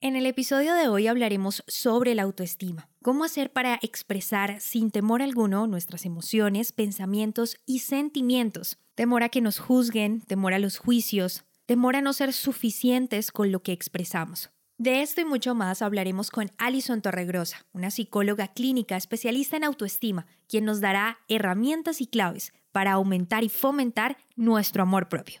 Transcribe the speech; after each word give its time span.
En 0.00 0.14
el 0.14 0.26
episodio 0.26 0.74
de 0.74 0.86
hoy 0.86 1.08
hablaremos 1.08 1.64
sobre 1.66 2.14
la 2.14 2.22
autoestima, 2.22 2.88
cómo 3.02 3.24
hacer 3.24 3.52
para 3.52 3.80
expresar 3.82 4.60
sin 4.60 4.92
temor 4.92 5.22
alguno 5.22 5.66
nuestras 5.66 6.06
emociones, 6.06 6.70
pensamientos 6.70 7.56
y 7.66 7.80
sentimientos. 7.80 8.78
Temor 8.94 9.24
a 9.24 9.28
que 9.28 9.40
nos 9.40 9.58
juzguen, 9.58 10.20
temor 10.20 10.54
a 10.54 10.60
los 10.60 10.78
juicios, 10.78 11.42
temor 11.66 11.96
a 11.96 12.00
no 12.00 12.12
ser 12.12 12.32
suficientes 12.32 13.32
con 13.32 13.50
lo 13.50 13.64
que 13.64 13.72
expresamos. 13.72 14.50
De 14.76 15.02
esto 15.02 15.20
y 15.20 15.24
mucho 15.24 15.56
más 15.56 15.82
hablaremos 15.82 16.30
con 16.30 16.52
Alison 16.58 17.02
Torregrosa, 17.02 17.66
una 17.72 17.90
psicóloga 17.90 18.46
clínica 18.46 18.96
especialista 18.96 19.56
en 19.56 19.64
autoestima, 19.64 20.28
quien 20.46 20.64
nos 20.64 20.80
dará 20.80 21.18
herramientas 21.26 22.00
y 22.00 22.06
claves 22.06 22.52
para 22.70 22.92
aumentar 22.92 23.42
y 23.42 23.48
fomentar 23.48 24.16
nuestro 24.36 24.84
amor 24.84 25.08
propio. 25.08 25.40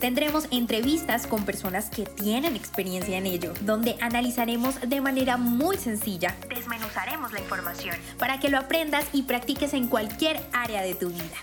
Tendremos 0.00 0.46
entrevistas 0.50 1.26
con 1.26 1.44
personas 1.44 1.90
que 1.90 2.06
tienen 2.06 2.56
experiencia 2.56 3.18
en 3.18 3.26
ello, 3.26 3.52
donde 3.66 3.96
analizaremos 4.00 4.80
de 4.80 5.02
manera 5.02 5.36
muy 5.36 5.76
sencilla, 5.76 6.34
desmenuzaremos 6.48 7.34
la 7.34 7.40
información 7.40 7.94
para 8.18 8.40
que 8.40 8.48
lo 8.48 8.56
aprendas 8.56 9.06
y 9.12 9.24
practiques 9.24 9.74
en 9.74 9.88
cualquier 9.88 10.40
área 10.54 10.80
de 10.80 10.94
tu 10.94 11.10
vida. 11.10 11.36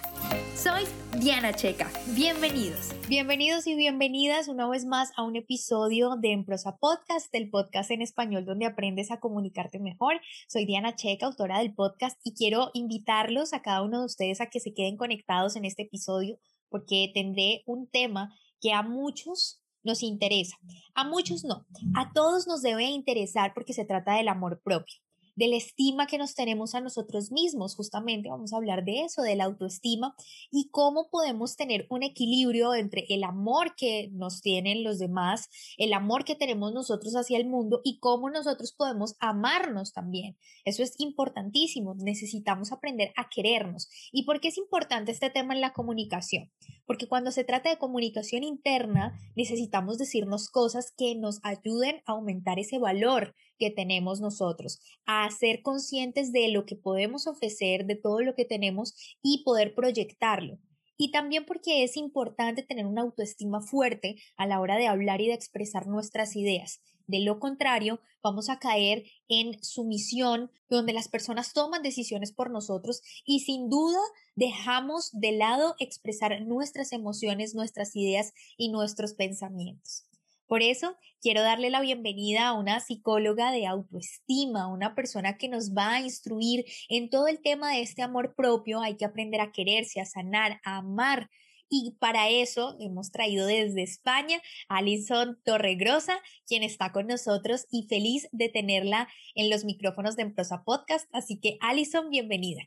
Soy 0.56 0.86
Diana 1.20 1.54
Checa. 1.54 1.88
Bienvenidos. 2.16 2.96
Bienvenidos 3.08 3.68
y 3.68 3.76
bienvenidas 3.76 4.48
una 4.48 4.68
vez 4.68 4.86
más 4.86 5.12
a 5.18 5.22
un 5.22 5.36
episodio 5.36 6.16
de 6.20 6.32
Emprosa 6.32 6.78
Podcast, 6.78 7.28
el 7.36 7.52
podcast 7.52 7.92
en 7.92 8.02
español 8.02 8.44
donde 8.44 8.66
aprendes 8.66 9.12
a 9.12 9.20
comunicarte 9.20 9.78
mejor. 9.78 10.20
Soy 10.48 10.66
Diana 10.66 10.96
Checa, 10.96 11.28
autora 11.28 11.60
del 11.60 11.76
podcast, 11.76 12.20
y 12.24 12.34
quiero 12.34 12.72
invitarlos 12.74 13.54
a 13.54 13.62
cada 13.62 13.84
uno 13.84 14.00
de 14.00 14.06
ustedes 14.08 14.42
a 14.42 14.48
que 14.48 14.60
se 14.60 14.74
queden 14.74 14.98
conectados 14.98 15.56
en 15.56 15.66
este 15.66 15.84
episodio 15.84 16.40
porque 16.70 17.12
tendré 17.14 17.64
un 17.66 17.88
tema 17.88 18.34
que 18.62 18.74
a 18.74 18.82
muchos 18.82 19.62
nos 19.84 20.04
interesa. 20.04 20.58
A 20.94 21.04
muchos 21.04 21.44
no. 21.44 21.66
A 21.96 22.12
todos 22.14 22.48
nos 22.48 22.62
debe 22.62 22.84
interesar 22.84 23.54
porque 23.54 23.74
se 23.74 23.86
trata 23.86 24.14
del 24.16 24.28
amor 24.28 24.62
propio 24.64 24.96
de 25.38 25.48
la 25.48 25.56
estima 25.56 26.08
que 26.08 26.18
nos 26.18 26.36
tenemos 26.36 26.76
a 26.76 26.82
nosotros 26.82 27.32
mismos. 27.32 27.76
Justamente 27.76 28.30
vamos 28.30 28.52
a 28.52 28.58
hablar 28.58 28.84
de 28.84 29.04
eso, 29.04 29.22
de 29.22 29.36
la 29.36 29.46
autoestima 29.46 30.16
y 30.52 30.70
cómo 30.70 31.10
podemos 31.10 31.56
tener 31.56 31.86
un 31.90 32.04
equilibrio 32.04 32.76
entre 32.76 33.06
el 33.10 33.24
amor 33.24 33.76
que 33.76 34.10
nos 34.12 34.42
tienen 34.42 34.84
los 34.84 34.98
demás, 34.98 35.50
el 35.78 35.94
amor 35.94 36.26
que 36.26 36.36
tenemos 36.36 36.74
nosotros 36.74 37.16
hacia 37.16 37.38
el 37.38 37.48
mundo 37.48 37.82
y 37.84 38.00
cómo 38.00 38.30
nosotros 38.30 38.74
podemos 38.74 39.16
amarnos 39.20 39.94
también. 39.94 40.38
Eso 40.66 40.82
es 40.84 40.96
importantísimo. 40.98 41.96
Necesitamos 41.96 42.72
aprender 42.72 43.14
a 43.16 43.30
querernos. 43.30 43.90
¿Y 44.12 44.24
por 44.24 44.42
qué 44.42 44.48
es 44.48 44.58
importante 44.58 45.12
este 45.12 45.30
tema 45.30 45.54
en 45.54 45.62
la 45.62 45.74
comunicación? 45.74 46.52
Porque 46.88 47.08
cuando 47.08 47.32
se 47.32 47.44
trata 47.44 47.70
de 47.70 47.78
comunicación 47.78 48.44
interna, 48.44 49.14
necesitamos 49.36 50.00
decirnos 50.00 50.50
cosas 50.50 50.94
que 50.98 51.14
nos 51.16 51.40
ayuden 51.44 52.02
a 52.08 52.14
aumentar 52.14 52.58
ese 52.58 52.80
valor 52.80 53.36
que 53.58 53.72
tenemos 53.72 54.22
nosotros, 54.22 54.80
a 55.06 55.30
ser 55.32 55.62
conscientes 55.62 56.32
de 56.32 56.50
lo 56.50 56.66
que 56.66 56.76
podemos 56.76 57.28
ofrecer, 57.28 57.86
de 57.86 57.96
todo 57.96 58.22
lo 58.22 58.36
que 58.36 58.46
tenemos 58.46 58.96
y 59.22 59.44
poder 59.44 59.76
proyectarlo. 59.76 60.60
Y 60.98 61.12
también 61.12 61.46
porque 61.46 61.84
es 61.84 61.96
importante 61.96 62.64
tener 62.64 62.86
una 62.86 63.04
autoestima 63.04 63.62
fuerte 63.62 64.18
a 64.36 64.48
la 64.48 64.60
hora 64.60 64.78
de 64.78 64.88
hablar 64.88 65.22
y 65.22 65.28
de 65.28 65.34
expresar 65.34 65.88
nuestras 65.88 66.36
ideas. 66.36 66.82
De 67.06 67.22
lo 67.22 67.40
contrario, 67.40 68.02
vamos 68.22 68.50
a 68.50 68.60
caer 68.60 69.06
en 69.30 69.64
sumisión, 69.64 70.52
donde 70.70 70.92
las 70.92 71.08
personas 71.08 71.54
toman 71.54 71.82
decisiones 71.82 72.34
por 72.34 72.52
nosotros 72.52 73.02
y 73.26 73.40
sin 73.42 73.70
duda 73.70 74.00
dejamos 74.36 75.12
de 75.14 75.32
lado 75.32 75.76
expresar 75.80 76.42
nuestras 76.42 76.92
emociones, 76.92 77.56
nuestras 77.56 77.96
ideas 77.96 78.34
y 78.58 78.70
nuestros 78.70 79.14
pensamientos. 79.14 80.07
Por 80.48 80.64
eso 80.64 80.96
quiero 81.22 81.42
darle 81.42 81.70
la 81.70 81.82
bienvenida 81.82 82.48
a 82.48 82.54
una 82.54 82.80
psicóloga 82.80 83.52
de 83.52 83.68
autoestima, 83.68 84.68
una 84.68 84.96
persona 84.96 85.38
que 85.38 85.50
nos 85.50 85.74
va 85.74 85.96
a 85.96 86.02
instruir 86.02 86.66
en 86.88 87.10
todo 87.10 87.28
el 87.28 87.42
tema 87.42 87.74
de 87.74 87.82
este 87.82 88.02
amor 88.02 88.34
propio. 88.34 88.82
Hay 88.82 88.96
que 88.96 89.06
aprender 89.06 89.42
a 89.42 89.52
quererse, 89.52 90.00
a 90.00 90.06
sanar, 90.06 90.62
a 90.64 90.78
amar. 90.78 91.30
Y 91.70 91.98
para 92.00 92.30
eso 92.30 92.78
hemos 92.80 93.12
traído 93.12 93.46
desde 93.46 93.84
España 93.84 94.40
a 94.70 94.78
Alison 94.78 95.38
Torregrosa, 95.44 96.18
quien 96.46 96.64
está 96.64 96.94
con 96.94 97.08
nosotros 97.08 97.68
y 97.70 97.88
feliz 97.90 98.30
de 98.32 98.48
tenerla 98.48 99.10
en 99.36 99.50
los 99.50 99.66
micrófonos 99.66 100.16
de 100.16 100.24
Emprosa 100.24 100.64
Podcast. 100.64 101.10
Así 101.12 101.42
que 101.42 101.58
Alison, 101.60 102.10
bienvenida. 102.10 102.64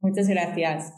Muchas 0.00 0.28
gracias. 0.28 0.92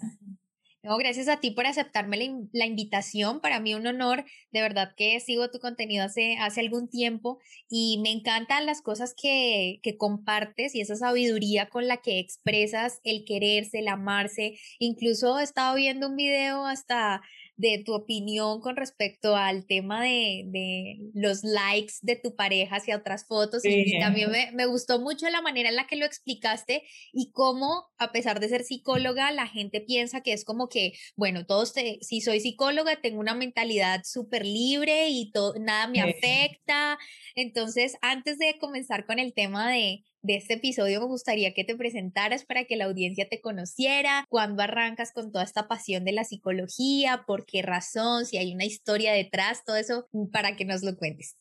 No, 0.85 0.97
gracias 0.97 1.29
a 1.29 1.39
ti 1.39 1.53
por 1.53 1.65
aceptarme 1.67 2.49
la, 2.53 2.67
invitación. 2.67 3.41
Para 3.41 3.61
mí 3.61 3.73
un 3.75 3.87
honor. 3.87 4.25
De 4.51 4.63
verdad 4.63 4.95
que 4.97 5.21
sigo 5.21 5.49
tu 5.49 5.61
contenido 5.61 6.05
hace, 6.05 6.37
hace 6.39 6.61
algún 6.61 6.89
tiempo 6.89 7.39
y 7.69 8.01
me 8.03 8.11
encantan 8.11 8.67
las 8.67 8.83
cosas 8.83 9.15
que, 9.15 9.79
que 9.85 9.97
compartes 9.97 10.75
y 10.75 10.81
esa 10.81 10.97
sabiduría 10.97 11.69
con 11.69 11.87
la 11.87 11.99
que 11.99 12.19
expresas 12.19 13.01
el 13.05 13.25
quererse, 13.25 13.79
el 13.79 13.89
amarse. 13.89 14.59
Incluso 14.81 15.39
he 15.39 15.45
estado 15.45 15.77
viendo 15.77 16.09
un 16.09 16.17
video 16.17 16.67
hasta 16.67 17.23
de 17.63 17.81
tu 17.85 17.95
opinión 17.95 18.61
con 18.61 18.75
respecto 18.75 19.37
al 19.37 19.67
tema 19.67 20.03
de, 20.03 20.43
de 20.47 20.99
los 21.15 21.45
likes 21.45 21.95
de 22.03 22.17
tu 22.17 22.35
pareja 22.35 22.77
hacia 22.77 22.97
otras 22.97 23.25
fotos. 23.25 23.65
Y 23.65 24.01
también 24.01 24.33
me, 24.33 24.51
me, 24.51 24.67
gustó 24.67 24.99
mucho 24.99 25.31
la 25.31 25.43
manera 25.43 25.69
en 25.69 25.77
la 25.77 25.87
que 25.87 25.95
lo 25.95 26.05
explicaste 26.05 26.83
y 27.13 27.31
cómo, 27.31 27.87
a 27.99 28.11
pesar 28.11 28.41
de 28.41 28.49
ser 28.49 28.65
psicóloga, 28.65 29.31
la 29.31 29.47
gente 29.47 29.81
piensa 29.81 30.23
que 30.23 30.33
es 30.33 30.45
como 30.45 30.69
que, 30.69 30.95
bueno, 31.15 31.47
todos, 31.47 31.73
te, 31.73 31.99
si 32.01 32.21
soy 32.21 32.41
psicóloga, 32.41 33.01
tengo 33.01 33.21
una 33.21 33.37
mentalidad 33.37 34.03
súper 34.03 34.45
libre 34.45 35.11
y 35.11 35.31
todo, 35.31 35.55
nada 35.61 35.87
me 35.87 36.01
afecta. 36.01 36.99
Entonces, 37.37 37.97
antes 38.03 38.39
de 38.39 38.59
comenzar 38.59 39.07
con 39.07 39.21
el 39.21 39.35
tema 39.35 39.71
de, 39.71 40.03
de 40.23 40.37
este 40.37 40.55
episodio 40.55 41.01
me 41.01 41.07
gustaría 41.07 41.53
que 41.53 41.65
te 41.65 41.77
presentaras 41.77 42.45
para 42.45 42.65
que 42.65 42.77
la 42.77 42.85
audiencia 42.85 43.29
te 43.29 43.41
conociera, 43.41 44.25
cuándo 44.29 44.63
arrancas 44.63 45.13
con 45.13 45.33
toda 45.33 45.45
esta 45.45 45.69
pasión 45.69 46.05
de 46.05 46.13
la 46.13 46.25
psicología, 46.25 47.25
por 47.27 47.45
qué 47.45 47.63
razón, 47.63 48.25
si 48.25 48.37
hay 48.39 48.55
una 48.55 48.65
historia 48.65 49.13
detrás, 49.13 49.65
todo 49.65 49.77
eso 49.77 50.07
mm, 50.13 50.31
para 50.31 50.57
que 50.57 50.65
nos 50.65 50.83
lo 50.83 50.97
cuentes. 50.97 51.37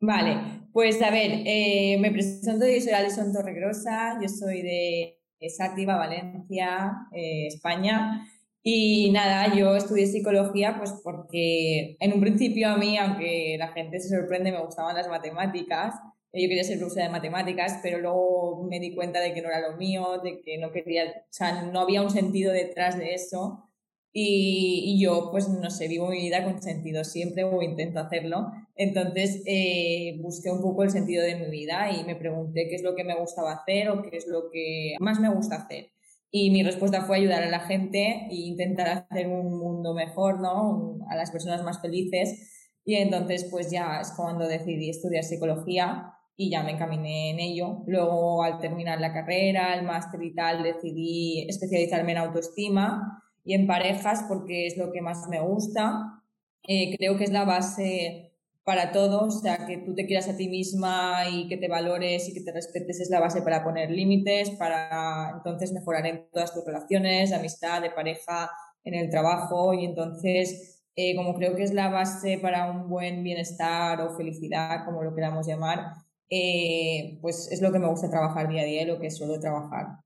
Vale, 0.00 0.36
pues 0.72 1.00
a 1.02 1.10
ver, 1.10 1.42
eh, 1.46 1.96
me 2.00 2.10
presento, 2.10 2.66
yo 2.66 2.80
soy 2.80 2.92
Alison 2.92 3.32
Torregrosa, 3.32 4.18
yo 4.20 4.28
soy 4.28 4.62
de 4.62 5.18
Sátiva, 5.48 5.96
Valencia, 5.96 6.92
eh, 7.12 7.46
España. 7.46 8.26
Y 8.64 9.10
nada, 9.10 9.54
yo 9.54 9.76
estudié 9.76 10.06
psicología 10.06 10.76
pues 10.78 10.94
porque 11.02 11.96
en 11.98 12.12
un 12.12 12.20
principio 12.20 12.68
a 12.68 12.76
mí, 12.76 12.96
aunque 12.96 13.56
la 13.58 13.68
gente 13.68 14.00
se 14.00 14.16
sorprende, 14.16 14.52
me 14.52 14.64
gustaban 14.64 14.94
las 14.94 15.08
matemáticas 15.08 15.94
yo 16.40 16.48
quería 16.48 16.64
ser 16.64 16.78
profesora 16.78 17.06
de 17.06 17.12
matemáticas, 17.12 17.80
pero 17.82 17.98
luego 17.98 18.64
me 18.64 18.80
di 18.80 18.94
cuenta 18.94 19.20
de 19.20 19.34
que 19.34 19.42
no 19.42 19.48
era 19.48 19.68
lo 19.68 19.76
mío, 19.76 20.20
de 20.24 20.40
que 20.40 20.56
no 20.56 20.72
quería, 20.72 21.04
o 21.04 21.32
sea, 21.32 21.62
no 21.62 21.80
había 21.80 22.00
un 22.00 22.10
sentido 22.10 22.52
detrás 22.52 22.98
de 22.98 23.12
eso. 23.12 23.68
Y, 24.14 24.82
y 24.86 25.02
yo, 25.02 25.28
pues, 25.30 25.48
no 25.48 25.70
sé, 25.70 25.88
vivo 25.88 26.08
mi 26.08 26.18
vida 26.18 26.44
con 26.44 26.62
sentido 26.62 27.04
siempre 27.04 27.44
o 27.44 27.62
intento 27.62 28.00
hacerlo. 28.00 28.50
Entonces, 28.76 29.42
eh, 29.46 30.18
busqué 30.20 30.50
un 30.50 30.62
poco 30.62 30.82
el 30.82 30.90
sentido 30.90 31.22
de 31.22 31.36
mi 31.36 31.50
vida 31.50 31.90
y 31.90 32.04
me 32.04 32.16
pregunté 32.16 32.66
qué 32.68 32.76
es 32.76 32.82
lo 32.82 32.94
que 32.94 33.04
me 33.04 33.14
gustaba 33.14 33.52
hacer 33.52 33.90
o 33.90 34.02
qué 34.02 34.16
es 34.16 34.26
lo 34.26 34.50
que 34.50 34.96
más 35.00 35.20
me 35.20 35.32
gusta 35.34 35.56
hacer. 35.56 35.92
Y 36.30 36.50
mi 36.50 36.62
respuesta 36.62 37.02
fue 37.02 37.18
ayudar 37.18 37.42
a 37.42 37.50
la 37.50 37.60
gente 37.60 38.26
e 38.30 38.34
intentar 38.34 38.88
hacer 38.88 39.28
un 39.28 39.58
mundo 39.58 39.92
mejor, 39.94 40.40
¿no? 40.40 40.98
A 41.10 41.16
las 41.16 41.30
personas 41.30 41.62
más 41.62 41.80
felices. 41.82 42.78
Y 42.84 42.94
entonces, 42.96 43.46
pues 43.50 43.70
ya 43.70 44.00
es 44.00 44.12
cuando 44.16 44.48
decidí 44.48 44.88
estudiar 44.88 45.24
psicología 45.24 46.14
y 46.36 46.50
ya 46.50 46.62
me 46.62 46.72
encaminé 46.72 47.30
en 47.30 47.40
ello. 47.40 47.82
Luego, 47.86 48.42
al 48.42 48.58
terminar 48.58 49.00
la 49.00 49.12
carrera, 49.12 49.74
el 49.74 49.84
máster 49.84 50.22
y 50.22 50.34
tal, 50.34 50.62
decidí 50.62 51.46
especializarme 51.48 52.12
en 52.12 52.18
autoestima 52.18 53.22
y 53.44 53.54
en 53.54 53.66
parejas 53.66 54.24
porque 54.28 54.66
es 54.66 54.76
lo 54.76 54.92
que 54.92 55.02
más 55.02 55.28
me 55.28 55.40
gusta. 55.40 56.22
Eh, 56.66 56.96
creo 56.96 57.16
que 57.16 57.24
es 57.24 57.32
la 57.32 57.44
base 57.44 58.32
para 58.64 58.92
todo, 58.92 59.26
o 59.26 59.30
sea, 59.30 59.66
que 59.66 59.78
tú 59.78 59.94
te 59.94 60.06
quieras 60.06 60.28
a 60.28 60.36
ti 60.36 60.48
misma 60.48 61.28
y 61.28 61.48
que 61.48 61.56
te 61.56 61.68
valores 61.68 62.28
y 62.28 62.34
que 62.34 62.42
te 62.42 62.52
respetes 62.52 63.00
es 63.00 63.10
la 63.10 63.18
base 63.18 63.42
para 63.42 63.64
poner 63.64 63.90
límites, 63.90 64.50
para 64.50 65.32
entonces 65.36 65.72
mejorar 65.72 66.06
en 66.06 66.28
todas 66.32 66.54
tus 66.54 66.64
relaciones, 66.64 67.30
de 67.30 67.36
amistad, 67.36 67.82
de 67.82 67.90
pareja, 67.90 68.50
en 68.84 68.94
el 68.94 69.10
trabajo 69.10 69.74
y 69.74 69.84
entonces, 69.84 70.84
eh, 70.94 71.16
como 71.16 71.34
creo 71.34 71.56
que 71.56 71.64
es 71.64 71.74
la 71.74 71.88
base 71.88 72.38
para 72.38 72.70
un 72.70 72.88
buen 72.88 73.24
bienestar 73.24 74.00
o 74.00 74.16
felicidad, 74.16 74.84
como 74.84 75.02
lo 75.02 75.14
queramos 75.14 75.46
llamar, 75.46 75.94
eh, 76.34 77.18
pues 77.20 77.52
es 77.52 77.60
lo 77.60 77.70
que 77.70 77.78
me 77.78 77.88
gusta 77.88 78.08
trabajar 78.08 78.48
día 78.48 78.62
a 78.62 78.64
día 78.64 78.82
y 78.82 78.86
lo 78.86 78.98
que 78.98 79.10
suelo 79.10 79.38
trabajar. 79.38 79.98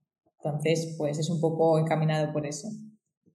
Entonces, 0.43 0.96
pues 0.99 1.20
es 1.20 1.31
un 1.31 1.40
poco 1.40 1.78
encaminado 1.78 2.32
por 2.32 2.46
eso. 2.46 2.69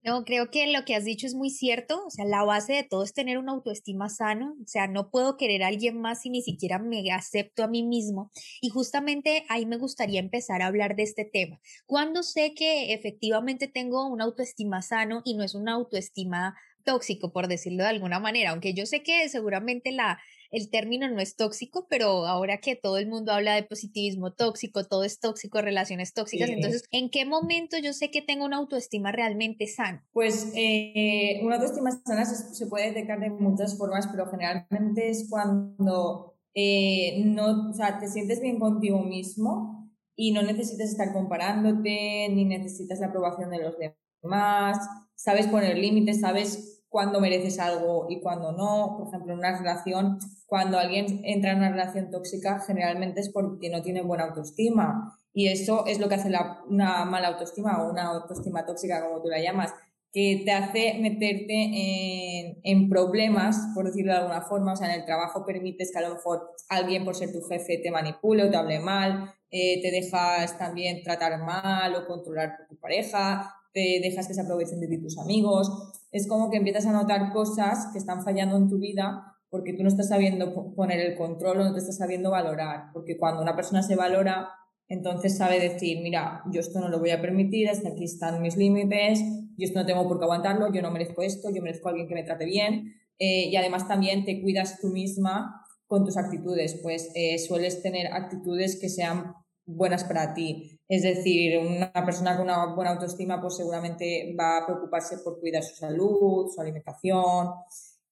No, 0.04 0.24
creo 0.24 0.50
que 0.50 0.66
lo 0.66 0.84
que 0.84 0.94
has 0.94 1.04
dicho 1.04 1.26
es 1.26 1.34
muy 1.34 1.48
cierto. 1.48 2.04
O 2.04 2.10
sea, 2.10 2.26
la 2.26 2.44
base 2.44 2.74
de 2.74 2.82
todo 2.82 3.02
es 3.02 3.14
tener 3.14 3.38
una 3.38 3.52
autoestima 3.52 4.10
sano. 4.10 4.56
O 4.62 4.66
sea, 4.66 4.88
no 4.88 5.10
puedo 5.10 5.38
querer 5.38 5.62
a 5.62 5.68
alguien 5.68 6.02
más 6.02 6.20
si 6.20 6.28
ni 6.28 6.42
siquiera 6.42 6.78
me 6.78 7.10
acepto 7.12 7.64
a 7.64 7.68
mí 7.68 7.82
mismo. 7.82 8.30
Y 8.60 8.68
justamente 8.68 9.44
ahí 9.48 9.64
me 9.64 9.78
gustaría 9.78 10.20
empezar 10.20 10.60
a 10.60 10.66
hablar 10.66 10.94
de 10.94 11.04
este 11.04 11.24
tema. 11.24 11.60
Cuando 11.86 12.22
sé 12.22 12.52
que 12.52 12.92
efectivamente 12.92 13.68
tengo 13.68 14.06
una 14.06 14.24
autoestima 14.24 14.82
sano 14.82 15.22
y 15.24 15.34
no 15.34 15.44
es 15.44 15.54
una 15.54 15.72
autoestima 15.72 16.56
tóxico, 16.84 17.32
por 17.32 17.48
decirlo 17.48 17.84
de 17.84 17.90
alguna 17.90 18.20
manera, 18.20 18.50
aunque 18.50 18.74
yo 18.74 18.84
sé 18.84 19.02
que 19.02 19.28
seguramente 19.30 19.92
la, 19.92 20.18
el 20.52 20.68
término 20.70 21.08
no 21.08 21.20
es 21.20 21.34
tóxico, 21.34 21.86
pero 21.88 22.26
ahora 22.26 22.58
que 22.58 22.76
todo 22.76 22.98
el 22.98 23.08
mundo 23.08 23.32
habla 23.32 23.54
de 23.54 23.62
positivismo 23.62 24.34
tóxico, 24.34 24.84
todo 24.84 25.02
es 25.02 25.18
tóxico, 25.18 25.62
relaciones 25.62 26.12
tóxicas, 26.12 26.50
entonces, 26.50 26.84
¿en 26.90 27.10
qué 27.10 27.24
momento 27.24 27.78
yo 27.78 27.94
sé 27.94 28.10
que 28.10 28.20
tengo 28.20 28.44
una 28.44 28.58
autoestima 28.58 29.12
realmente 29.12 29.66
sana? 29.66 30.06
Pues 30.12 30.52
eh, 30.54 31.40
una 31.42 31.56
autoestima 31.56 31.90
sana 32.04 32.26
se, 32.26 32.66
puede 32.66 32.88
detectar 32.88 33.18
de 33.18 33.30
muchas 33.30 33.78
formas, 33.78 34.06
pero 34.08 34.26
generalmente 34.30 35.08
es 35.08 35.26
cuando 35.30 36.34
eh, 36.54 37.22
no, 37.24 37.70
o 37.70 37.72
sea, 37.72 37.98
te 37.98 38.08
sientes 38.08 38.40
bien 38.40 38.58
contigo 38.58 39.02
mismo 39.02 39.90
y 40.14 40.32
no 40.32 40.42
necesitas 40.42 40.90
estar 40.90 41.14
comparándote, 41.14 42.28
ni 42.28 42.44
necesitas 42.44 43.00
la 43.00 43.06
aprobación 43.06 43.48
de 43.50 43.58
los 43.58 43.74
demás, 44.22 44.86
sabes 45.14 45.46
poner 45.46 45.78
límites, 45.78 46.20
sabes 46.20 46.71
cuándo 46.92 47.20
mereces 47.20 47.58
algo 47.58 48.06
y 48.10 48.20
cuándo 48.20 48.52
no. 48.52 48.96
Por 48.98 49.08
ejemplo, 49.08 49.32
en 49.32 49.38
una 49.38 49.58
relación, 49.58 50.18
cuando 50.46 50.78
alguien 50.78 51.22
entra 51.24 51.52
en 51.52 51.58
una 51.58 51.70
relación 51.70 52.10
tóxica, 52.10 52.60
generalmente 52.60 53.20
es 53.20 53.30
porque 53.30 53.70
no 53.70 53.82
tiene 53.82 54.02
buena 54.02 54.24
autoestima. 54.24 55.18
Y 55.32 55.48
eso 55.48 55.86
es 55.86 55.98
lo 55.98 56.08
que 56.08 56.16
hace 56.16 56.28
la, 56.28 56.60
una 56.68 57.06
mala 57.06 57.28
autoestima 57.28 57.82
o 57.82 57.90
una 57.90 58.04
autoestima 58.08 58.66
tóxica, 58.66 59.02
como 59.02 59.22
tú 59.22 59.28
la 59.28 59.40
llamas, 59.40 59.72
que 60.12 60.42
te 60.44 60.52
hace 60.52 60.98
meterte 61.00 61.54
en, 61.54 62.60
en, 62.62 62.88
problemas, 62.90 63.56
por 63.74 63.86
decirlo 63.86 64.12
de 64.12 64.18
alguna 64.18 64.42
forma. 64.42 64.74
O 64.74 64.76
sea, 64.76 64.92
en 64.92 65.00
el 65.00 65.06
trabajo 65.06 65.46
permites 65.46 65.90
que 65.90 65.98
a 65.98 66.06
lo 66.06 66.16
mejor 66.16 66.50
alguien, 66.68 67.06
por 67.06 67.16
ser 67.16 67.32
tu 67.32 67.40
jefe, 67.40 67.78
te 67.78 67.90
manipule 67.90 68.44
o 68.44 68.50
te 68.50 68.58
hable 68.58 68.80
mal, 68.80 69.32
eh, 69.50 69.80
te 69.80 69.90
dejas 69.90 70.58
también 70.58 71.02
tratar 71.02 71.38
mal 71.38 71.94
o 71.94 72.06
controlar 72.06 72.58
por 72.58 72.66
tu 72.68 72.76
pareja, 72.76 73.50
te 73.72 74.00
dejas 74.02 74.28
que 74.28 74.34
se 74.34 74.42
aprovechen 74.42 74.80
de 74.80 74.88
ti 74.88 75.00
tus 75.00 75.18
amigos. 75.18 75.70
Es 76.12 76.28
como 76.28 76.50
que 76.50 76.58
empiezas 76.58 76.86
a 76.86 76.92
notar 76.92 77.32
cosas 77.32 77.88
que 77.92 77.98
están 77.98 78.22
fallando 78.22 78.56
en 78.56 78.68
tu 78.68 78.78
vida 78.78 79.32
porque 79.50 79.74
tú 79.74 79.82
no 79.82 79.88
estás 79.88 80.08
sabiendo 80.08 80.74
poner 80.74 81.00
el 81.00 81.16
control 81.16 81.60
o 81.60 81.64
no 81.64 81.72
te 81.72 81.80
estás 81.80 81.98
sabiendo 81.98 82.30
valorar. 82.30 82.90
Porque 82.94 83.18
cuando 83.18 83.42
una 83.42 83.56
persona 83.56 83.82
se 83.82 83.96
valora, 83.96 84.48
entonces 84.88 85.36
sabe 85.36 85.60
decir, 85.60 86.00
mira, 86.02 86.42
yo 86.50 86.60
esto 86.60 86.80
no 86.80 86.88
lo 86.88 86.98
voy 86.98 87.10
a 87.10 87.20
permitir, 87.20 87.68
hasta 87.68 87.90
aquí 87.90 88.04
están 88.04 88.40
mis 88.40 88.56
límites, 88.56 89.20
yo 89.56 89.66
esto 89.66 89.80
no 89.80 89.86
tengo 89.86 90.08
por 90.08 90.18
qué 90.18 90.24
aguantarlo, 90.24 90.72
yo 90.72 90.80
no 90.82 90.90
merezco 90.90 91.22
esto, 91.22 91.50
yo 91.50 91.62
merezco 91.62 91.88
a 91.88 91.90
alguien 91.90 92.08
que 92.08 92.14
me 92.14 92.24
trate 92.24 92.46
bien. 92.46 92.94
Eh, 93.18 93.48
y 93.50 93.56
además 93.56 93.86
también 93.86 94.24
te 94.24 94.40
cuidas 94.40 94.80
tú 94.80 94.88
misma 94.88 95.62
con 95.86 96.04
tus 96.04 96.16
actitudes, 96.16 96.80
pues 96.82 97.10
eh, 97.14 97.38
sueles 97.38 97.82
tener 97.82 98.06
actitudes 98.06 98.78
que 98.80 98.88
sean 98.88 99.34
buenas 99.66 100.04
para 100.04 100.34
ti. 100.34 100.80
Es 100.92 101.04
decir, 101.04 101.58
una 101.58 101.90
persona 102.04 102.36
con 102.36 102.44
una 102.44 102.74
buena 102.74 102.90
autoestima 102.90 103.40
pues 103.40 103.56
seguramente 103.56 104.36
va 104.38 104.58
a 104.58 104.66
preocuparse 104.66 105.16
por 105.24 105.40
cuidar 105.40 105.62
su 105.62 105.74
salud, 105.74 106.52
su 106.54 106.60
alimentación, 106.60 107.48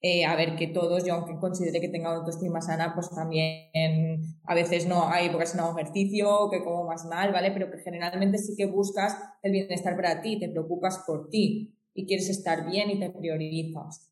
eh, 0.00 0.24
a 0.24 0.34
ver 0.34 0.56
que 0.56 0.68
todos, 0.68 1.04
yo 1.04 1.12
aunque 1.12 1.38
considere 1.38 1.78
que 1.78 1.90
tenga 1.90 2.08
una 2.08 2.20
autoestima 2.20 2.62
sana, 2.62 2.94
pues 2.94 3.10
también 3.10 3.68
a 4.44 4.54
veces 4.54 4.86
no 4.86 5.10
hay 5.10 5.26
épocas 5.26 5.54
no 5.54 5.78
ejercicio, 5.78 6.48
que 6.50 6.64
como 6.64 6.86
más 6.86 7.04
mal, 7.04 7.32
¿vale? 7.32 7.50
Pero 7.50 7.70
que 7.70 7.82
generalmente 7.82 8.38
sí 8.38 8.54
que 8.56 8.64
buscas 8.64 9.14
el 9.42 9.52
bienestar 9.52 9.94
para 9.94 10.22
ti, 10.22 10.40
te 10.40 10.48
preocupas 10.48 11.02
por 11.06 11.28
ti 11.28 11.76
y 11.92 12.06
quieres 12.06 12.30
estar 12.30 12.64
bien 12.66 12.88
y 12.88 12.98
te 12.98 13.10
priorizas. 13.10 14.10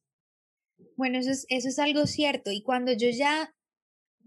Bueno, 0.94 1.16
eso 1.16 1.30
es, 1.30 1.46
eso 1.48 1.68
es 1.68 1.78
algo 1.78 2.06
cierto. 2.06 2.50
Y 2.50 2.62
cuando 2.62 2.92
yo 2.92 3.08
ya 3.08 3.54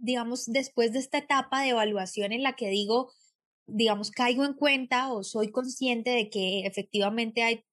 digamos, 0.01 0.47
después 0.47 0.91
de 0.93 0.99
esta 0.99 1.19
etapa 1.19 1.61
de 1.61 1.69
evaluación 1.69 2.31
en 2.31 2.41
la 2.41 2.55
que 2.55 2.69
digo, 2.69 3.11
digamos, 3.73 4.11
caigo 4.11 4.45
en 4.45 4.53
cuenta 4.53 5.11
o 5.11 5.23
soy 5.23 5.51
consciente 5.51 6.11
de 6.11 6.29
que 6.29 6.65
efectivamente 6.65 7.43
hay 7.43 7.63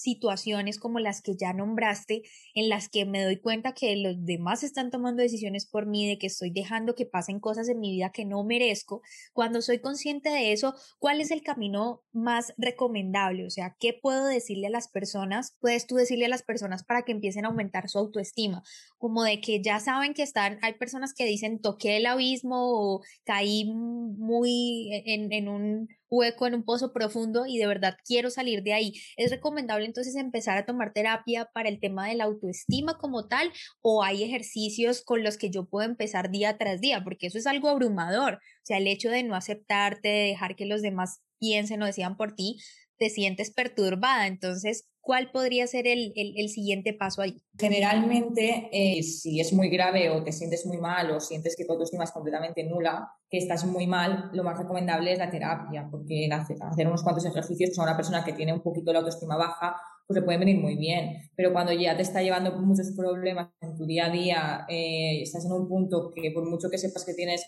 situaciones 0.00 0.78
como 0.78 1.00
las 1.00 1.22
que 1.22 1.36
ya 1.36 1.52
nombraste, 1.52 2.22
en 2.54 2.68
las 2.68 2.88
que 2.88 3.04
me 3.04 3.22
doy 3.22 3.40
cuenta 3.40 3.74
que 3.74 3.96
los 3.96 4.24
demás 4.24 4.62
están 4.62 4.90
tomando 4.90 5.22
decisiones 5.22 5.66
por 5.66 5.86
mí, 5.86 6.06
de 6.08 6.18
que 6.18 6.28
estoy 6.28 6.50
dejando 6.50 6.94
que 6.94 7.06
pasen 7.06 7.40
cosas 7.40 7.68
en 7.68 7.80
mi 7.80 7.90
vida 7.90 8.10
que 8.12 8.24
no 8.24 8.44
merezco, 8.44 9.02
cuando 9.32 9.60
soy 9.60 9.80
consciente 9.80 10.30
de 10.30 10.52
eso, 10.52 10.74
¿cuál 10.98 11.20
es 11.20 11.30
el 11.30 11.42
camino 11.42 12.02
más 12.12 12.54
recomendable? 12.56 13.44
O 13.46 13.50
sea, 13.50 13.76
¿qué 13.78 13.92
puedo 13.92 14.26
decirle 14.26 14.68
a 14.68 14.70
las 14.70 14.88
personas? 14.88 15.56
Puedes 15.60 15.86
tú 15.86 15.96
decirle 15.96 16.26
a 16.26 16.30
las 16.30 16.42
personas 16.42 16.84
para 16.84 17.02
que 17.02 17.12
empiecen 17.12 17.44
a 17.44 17.48
aumentar 17.48 17.88
su 17.88 17.98
autoestima, 17.98 18.62
como 18.98 19.24
de 19.24 19.40
que 19.40 19.62
ya 19.62 19.80
saben 19.80 20.14
que 20.14 20.22
están, 20.22 20.58
hay 20.62 20.74
personas 20.74 21.12
que 21.14 21.24
dicen 21.24 21.60
toqué 21.60 21.96
el 21.96 22.06
abismo 22.06 22.56
o 22.58 23.02
caí 23.24 23.64
muy 23.64 24.90
en, 25.06 25.32
en 25.32 25.48
un 25.48 25.88
hueco 26.10 26.46
en 26.46 26.54
un 26.54 26.64
pozo 26.64 26.92
profundo 26.92 27.46
y 27.46 27.58
de 27.58 27.66
verdad 27.66 27.96
quiero 28.04 28.30
salir 28.30 28.62
de 28.62 28.72
ahí. 28.72 28.92
Es 29.16 29.30
recomendable 29.30 29.86
entonces 29.86 30.16
empezar 30.16 30.58
a 30.58 30.66
tomar 30.66 30.92
terapia 30.92 31.50
para 31.52 31.68
el 31.68 31.80
tema 31.80 32.08
de 32.08 32.14
la 32.14 32.24
autoestima 32.24 32.98
como 32.98 33.28
tal 33.28 33.52
o 33.80 34.02
hay 34.02 34.22
ejercicios 34.22 35.02
con 35.02 35.22
los 35.22 35.38
que 35.38 35.50
yo 35.50 35.68
puedo 35.68 35.88
empezar 35.88 36.30
día 36.30 36.58
tras 36.58 36.80
día, 36.80 37.02
porque 37.04 37.26
eso 37.28 37.38
es 37.38 37.46
algo 37.46 37.68
abrumador. 37.68 38.34
O 38.34 38.64
sea, 38.64 38.78
el 38.78 38.86
hecho 38.86 39.10
de 39.10 39.22
no 39.22 39.34
aceptarte, 39.34 40.08
de 40.08 40.24
dejar 40.28 40.56
que 40.56 40.66
los 40.66 40.82
demás 40.82 41.20
piensen 41.38 41.82
o 41.82 41.86
decían 41.86 42.16
por 42.16 42.34
ti, 42.34 42.58
te 42.98 43.10
sientes 43.10 43.52
perturbada. 43.52 44.26
Entonces, 44.26 44.88
¿cuál 45.08 45.30
podría 45.32 45.66
ser 45.66 45.86
el, 45.86 46.12
el, 46.14 46.50
siguiente 46.50 46.92
paso 46.92 47.22
ahí? 47.22 47.40
Generalmente, 47.58 48.68
eh, 48.70 49.02
si 49.02 49.40
es 49.40 49.54
muy 49.54 49.70
grave 49.70 50.10
o 50.10 50.22
te 50.22 50.32
sientes 50.32 50.66
muy 50.66 50.76
mal 50.76 51.10
o 51.12 51.18
sientes 51.18 51.56
que 51.56 51.64
tu 51.64 51.72
autoestima 51.72 52.04
es 52.04 52.10
completamente 52.10 52.62
nula, 52.64 53.10
que 53.30 53.38
estás 53.38 53.64
muy 53.64 53.86
mal, 53.86 54.28
lo 54.34 54.44
más 54.44 54.58
recomendable 54.58 55.14
es 55.14 55.18
la 55.18 55.30
terapia, 55.30 55.88
porque 55.90 56.28
hacer 56.30 56.86
unos 56.86 57.02
cuantos 57.02 57.24
ejercicios 57.24 57.70
pues, 57.70 57.78
a 57.78 57.84
una 57.84 57.96
persona 57.96 58.22
que 58.22 58.34
tiene 58.34 58.52
un 58.52 58.60
poquito 58.60 58.92
la 58.92 58.98
autoestima 58.98 59.38
baja, 59.38 59.76
pues 60.06 60.20
le 60.20 60.26
pueden 60.26 60.40
venir 60.40 60.58
muy 60.58 60.76
bien. 60.76 61.30
Pero 61.34 61.54
cuando 61.54 61.72
ya 61.72 61.96
te 61.96 62.02
está 62.02 62.20
llevando 62.20 62.52
muchos 62.58 62.92
problemas 62.94 63.48
en 63.62 63.78
tu 63.78 63.86
día 63.86 64.08
a 64.08 64.10
día, 64.10 64.66
eh, 64.68 65.22
estás 65.22 65.46
en 65.46 65.52
un 65.52 65.66
punto 65.66 66.12
que 66.14 66.32
por 66.32 66.46
mucho 66.46 66.68
que 66.68 66.76
sepas 66.76 67.06
que 67.06 67.14
tienes 67.14 67.46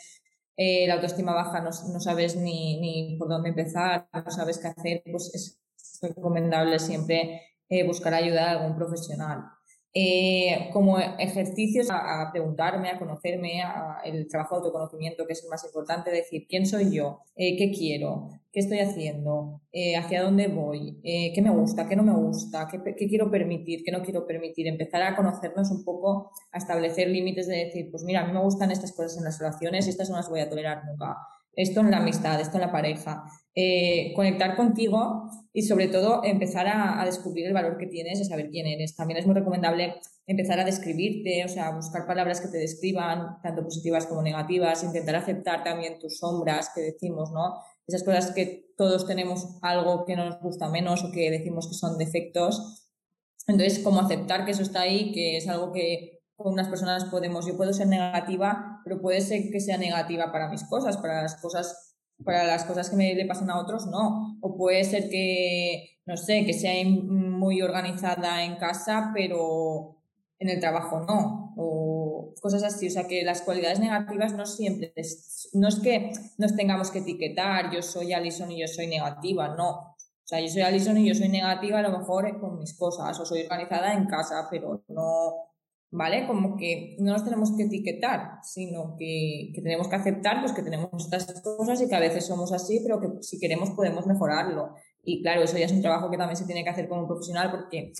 eh, 0.56 0.86
la 0.86 0.94
autoestima 0.94 1.34
baja, 1.34 1.60
no, 1.60 1.68
no 1.92 2.00
sabes 2.00 2.36
ni, 2.36 2.80
ni, 2.80 3.18
por 3.18 3.28
dónde 3.28 3.50
empezar, 3.50 4.08
no 4.14 4.30
sabes 4.30 4.56
qué 4.56 4.68
hacer, 4.68 5.02
pues 5.12 5.30
es 5.34 5.60
recomendable 6.00 6.78
siempre 6.78 7.42
eh, 7.70 7.86
buscar 7.86 8.12
ayuda 8.12 8.44
de 8.44 8.50
algún 8.50 8.76
profesional. 8.76 9.44
Eh, 9.92 10.70
como 10.72 10.98
ejercicios 10.98 11.88
a, 11.90 12.28
preguntarme, 12.30 12.90
a 12.90 12.98
conocerme, 12.98 13.62
el 14.04 14.28
trabajo 14.28 14.56
de 14.56 14.66
autoconocimiento, 14.66 15.26
que 15.26 15.32
es 15.32 15.42
el 15.42 15.50
más 15.50 15.64
importante, 15.64 16.10
decir 16.10 16.46
quién 16.48 16.66
soy 16.66 16.94
yo, 16.94 17.22
eh, 17.34 17.56
qué 17.56 17.72
quiero, 17.72 18.28
qué 18.52 18.60
estoy 18.60 18.78
haciendo, 18.78 19.62
hacia 19.98 20.22
dónde 20.22 20.46
voy, 20.46 21.00
qué 21.02 21.40
me 21.42 21.50
gusta, 21.50 21.88
qué 21.88 21.96
no 21.96 22.04
me 22.04 22.14
gusta, 22.14 22.68
qué, 22.70 22.80
qué, 22.96 23.08
quiero 23.08 23.30
permitir, 23.30 23.82
qué 23.84 23.90
no 23.90 24.02
quiero 24.02 24.26
permitir, 24.26 24.68
empezar 24.68 25.02
a 25.02 25.16
conocernos 25.16 25.72
un 25.72 25.84
poco, 25.84 26.30
a 26.52 26.58
establecer 26.58 27.08
límites 27.08 27.48
de 27.48 27.64
decir, 27.64 27.88
pues 27.90 28.04
mira, 28.04 28.22
a 28.22 28.26
mí 28.26 28.32
me 28.32 28.42
gustan 28.42 28.70
estas 28.70 28.92
cosas 28.92 29.18
en 29.18 29.24
las 29.24 29.40
relaciones 29.40 29.86
y 29.86 29.90
estas 29.90 30.10
no 30.10 30.16
las 30.16 30.28
voy 30.28 30.40
a 30.40 30.48
tolerar 30.48 30.84
nunca 30.84 31.16
esto 31.60 31.80
en 31.80 31.90
la 31.90 31.98
amistad, 31.98 32.40
esto 32.40 32.56
en 32.56 32.62
la 32.62 32.72
pareja, 32.72 33.24
eh, 33.54 34.12
conectar 34.14 34.56
contigo 34.56 35.28
y 35.52 35.62
sobre 35.62 35.88
todo 35.88 36.22
empezar 36.24 36.66
a, 36.68 37.04
descubrir 37.04 37.46
el 37.46 37.52
valor 37.52 37.76
que 37.78 37.86
tienes, 37.86 38.20
a 38.20 38.24
saber 38.24 38.48
quién 38.50 38.66
eres. 38.66 38.96
También 38.96 39.18
es 39.18 39.26
muy 39.26 39.34
recomendable 39.34 39.96
empezar 40.26 40.60
a 40.60 40.64
describirte, 40.64 41.44
o 41.44 41.48
sea, 41.48 41.70
buscar 41.72 42.06
palabras 42.06 42.40
que 42.40 42.48
te 42.48 42.58
describan, 42.58 43.40
tanto 43.42 43.62
positivas 43.62 44.06
como 44.06 44.22
negativas, 44.22 44.84
intentar 44.84 45.16
aceptar 45.16 45.64
también 45.64 45.98
tus 45.98 46.18
sombras 46.18 46.70
que 46.74 46.80
decimos, 46.82 47.32
¿no? 47.32 47.56
Esas 47.86 48.04
cosas 48.04 48.30
que 48.30 48.72
todos 48.76 49.06
tenemos 49.06 49.58
algo 49.62 50.04
que 50.04 50.14
nos 50.14 50.40
gusta 50.40 50.68
menos 50.68 51.04
o 51.04 51.10
que 51.10 51.30
decimos 51.30 51.68
que 51.68 51.74
son 51.74 51.98
defectos. 51.98 52.88
Entonces, 53.48 53.80
como 53.80 54.00
aceptar 54.00 54.44
que 54.44 54.52
eso 54.52 54.62
está 54.62 54.82
ahí, 54.82 55.10
que 55.12 55.36
es 55.36 55.48
algo 55.48 55.72
que 55.72 56.20
unas 56.36 56.68
personas 56.68 57.04
podemos, 57.06 57.46
yo 57.46 57.56
puedo 57.56 57.72
ser 57.72 57.88
negativa, 57.88 58.69
pero 58.90 59.00
puede 59.00 59.20
ser 59.20 59.52
que 59.52 59.60
sea 59.60 59.78
negativa 59.78 60.32
para 60.32 60.48
mis 60.48 60.64
cosas, 60.64 60.96
para 60.96 61.22
las 61.22 61.36
cosas, 61.36 61.94
para 62.24 62.42
las 62.42 62.64
cosas 62.64 62.90
que 62.90 62.96
me 62.96 63.14
le 63.14 63.24
pasan 63.24 63.48
a 63.48 63.60
otros, 63.60 63.86
no. 63.86 64.36
O 64.40 64.56
puede 64.56 64.82
ser 64.82 65.08
que, 65.08 66.00
no 66.06 66.16
sé, 66.16 66.44
que 66.44 66.52
sea 66.52 66.72
muy 66.84 67.62
organizada 67.62 68.42
en 68.42 68.56
casa, 68.56 69.12
pero 69.14 70.02
en 70.40 70.48
el 70.48 70.58
trabajo 70.58 70.98
no. 71.06 71.54
O 71.56 72.34
cosas 72.42 72.64
así. 72.64 72.88
O 72.88 72.90
sea, 72.90 73.06
que 73.06 73.22
las 73.22 73.42
cualidades 73.42 73.78
negativas 73.78 74.32
no 74.32 74.44
siempre, 74.44 74.92
no 75.52 75.68
es 75.68 75.78
que 75.78 76.10
nos 76.36 76.56
tengamos 76.56 76.90
que 76.90 76.98
etiquetar, 76.98 77.72
yo 77.72 77.82
soy 77.82 78.12
Alison 78.12 78.50
y 78.50 78.60
yo 78.60 78.66
soy 78.66 78.88
negativa, 78.88 79.54
no. 79.54 79.70
O 79.70 79.96
sea, 80.24 80.40
yo 80.40 80.48
soy 80.48 80.62
Alison 80.62 80.98
y 80.98 81.06
yo 81.06 81.14
soy 81.14 81.28
negativa 81.28 81.78
a 81.78 81.82
lo 81.82 81.96
mejor 81.96 82.40
con 82.40 82.58
mis 82.58 82.76
cosas, 82.76 83.20
o 83.20 83.24
soy 83.24 83.42
organizada 83.42 83.94
en 83.94 84.06
casa, 84.06 84.48
pero 84.50 84.82
no, 84.88 85.49
¿vale? 85.90 86.26
Como 86.26 86.56
que 86.56 86.96
no 87.00 87.12
nos 87.12 87.24
tenemos 87.24 87.56
que 87.56 87.64
etiquetar, 87.64 88.38
sino 88.42 88.96
que, 88.96 89.50
que, 89.54 89.62
tenemos 89.62 89.88
que 89.88 89.96
aceptar 89.96 90.40
pues, 90.40 90.52
que 90.52 90.62
tenemos 90.62 91.04
estas 91.04 91.40
cosas 91.42 91.80
y 91.82 91.88
que 91.88 91.96
a 91.96 92.00
veces 92.00 92.26
somos 92.26 92.52
así, 92.52 92.80
pero 92.82 93.00
que 93.00 93.22
si 93.22 93.38
queremos 93.38 93.70
podemos 93.70 94.06
mejorarlo. 94.06 94.74
Y 95.02 95.22
claro, 95.22 95.42
eso 95.42 95.58
ya 95.58 95.66
es 95.66 95.72
un 95.72 95.82
trabajo 95.82 96.10
que 96.10 96.18
también 96.18 96.36
se 96.36 96.46
tiene 96.46 96.62
que 96.62 96.70
hacer 96.70 96.88
como 96.88 97.06
profesional 97.06 97.50
porque 97.50 97.92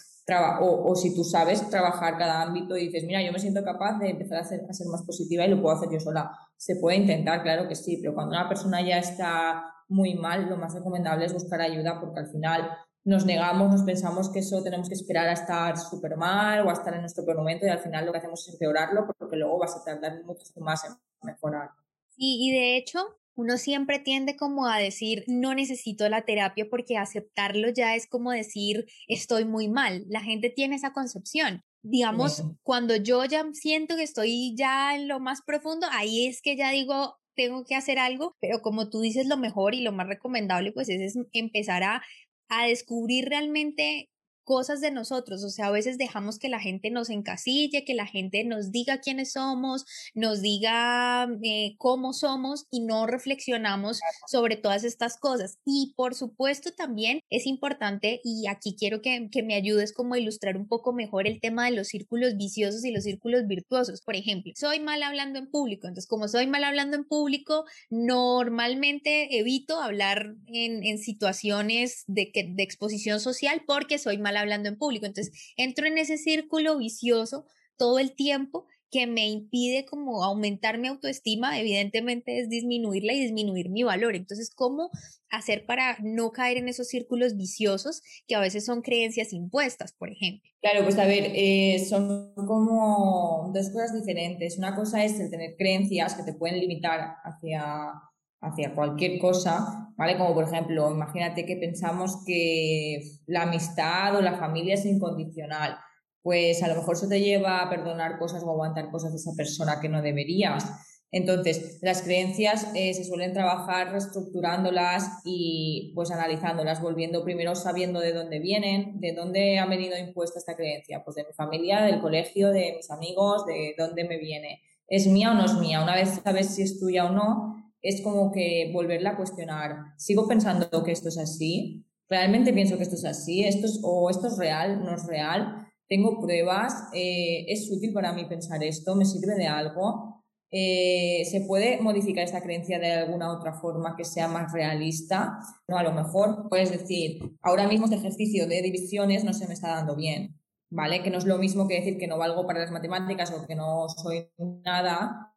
o, 0.60 0.90
o, 0.90 0.94
si 0.94 1.14
tú 1.14 1.24
sabes 1.24 1.68
trabajar 1.70 2.16
cada 2.16 2.42
ámbito 2.42 2.76
y 2.76 2.86
dices, 2.86 3.04
mira, 3.04 3.22
yo 3.22 3.32
me 3.32 3.38
siento 3.38 3.64
capaz 3.64 3.98
de 3.98 4.10
empezar 4.10 4.38
a, 4.38 4.42
hacer, 4.42 4.60
a 4.68 4.72
ser 4.72 4.86
más 4.86 5.02
positiva 5.02 5.44
y 5.44 5.50
lo 5.50 5.60
puedo 5.60 5.74
hacer 5.74 5.88
yo 5.90 5.98
sola. 5.98 6.30
Se 6.56 6.76
puede 6.76 6.98
intentar, 6.98 7.42
claro 7.42 7.68
que 7.68 7.74
sí, 7.74 7.98
pero 8.00 8.14
cuando 8.14 8.36
una 8.36 8.48
persona 8.48 8.80
ya 8.80 8.98
está 8.98 9.64
muy 9.88 10.14
mal, 10.14 10.48
lo 10.48 10.56
más 10.56 10.74
recomendable 10.74 11.24
es 11.24 11.32
buscar 11.32 11.60
ayuda 11.60 12.00
porque 12.00 12.20
al 12.20 12.28
final 12.28 12.70
nos 13.04 13.24
negamos, 13.24 13.70
nos 13.70 13.82
pensamos 13.82 14.30
que 14.30 14.40
eso 14.40 14.62
tenemos 14.62 14.88
que 14.88 14.94
esperar 14.94 15.28
a 15.28 15.32
estar 15.32 15.78
súper 15.78 16.16
mal 16.16 16.66
o 16.66 16.70
a 16.70 16.74
estar 16.74 16.92
en 16.94 17.00
nuestro 17.00 17.24
peor 17.24 17.38
momento 17.38 17.66
y 17.66 17.70
al 17.70 17.78
final 17.78 18.06
lo 18.06 18.12
que 18.12 18.18
hacemos 18.18 18.46
es 18.46 18.54
empeorarlo 18.54 19.06
porque 19.18 19.36
luego 19.36 19.58
vas 19.58 19.76
a 19.76 19.84
tardar 19.84 20.22
mucho 20.24 20.44
más 20.56 20.84
en 20.84 20.92
mejorar. 21.22 21.70
Y, 22.16 22.48
y 22.48 22.52
de 22.52 22.76
hecho, 22.76 23.20
uno 23.34 23.56
siempre 23.56 23.98
tiende 23.98 24.36
como 24.36 24.66
a 24.66 24.78
decir, 24.78 25.24
no 25.26 25.54
necesito 25.54 26.08
la 26.08 26.26
terapia 26.26 26.68
porque 26.68 26.98
aceptarlo 26.98 27.70
ya 27.70 27.94
es 27.94 28.06
como 28.06 28.32
decir, 28.32 28.86
estoy 29.08 29.46
muy 29.46 29.68
mal. 29.68 30.04
La 30.08 30.20
gente 30.20 30.50
tiene 30.50 30.76
esa 30.76 30.92
concepción. 30.92 31.62
Digamos, 31.82 32.44
cuando 32.62 32.96
yo 32.96 33.24
ya 33.24 33.46
siento 33.54 33.96
que 33.96 34.02
estoy 34.02 34.54
ya 34.54 34.94
en 34.94 35.08
lo 35.08 35.18
más 35.18 35.40
profundo, 35.40 35.86
ahí 35.90 36.26
es 36.26 36.42
que 36.42 36.54
ya 36.54 36.70
digo, 36.70 37.16
tengo 37.34 37.64
que 37.64 37.74
hacer 37.74 37.98
algo, 37.98 38.36
pero 38.40 38.60
como 38.60 38.90
tú 38.90 39.00
dices, 39.00 39.26
lo 39.26 39.38
mejor 39.38 39.74
y 39.74 39.80
lo 39.80 39.92
más 39.92 40.06
recomendable 40.06 40.72
pues 40.72 40.90
es, 40.90 41.18
empezar 41.32 41.82
a, 41.82 42.02
a 42.50 42.66
descubrir 42.66 43.28
realmente 43.28 44.10
cosas 44.50 44.80
de 44.80 44.90
nosotros, 44.90 45.44
o 45.44 45.48
sea, 45.48 45.66
a 45.66 45.70
veces 45.70 45.96
dejamos 45.96 46.40
que 46.40 46.48
la 46.48 46.58
gente 46.58 46.90
nos 46.90 47.08
encasille, 47.08 47.84
que 47.84 47.94
la 47.94 48.04
gente 48.04 48.42
nos 48.42 48.72
diga 48.72 48.98
quiénes 48.98 49.34
somos, 49.34 49.86
nos 50.12 50.42
diga 50.42 51.28
eh, 51.44 51.76
cómo 51.78 52.12
somos 52.12 52.66
y 52.68 52.80
no 52.80 53.06
reflexionamos 53.06 54.00
sobre 54.26 54.56
todas 54.56 54.82
estas 54.82 55.16
cosas. 55.18 55.60
Y 55.64 55.94
por 55.96 56.16
supuesto 56.16 56.72
también 56.72 57.20
es 57.30 57.46
importante, 57.46 58.20
y 58.24 58.48
aquí 58.48 58.74
quiero 58.76 59.00
que, 59.02 59.28
que 59.30 59.44
me 59.44 59.54
ayudes 59.54 59.92
como 59.92 60.14
a 60.14 60.18
ilustrar 60.18 60.56
un 60.56 60.66
poco 60.66 60.92
mejor 60.92 61.28
el 61.28 61.40
tema 61.40 61.66
de 61.66 61.76
los 61.76 61.86
círculos 61.86 62.36
viciosos 62.36 62.84
y 62.84 62.90
los 62.90 63.04
círculos 63.04 63.46
virtuosos. 63.46 64.02
Por 64.02 64.16
ejemplo, 64.16 64.52
soy 64.56 64.80
mal 64.80 65.04
hablando 65.04 65.38
en 65.38 65.48
público, 65.48 65.86
entonces 65.86 66.08
como 66.08 66.26
soy 66.26 66.48
mal 66.48 66.64
hablando 66.64 66.96
en 66.96 67.04
público, 67.04 67.66
normalmente 67.88 69.38
evito 69.38 69.80
hablar 69.80 70.34
en, 70.48 70.82
en 70.82 70.98
situaciones 70.98 72.02
de, 72.08 72.32
de 72.34 72.62
exposición 72.64 73.20
social 73.20 73.62
porque 73.64 73.96
soy 73.96 74.18
mal 74.18 74.39
hablando 74.40 74.68
en 74.68 74.78
público. 74.78 75.06
Entonces, 75.06 75.52
entro 75.56 75.86
en 75.86 75.98
ese 75.98 76.18
círculo 76.18 76.78
vicioso 76.78 77.46
todo 77.76 77.98
el 77.98 78.14
tiempo 78.14 78.66
que 78.90 79.06
me 79.06 79.28
impide 79.28 79.86
como 79.86 80.24
aumentar 80.24 80.78
mi 80.78 80.88
autoestima, 80.88 81.58
evidentemente 81.58 82.40
es 82.40 82.48
disminuirla 82.48 83.12
y 83.12 83.20
disminuir 83.20 83.70
mi 83.70 83.84
valor. 83.84 84.16
Entonces, 84.16 84.50
¿cómo 84.54 84.90
hacer 85.30 85.64
para 85.64 85.96
no 86.02 86.32
caer 86.32 86.56
en 86.56 86.68
esos 86.68 86.88
círculos 86.88 87.36
viciosos 87.36 88.02
que 88.26 88.34
a 88.34 88.40
veces 88.40 88.64
son 88.64 88.82
creencias 88.82 89.32
impuestas, 89.32 89.92
por 89.92 90.10
ejemplo? 90.10 90.50
Claro, 90.60 90.82
pues 90.82 90.98
a 90.98 91.06
ver, 91.06 91.30
eh, 91.34 91.78
son 91.88 92.34
como 92.34 93.52
dos 93.54 93.70
cosas 93.70 93.94
diferentes. 93.94 94.58
Una 94.58 94.74
cosa 94.74 95.04
es 95.04 95.20
el 95.20 95.30
tener 95.30 95.54
creencias 95.56 96.14
que 96.14 96.24
te 96.24 96.34
pueden 96.34 96.58
limitar 96.58 97.14
hacia 97.22 97.92
hacia 98.40 98.74
cualquier 98.74 99.18
cosa, 99.18 99.92
¿vale? 99.96 100.16
Como 100.16 100.34
por 100.34 100.44
ejemplo, 100.44 100.90
imagínate 100.90 101.44
que 101.44 101.56
pensamos 101.56 102.24
que 102.26 103.02
la 103.26 103.42
amistad 103.42 104.16
o 104.16 104.22
la 104.22 104.38
familia 104.38 104.74
es 104.74 104.86
incondicional, 104.86 105.76
pues 106.22 106.62
a 106.62 106.68
lo 106.68 106.76
mejor 106.76 106.96
eso 106.96 107.08
te 107.08 107.20
lleva 107.20 107.62
a 107.62 107.70
perdonar 107.70 108.18
cosas 108.18 108.42
o 108.44 108.50
aguantar 108.50 108.90
cosas 108.90 109.12
de 109.12 109.16
esa 109.16 109.32
persona 109.36 109.80
que 109.80 109.88
no 109.88 110.02
deberías. 110.02 110.70
Entonces, 111.12 111.80
las 111.82 112.02
creencias 112.02 112.68
eh, 112.74 112.94
se 112.94 113.04
suelen 113.04 113.32
trabajar 113.32 113.90
reestructurándolas 113.90 115.22
y 115.24 115.92
pues 115.96 116.12
analizándolas, 116.12 116.80
volviendo 116.80 117.24
primero 117.24 117.56
sabiendo 117.56 117.98
de 117.98 118.12
dónde 118.12 118.38
vienen, 118.38 119.00
de 119.00 119.12
dónde 119.12 119.58
ha 119.58 119.66
venido 119.66 119.98
impuesta 119.98 120.38
esta 120.38 120.54
creencia, 120.54 121.02
pues 121.04 121.16
de 121.16 121.24
mi 121.24 121.32
familia, 121.32 121.82
del 121.82 122.00
colegio, 122.00 122.50
de 122.50 122.74
mis 122.76 122.90
amigos, 122.92 123.44
de 123.46 123.74
dónde 123.76 124.04
me 124.04 124.18
viene. 124.18 124.62
¿Es 124.86 125.08
mía 125.08 125.32
o 125.32 125.34
no 125.34 125.46
es 125.46 125.54
mía? 125.54 125.82
Una 125.82 125.96
vez 125.96 126.20
sabes 126.22 126.54
si 126.54 126.62
es 126.62 126.78
tuya 126.78 127.06
o 127.06 127.10
no, 127.10 127.59
es 127.82 128.02
como 128.02 128.30
que 128.32 128.70
volverla 128.72 129.10
a 129.10 129.16
cuestionar. 129.16 129.94
Sigo 129.96 130.28
pensando 130.28 130.84
que 130.84 130.92
esto 130.92 131.08
es 131.08 131.18
así, 131.18 131.84
realmente 132.08 132.52
pienso 132.52 132.76
que 132.76 132.82
esto 132.82 132.96
es 132.96 133.04
así, 133.04 133.44
esto 133.44 133.66
es, 133.66 133.80
o 133.82 134.10
esto 134.10 134.26
es 134.26 134.36
real, 134.36 134.84
no 134.84 134.94
es 134.94 135.06
real, 135.06 135.66
tengo 135.88 136.20
pruebas, 136.20 136.88
eh, 136.92 137.46
es 137.48 137.70
útil 137.70 137.92
para 137.92 138.12
mí 138.12 138.24
pensar 138.24 138.62
esto, 138.62 138.94
me 138.94 139.04
sirve 139.04 139.34
de 139.34 139.46
algo. 139.46 140.22
Eh, 140.52 141.24
¿Se 141.30 141.42
puede 141.42 141.80
modificar 141.80 142.24
esta 142.24 142.40
creencia 142.40 142.80
de 142.80 142.92
alguna 142.92 143.32
otra 143.32 143.52
forma 143.52 143.94
que 143.96 144.04
sea 144.04 144.26
más 144.26 144.52
realista? 144.52 145.38
No, 145.68 145.78
a 145.78 145.82
lo 145.84 145.92
mejor 145.92 146.48
puedes 146.48 146.70
decir, 146.72 147.36
ahora 147.40 147.68
mismo 147.68 147.86
este 147.86 147.96
ejercicio 147.96 148.48
de 148.48 148.60
divisiones 148.62 149.22
no 149.24 149.32
se 149.32 149.46
me 149.46 149.54
está 149.54 149.68
dando 149.68 149.94
bien, 149.94 150.40
¿vale? 150.68 151.02
Que 151.02 151.10
no 151.10 151.18
es 151.18 151.24
lo 151.24 151.38
mismo 151.38 151.68
que 151.68 151.76
decir 151.76 151.98
que 151.98 152.08
no 152.08 152.18
valgo 152.18 152.46
para 152.46 152.60
las 152.60 152.72
matemáticas 152.72 153.32
o 153.32 153.46
que 153.46 153.54
no 153.54 153.88
soy 153.88 154.28
nada, 154.64 155.29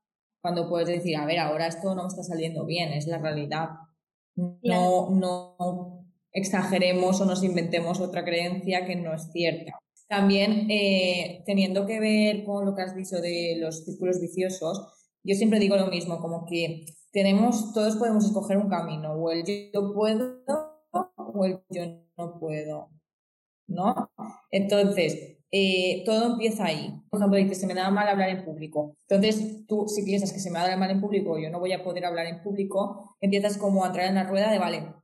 cuando 0.44 0.68
puedes 0.68 0.90
decir, 0.90 1.16
a 1.16 1.26
ver, 1.26 1.40
ahora 1.40 1.68
esto 1.68 1.96
no 1.96 2.02
me 2.02 2.10
está 2.10 2.22
saliendo 2.22 2.66
bien, 2.66 2.92
es 2.92 3.08
la 3.08 3.18
realidad. 3.18 3.70
No, 4.36 5.10
no 5.10 6.06
exageremos 6.34 7.22
o 7.22 7.26
nos 7.26 7.44
inventemos 7.46 8.02
otra 8.02 8.26
creencia 8.26 8.86
que 8.86 8.98
no 8.98 9.14
es 9.14 9.32
cierta. 9.32 9.80
También, 10.10 10.70
eh, 10.70 11.44
teniendo 11.46 11.86
que 11.86 12.02
ver 12.02 12.44
con 12.44 12.66
lo 12.66 12.76
que 12.76 12.82
has 12.82 12.94
dicho 12.94 13.22
de 13.22 13.56
los 13.58 13.86
círculos 13.86 14.20
viciosos, 14.20 14.86
yo 15.24 15.34
siempre 15.34 15.60
digo 15.60 15.78
lo 15.78 15.88
mismo, 15.88 16.20
como 16.20 16.46
que 16.46 16.88
tenemos, 17.14 17.74
todos 17.74 17.96
podemos 17.96 18.26
escoger 18.26 18.58
un 18.58 18.68
camino, 18.68 19.14
o 19.14 19.32
el 19.32 19.46
yo 19.46 19.94
puedo 19.94 20.44
o 20.92 21.46
el 21.46 21.62
yo 21.70 21.86
no 22.18 22.38
puedo, 22.38 22.90
¿no? 23.68 24.12
Entonces, 24.52 25.38
eh, 25.56 26.02
todo 26.04 26.34
empieza 26.34 26.66
ahí. 26.66 27.00
Por 27.12 27.20
ejemplo, 27.20 27.38
dices, 27.38 27.60
se 27.60 27.68
me 27.68 27.76
da 27.76 27.92
mal 27.92 28.08
hablar 28.08 28.30
en 28.30 28.44
público. 28.44 28.98
Entonces, 29.08 29.68
tú, 29.68 29.86
si 29.88 30.02
piensas 30.02 30.34
que 30.34 30.40
se 30.40 30.50
me 30.50 30.58
da 30.58 30.76
mal 30.78 30.90
en 30.90 31.00
público, 31.00 31.38
yo 31.38 31.52
no 31.52 31.60
voy 31.60 31.74
a 31.74 31.84
poder 31.84 32.06
hablar 32.06 32.26
en 32.26 32.42
público, 32.42 33.16
empiezas 33.22 33.60
como 33.60 33.84
a 33.84 33.88
entrar 33.88 34.08
en 34.08 34.16
la 34.16 34.24
rueda 34.24 34.52
de, 34.52 34.58
vale, 34.58 34.96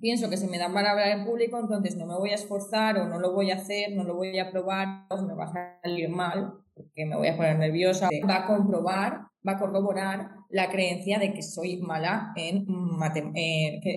pienso 0.00 0.30
que 0.30 0.38
se 0.38 0.48
me 0.48 0.56
da 0.56 0.70
mal 0.70 0.86
hablar 0.86 1.08
en 1.08 1.26
público, 1.26 1.58
entonces 1.60 1.94
no 1.96 2.06
me 2.06 2.14
voy 2.14 2.30
a 2.30 2.36
esforzar 2.36 2.96
o 2.96 3.06
no 3.06 3.18
lo 3.18 3.34
voy 3.34 3.50
a 3.50 3.56
hacer, 3.56 3.92
no 3.94 4.02
lo 4.02 4.14
voy 4.14 4.38
a 4.38 4.50
probar, 4.50 5.04
o 5.10 5.20
me 5.20 5.34
va 5.34 5.44
a 5.44 5.80
salir 5.82 6.08
mal, 6.08 6.54
porque 6.78 7.04
me 7.04 7.16
voy 7.16 7.28
a 7.28 7.36
poner 7.36 7.58
nerviosa. 7.58 8.08
Va 8.28 8.44
a 8.44 8.46
comprobar, 8.46 9.20
va 9.46 9.52
a 9.52 9.58
corroborar 9.58 10.30
la 10.50 10.70
creencia 10.70 11.18
de 11.18 11.34
que 11.34 11.42
soy 11.42 11.76
mala 11.78 12.32
en 12.36 12.66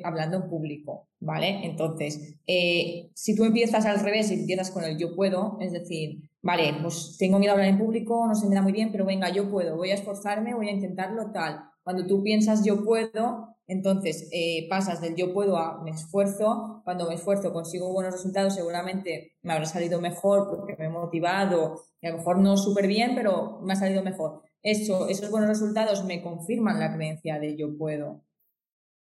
hablando 0.04 0.38
en 0.38 0.50
público, 0.50 1.08
¿vale? 1.20 1.66
Entonces, 1.66 2.36
eh, 2.46 3.10
si 3.14 3.36
tú 3.36 3.46
empiezas 3.46 3.86
al 3.86 4.00
revés 4.00 4.32
y 4.32 4.36
empiezas 4.36 4.72
con 4.72 4.84
el 4.84 4.98
yo 4.98 5.16
puedo, 5.16 5.58
es 5.62 5.72
decir, 5.72 6.30
vale, 6.42 6.74
pues 6.82 7.16
tengo 7.18 7.40
miedo 7.40 7.52
a 7.52 7.56
hablar 7.56 7.70
en 7.70 7.78
público, 7.78 8.28
no 8.28 8.36
se 8.36 8.48
me 8.48 8.56
da 8.56 8.62
muy 8.62 8.74
bien, 8.74 8.92
pero 8.92 9.06
venga, 9.06 9.30
yo 9.30 9.50
puedo, 9.50 9.78
voy 9.78 9.92
a 9.92 9.96
esforzarme, 9.96 10.54
voy 10.54 10.68
a 10.68 10.74
intentarlo 10.74 11.32
tal. 11.32 11.64
Cuando 11.84 12.06
tú 12.06 12.22
piensas 12.22 12.66
yo 12.66 12.84
puedo, 12.84 13.51
entonces 13.68 14.28
eh, 14.32 14.68
pasas 14.70 15.02
del 15.02 15.16
yo 15.16 15.34
puedo 15.34 15.58
a 15.58 15.82
me 15.84 15.92
esfuerzo. 15.92 16.82
Cuando 16.84 17.08
me 17.08 17.16
esfuerzo 17.16 17.54
consigo 17.54 17.92
buenos 17.94 18.14
resultados, 18.14 18.56
seguramente 18.56 19.34
me 19.42 19.54
habrá 19.54 19.66
salido 19.66 20.02
mejor 20.02 20.50
porque 20.50 20.76
me 20.78 20.86
he 20.86 20.90
motivado, 20.90 21.82
y 22.02 22.08
a 22.08 22.12
lo 22.12 22.18
mejor 22.18 22.40
no 22.40 22.58
súper 22.58 22.88
bien, 22.88 23.16
pero 23.16 23.60
me 23.62 23.74
ha 23.74 23.76
salido 23.76 24.04
mejor 24.04 24.42
eso, 24.64 25.08
esos 25.08 25.32
buenos 25.32 25.50
resultados 25.50 26.06
me 26.06 26.22
confirman 26.22 26.80
la 26.80 26.94
creencia 26.94 27.40
de 27.40 27.58
yo 27.58 27.78
puedo, 27.78 28.24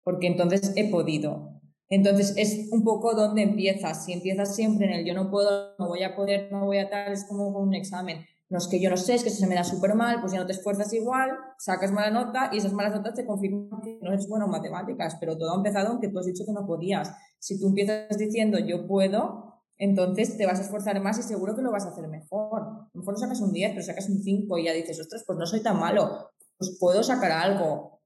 porque 0.03 0.27
entonces 0.27 0.73
he 0.75 0.89
podido. 0.89 1.61
Entonces 1.87 2.33
es 2.35 2.71
un 2.71 2.83
poco 2.83 3.13
donde 3.13 3.43
empiezas. 3.43 4.05
Si 4.05 4.11
empiezas 4.11 4.55
siempre 4.55 4.87
en 4.87 4.93
el 4.93 5.05
yo 5.05 5.13
no 5.13 5.29
puedo, 5.29 5.75
no 5.77 5.87
voy 5.87 6.03
a 6.03 6.15
poder, 6.15 6.51
no 6.51 6.65
voy 6.65 6.79
a 6.79 6.89
tal, 6.89 7.13
es 7.13 7.25
como 7.25 7.47
un 7.47 7.73
examen. 7.73 8.25
No 8.55 8.59
es 8.59 8.69
que 8.69 8.79
yo 8.79 8.89
no 8.89 8.95
sé, 8.95 9.15
es 9.15 9.23
que 9.25 9.29
se 9.29 9.47
me 9.47 9.55
da 9.55 9.65
súper 9.65 9.95
mal, 9.95 10.21
pues 10.21 10.31
ya 10.31 10.39
no 10.39 10.45
te 10.45 10.53
esfuerzas 10.53 10.93
igual, 10.93 11.29
sacas 11.57 11.91
mala 11.91 12.09
nota 12.09 12.49
y 12.53 12.57
esas 12.59 12.71
malas 12.71 12.95
notas 12.95 13.13
te 13.13 13.25
confirman 13.25 13.81
que 13.81 13.99
no 14.01 14.13
eres 14.13 14.29
bueno 14.29 14.45
en 14.45 14.51
matemáticas, 14.51 15.17
pero 15.19 15.37
todo 15.37 15.51
ha 15.51 15.57
empezado 15.57 15.89
aunque 15.89 16.07
tú 16.07 16.19
has 16.19 16.25
dicho 16.25 16.45
que 16.45 16.53
no 16.53 16.65
podías. 16.65 17.11
Si 17.37 17.59
tú 17.59 17.67
empiezas 17.67 18.17
diciendo 18.17 18.57
yo 18.57 18.87
puedo, 18.87 19.61
entonces 19.77 20.37
te 20.37 20.45
vas 20.45 20.59
a 20.59 20.61
esforzar 20.61 21.01
más 21.01 21.19
y 21.19 21.23
seguro 21.23 21.53
que 21.53 21.63
lo 21.63 21.69
vas 21.69 21.85
a 21.85 21.89
hacer 21.89 22.07
mejor. 22.07 22.61
A 22.61 22.89
lo 22.93 22.99
mejor 23.01 23.15
no 23.15 23.19
sacas 23.19 23.41
un 23.41 23.51
10, 23.51 23.71
pero 23.71 23.85
sacas 23.85 24.07
un 24.07 24.23
5 24.23 24.57
y 24.57 24.63
ya 24.63 24.71
dices, 24.71 25.01
ostras, 25.01 25.25
pues 25.27 25.37
no 25.37 25.45
soy 25.45 25.61
tan 25.61 25.77
malo, 25.77 26.31
pues 26.57 26.77
puedo 26.79 27.03
sacar 27.03 27.33
algo. 27.33 27.99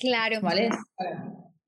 Claro. 0.00 0.40
¿Vale? 0.42 0.68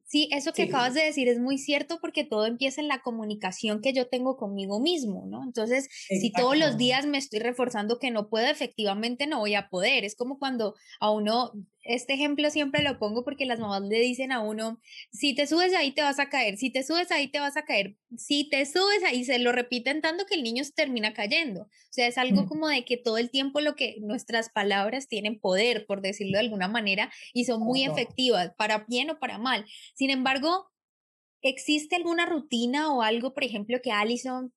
Sí, 0.06 0.28
eso 0.32 0.52
que 0.52 0.64
acabas 0.64 0.94
de 0.94 1.02
decir 1.02 1.28
es 1.28 1.38
muy 1.38 1.56
cierto 1.58 1.99
porque 2.00 2.25
todo 2.25 2.46
empieza 2.46 2.80
en 2.80 2.88
la 2.88 3.00
comunicación 3.00 3.80
que 3.80 3.94
yo 3.94 4.06
tengo 4.06 4.37
conmigo 4.37 4.78
mismo, 4.78 5.25
¿no? 5.26 5.42
Entonces, 5.42 5.88
si 5.90 6.30
todos 6.30 6.56
los 6.58 6.76
días 6.76 7.06
me 7.06 7.16
estoy 7.18 7.40
reforzando 7.40 7.99
que 7.99 8.11
no 8.11 8.28
puedo, 8.28 8.46
efectivamente 8.46 9.26
no 9.26 9.38
voy 9.38 9.54
a 9.54 9.68
poder. 9.70 10.04
Es 10.04 10.14
como 10.14 10.38
cuando 10.38 10.75
a 11.00 11.11
uno 11.11 11.52
este 11.84 12.14
ejemplo 12.14 12.50
siempre 12.50 12.82
lo 12.82 12.98
pongo 12.98 13.24
porque 13.24 13.44
las 13.44 13.60
mamás 13.60 13.82
le 13.82 14.00
dicen 14.00 14.32
a 14.32 14.40
uno, 14.40 14.80
si 15.12 15.34
te 15.34 15.46
subes 15.46 15.74
ahí 15.74 15.92
te 15.92 16.02
vas 16.02 16.18
a 16.18 16.28
caer, 16.28 16.56
si 16.56 16.70
te 16.70 16.82
subes 16.82 17.10
ahí 17.10 17.28
te 17.28 17.40
vas 17.40 17.56
a 17.56 17.64
caer, 17.64 17.96
si 18.16 18.48
te 18.48 18.64
subes 18.66 19.04
ahí, 19.04 19.24
se 19.24 19.38
lo 19.38 19.52
repiten 19.52 20.00
tanto 20.00 20.24
que 20.26 20.34
el 20.34 20.42
niño 20.42 20.64
se 20.64 20.72
termina 20.72 21.12
cayendo. 21.12 21.62
O 21.62 21.68
sea, 21.90 22.06
es 22.06 22.18
algo 22.18 22.46
como 22.46 22.68
de 22.68 22.84
que 22.84 22.96
todo 22.96 23.18
el 23.18 23.30
tiempo 23.30 23.60
lo 23.60 23.76
que 23.76 23.96
nuestras 24.00 24.48
palabras 24.50 25.08
tienen 25.08 25.38
poder, 25.38 25.86
por 25.86 26.00
decirlo 26.00 26.32
de 26.32 26.44
alguna 26.44 26.68
manera, 26.68 27.12
y 27.32 27.44
son 27.44 27.60
muy 27.60 27.84
efectivas, 27.84 28.52
para 28.56 28.84
bien 28.88 29.10
o 29.10 29.18
para 29.18 29.38
mal. 29.38 29.64
Sin 29.94 30.10
embargo, 30.10 30.70
¿existe 31.42 31.96
alguna 31.96 32.26
rutina 32.26 32.92
o 32.92 33.02
algo, 33.02 33.34
por 33.34 33.44
ejemplo, 33.44 33.80
que 33.82 33.92
Alison, 33.92 34.52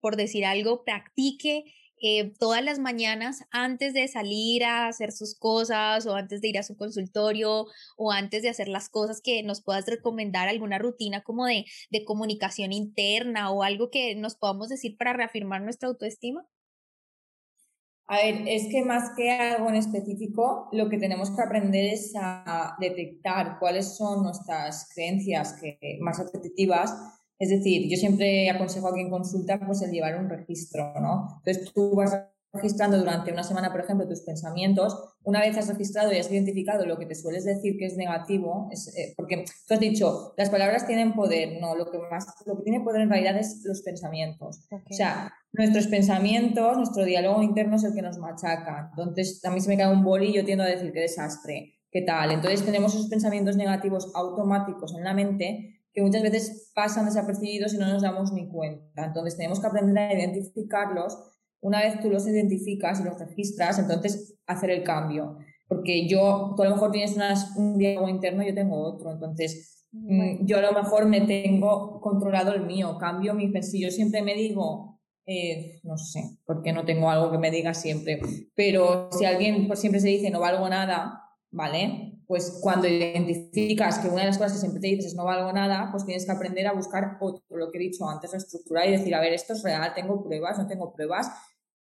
por 0.00 0.16
decir 0.16 0.44
algo, 0.44 0.84
practique? 0.84 1.64
Eh, 2.06 2.34
todas 2.38 2.62
las 2.62 2.78
mañanas 2.78 3.46
antes 3.50 3.94
de 3.94 4.06
salir 4.08 4.62
a 4.62 4.88
hacer 4.88 5.10
sus 5.10 5.38
cosas 5.38 6.04
o 6.04 6.14
antes 6.14 6.42
de 6.42 6.48
ir 6.48 6.58
a 6.58 6.62
su 6.62 6.76
consultorio 6.76 7.64
o 7.96 8.12
antes 8.12 8.42
de 8.42 8.50
hacer 8.50 8.68
las 8.68 8.90
cosas 8.90 9.22
que 9.22 9.42
nos 9.42 9.62
puedas 9.62 9.86
recomendar 9.86 10.50
alguna 10.50 10.76
rutina 10.76 11.22
como 11.22 11.46
de, 11.46 11.64
de 11.90 12.04
comunicación 12.04 12.72
interna 12.72 13.50
o 13.50 13.62
algo 13.62 13.88
que 13.88 14.14
nos 14.16 14.36
podamos 14.36 14.68
decir 14.68 14.98
para 14.98 15.14
reafirmar 15.14 15.62
nuestra 15.62 15.88
autoestima? 15.88 16.46
A 18.06 18.16
ver, 18.18 18.48
es 18.48 18.66
que 18.70 18.84
más 18.84 19.12
que 19.16 19.30
algo 19.30 19.70
en 19.70 19.76
específico, 19.76 20.68
lo 20.72 20.90
que 20.90 20.98
tenemos 20.98 21.30
que 21.34 21.40
aprender 21.40 21.86
es 21.86 22.12
a 22.20 22.76
detectar 22.80 23.58
cuáles 23.58 23.96
son 23.96 24.24
nuestras 24.24 24.90
creencias 24.94 25.58
que, 25.58 25.78
más 26.02 26.18
repetitivas 26.18 26.94
es 27.38 27.50
decir, 27.50 27.88
yo 27.90 27.96
siempre 27.96 28.48
aconsejo 28.50 28.88
a 28.88 28.94
quien 28.94 29.10
consulta 29.10 29.58
pues 29.66 29.82
el 29.82 29.90
llevar 29.90 30.18
un 30.18 30.28
registro, 30.28 30.94
¿no? 31.00 31.40
Entonces 31.44 31.72
tú 31.72 31.94
vas 31.94 32.16
registrando 32.54 32.96
durante 32.98 33.32
una 33.32 33.42
semana, 33.42 33.72
por 33.72 33.80
ejemplo, 33.80 34.06
tus 34.06 34.20
pensamientos. 34.20 35.16
Una 35.24 35.40
vez 35.40 35.58
has 35.58 35.68
registrado 35.68 36.12
y 36.12 36.18
has 36.18 36.30
identificado 36.30 36.86
lo 36.86 36.96
que 36.96 37.06
te 37.06 37.16
sueles 37.16 37.44
decir 37.44 37.76
que 37.76 37.86
es 37.86 37.96
negativo, 37.96 38.68
es, 38.70 38.96
eh, 38.96 39.12
porque 39.16 39.44
tú 39.66 39.74
has 39.74 39.80
dicho, 39.80 40.34
las 40.36 40.50
palabras 40.50 40.86
tienen 40.86 41.14
poder, 41.14 41.60
no, 41.60 41.74
lo 41.74 41.90
que 41.90 41.98
más, 41.98 42.26
lo 42.46 42.56
que 42.56 42.62
tiene 42.62 42.80
poder 42.80 43.02
en 43.02 43.10
realidad 43.10 43.36
es 43.36 43.62
los 43.64 43.82
pensamientos. 43.82 44.68
O 44.70 44.94
sea, 44.94 45.32
nuestros 45.52 45.88
pensamientos, 45.88 46.76
nuestro 46.76 47.04
diálogo 47.04 47.42
interno 47.42 47.76
es 47.76 47.84
el 47.84 47.94
que 47.94 48.02
nos 48.02 48.18
machaca. 48.18 48.90
Entonces, 48.90 49.44
a 49.44 49.50
mí 49.50 49.60
se 49.60 49.68
me 49.68 49.76
cae 49.76 49.92
un 49.92 50.04
boli 50.04 50.28
y 50.28 50.34
yo 50.34 50.44
tiendo 50.44 50.62
a 50.62 50.68
decir 50.68 50.92
qué 50.92 51.00
desastre, 51.00 51.74
qué 51.90 52.02
tal. 52.02 52.30
Entonces 52.30 52.64
tenemos 52.64 52.94
esos 52.94 53.08
pensamientos 53.08 53.56
negativos 53.56 54.12
automáticos 54.14 54.94
en 54.94 55.02
la 55.02 55.14
mente 55.14 55.74
que 55.94 56.02
muchas 56.02 56.22
veces 56.22 56.72
pasan 56.74 57.06
desapercibidos 57.06 57.72
y 57.72 57.78
no 57.78 57.86
nos 57.86 58.02
damos 58.02 58.32
ni 58.32 58.48
cuenta. 58.48 59.04
Entonces 59.04 59.36
tenemos 59.36 59.60
que 59.60 59.68
aprender 59.68 59.96
a 59.96 60.12
identificarlos. 60.12 61.16
Una 61.60 61.80
vez 61.80 62.00
tú 62.00 62.10
los 62.10 62.26
identificas 62.26 63.00
y 63.00 63.04
los 63.04 63.18
registras, 63.18 63.78
entonces 63.78 64.36
hacer 64.46 64.70
el 64.70 64.82
cambio. 64.82 65.38
Porque 65.68 66.08
yo, 66.08 66.52
tú 66.56 66.62
a 66.62 66.66
lo 66.66 66.72
mejor 66.72 66.90
tienes 66.90 67.16
un 67.56 67.78
diálogo 67.78 68.08
interno, 68.08 68.42
yo 68.42 68.54
tengo 68.54 68.76
otro. 68.76 69.12
Entonces 69.12 69.86
mm, 69.92 70.44
yo 70.44 70.58
a 70.58 70.62
lo 70.62 70.72
mejor 70.72 71.06
me 71.06 71.20
tengo 71.20 72.00
controlado 72.00 72.52
el 72.52 72.66
mío, 72.66 72.98
cambio 72.98 73.32
mi 73.34 73.50
si 73.62 73.80
yo 73.80 73.90
siempre 73.92 74.20
me 74.22 74.34
digo, 74.34 75.00
eh, 75.26 75.80
no 75.84 75.96
sé, 75.96 76.38
porque 76.44 76.72
no 76.72 76.84
tengo 76.84 77.08
algo 77.08 77.30
que 77.30 77.38
me 77.38 77.50
diga 77.50 77.72
siempre, 77.72 78.20
pero 78.54 79.08
si 79.10 79.24
alguien 79.24 79.66
por 79.68 79.78
siempre 79.78 80.00
se 80.00 80.08
dice 80.08 80.30
no 80.30 80.40
valgo 80.40 80.68
nada, 80.68 81.22
¿vale? 81.50 82.13
Pues 82.26 82.58
cuando 82.62 82.88
identificas 82.88 83.98
que 83.98 84.08
una 84.08 84.20
de 84.20 84.26
las 84.26 84.38
cosas 84.38 84.54
que 84.54 84.58
siempre 84.58 84.80
te 84.80 84.88
dices 84.88 85.06
es 85.06 85.14
no 85.14 85.24
valgo 85.24 85.52
nada, 85.52 85.88
pues 85.90 86.04
tienes 86.04 86.24
que 86.24 86.32
aprender 86.32 86.66
a 86.66 86.72
buscar 86.72 87.18
otro, 87.20 87.42
lo 87.50 87.70
que 87.70 87.78
he 87.78 87.80
dicho 87.80 88.08
antes, 88.08 88.34
estructura 88.34 88.86
y 88.86 88.92
decir, 88.92 89.14
a 89.14 89.20
ver, 89.20 89.32
esto 89.32 89.52
es 89.52 89.62
real, 89.62 89.92
tengo 89.94 90.22
pruebas, 90.22 90.58
no 90.58 90.66
tengo 90.66 90.92
pruebas, 90.92 91.30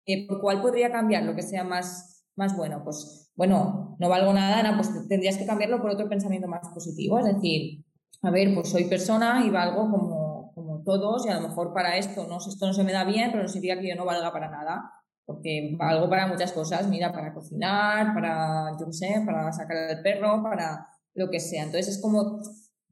eh, 0.05 0.27
¿por 0.27 0.41
cuál 0.41 0.61
podría 0.61 0.91
cambiar 0.91 1.23
lo 1.23 1.35
que 1.35 1.41
sea 1.41 1.63
más, 1.63 2.25
más 2.35 2.55
bueno? 2.57 2.81
Pues 2.83 3.31
bueno, 3.35 3.95
no 3.99 4.09
valgo 4.09 4.33
nada, 4.33 4.75
pues 4.75 4.89
tendrías 5.07 5.37
que 5.37 5.45
cambiarlo 5.45 5.81
por 5.81 5.91
otro 5.91 6.09
pensamiento 6.09 6.47
más 6.47 6.67
positivo, 6.73 7.19
es 7.19 7.25
decir, 7.25 7.85
a 8.21 8.31
ver, 8.31 8.53
pues 8.53 8.69
soy 8.69 8.85
persona 8.85 9.43
y 9.45 9.49
valgo 9.49 9.89
como, 9.89 10.51
como 10.53 10.83
todos 10.83 11.25
y 11.25 11.29
a 11.29 11.39
lo 11.39 11.47
mejor 11.47 11.73
para 11.73 11.97
esto 11.97 12.25
no, 12.27 12.37
esto 12.37 12.67
no 12.67 12.73
se 12.73 12.83
me 12.83 12.91
da 12.91 13.03
bien, 13.03 13.31
pero 13.31 13.43
no 13.43 13.49
significa 13.49 13.79
que 13.79 13.89
yo 13.89 13.95
no 13.95 14.05
valga 14.05 14.31
para 14.31 14.49
nada 14.49 14.91
porque 15.25 15.75
algo 15.79 16.09
para 16.09 16.27
muchas 16.27 16.51
cosas, 16.51 16.87
mira, 16.87 17.11
para 17.11 17.33
cocinar, 17.33 18.13
para, 18.13 18.71
yo 18.79 18.87
qué 18.87 18.93
sé, 18.93 19.21
para 19.25 19.51
sacar 19.51 19.77
al 19.77 20.01
perro, 20.01 20.43
para 20.43 20.87
lo 21.13 21.29
que 21.29 21.39
sea. 21.39 21.63
Entonces 21.63 21.95
es 21.95 22.01
como 22.01 22.41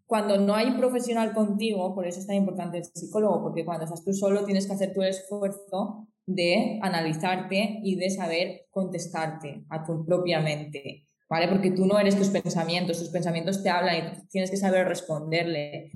cuando 0.06 0.38
no 0.38 0.54
hay 0.54 0.72
profesional 0.72 1.34
contigo, 1.34 1.96
por 1.96 2.06
eso 2.06 2.20
es 2.20 2.28
tan 2.28 2.36
importante 2.36 2.80
el 2.80 2.84
psicólogo, 2.84 3.42
porque 3.42 3.64
cuando 3.64 3.86
estás 3.86 4.04
tú 4.04 4.14
solo 4.14 4.44
tienes 4.44 4.68
que 4.68 4.74
hacer 4.74 4.94
tu 4.94 5.02
esfuerzo 5.02 6.08
de 6.26 6.80
analizarte 6.82 7.80
y 7.82 7.96
de 7.96 8.10
saber 8.10 8.68
contestarte 8.72 9.64
a 9.70 9.86
tu 9.86 10.06
propia 10.06 10.42
mente, 10.42 11.08
¿vale? 11.30 11.48
Porque 11.48 11.72
tú 11.72 11.86
no 11.86 11.98
eres 11.98 12.18
tus 12.18 12.28
pensamientos, 12.28 13.00
tus 13.00 13.10
pensamientos 13.10 13.64
te 13.64 13.70
hablan 13.70 13.96
y 13.96 14.28
tienes 14.28 14.52
que 14.52 14.58
saber 14.58 14.88
responderle. 14.88 15.92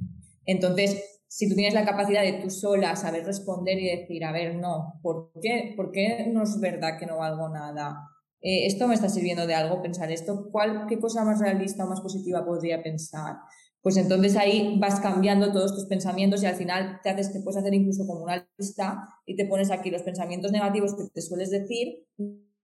Entonces, 0.45 1.21
si 1.35 1.49
tú 1.49 1.55
tienes 1.55 1.73
la 1.73 1.83
capacidad 1.83 2.21
de 2.21 2.39
tú 2.41 2.49
sola 2.49 2.95
saber 2.95 3.25
responder 3.25 3.77
y 3.77 3.89
decir, 3.89 4.23
a 4.23 4.31
ver, 4.31 4.55
no, 4.55 5.01
¿por 5.01 5.33
qué, 5.41 5.73
¿por 5.75 5.91
qué 5.91 6.29
no 6.31 6.43
es 6.43 6.57
verdad 6.61 6.97
que 6.97 7.05
no 7.05 7.17
valgo 7.17 7.49
nada? 7.49 8.07
Eh, 8.39 8.65
¿Esto 8.67 8.87
me 8.87 8.93
está 8.93 9.09
sirviendo 9.09 9.45
de 9.45 9.53
algo 9.53 9.81
pensar 9.81 10.09
esto? 10.13 10.47
¿Cuál, 10.49 10.85
¿Qué 10.87 10.97
cosa 10.97 11.25
más 11.25 11.41
realista 11.41 11.83
o 11.83 11.89
más 11.89 11.99
positiva 11.99 12.45
podría 12.45 12.81
pensar? 12.81 13.35
Pues 13.81 13.97
entonces 13.97 14.37
ahí 14.37 14.79
vas 14.79 15.01
cambiando 15.01 15.51
todos 15.51 15.75
tus 15.75 15.87
pensamientos 15.87 16.41
y 16.41 16.45
al 16.45 16.55
final 16.55 17.01
te, 17.03 17.09
haces, 17.09 17.33
te 17.33 17.41
puedes 17.41 17.57
hacer 17.57 17.73
incluso 17.73 18.07
como 18.07 18.23
una 18.23 18.47
lista 18.57 19.05
y 19.25 19.35
te 19.35 19.45
pones 19.45 19.71
aquí 19.71 19.91
los 19.91 20.03
pensamientos 20.03 20.53
negativos 20.53 20.95
que 20.95 21.03
te 21.13 21.21
sueles 21.21 21.51
decir 21.51 22.05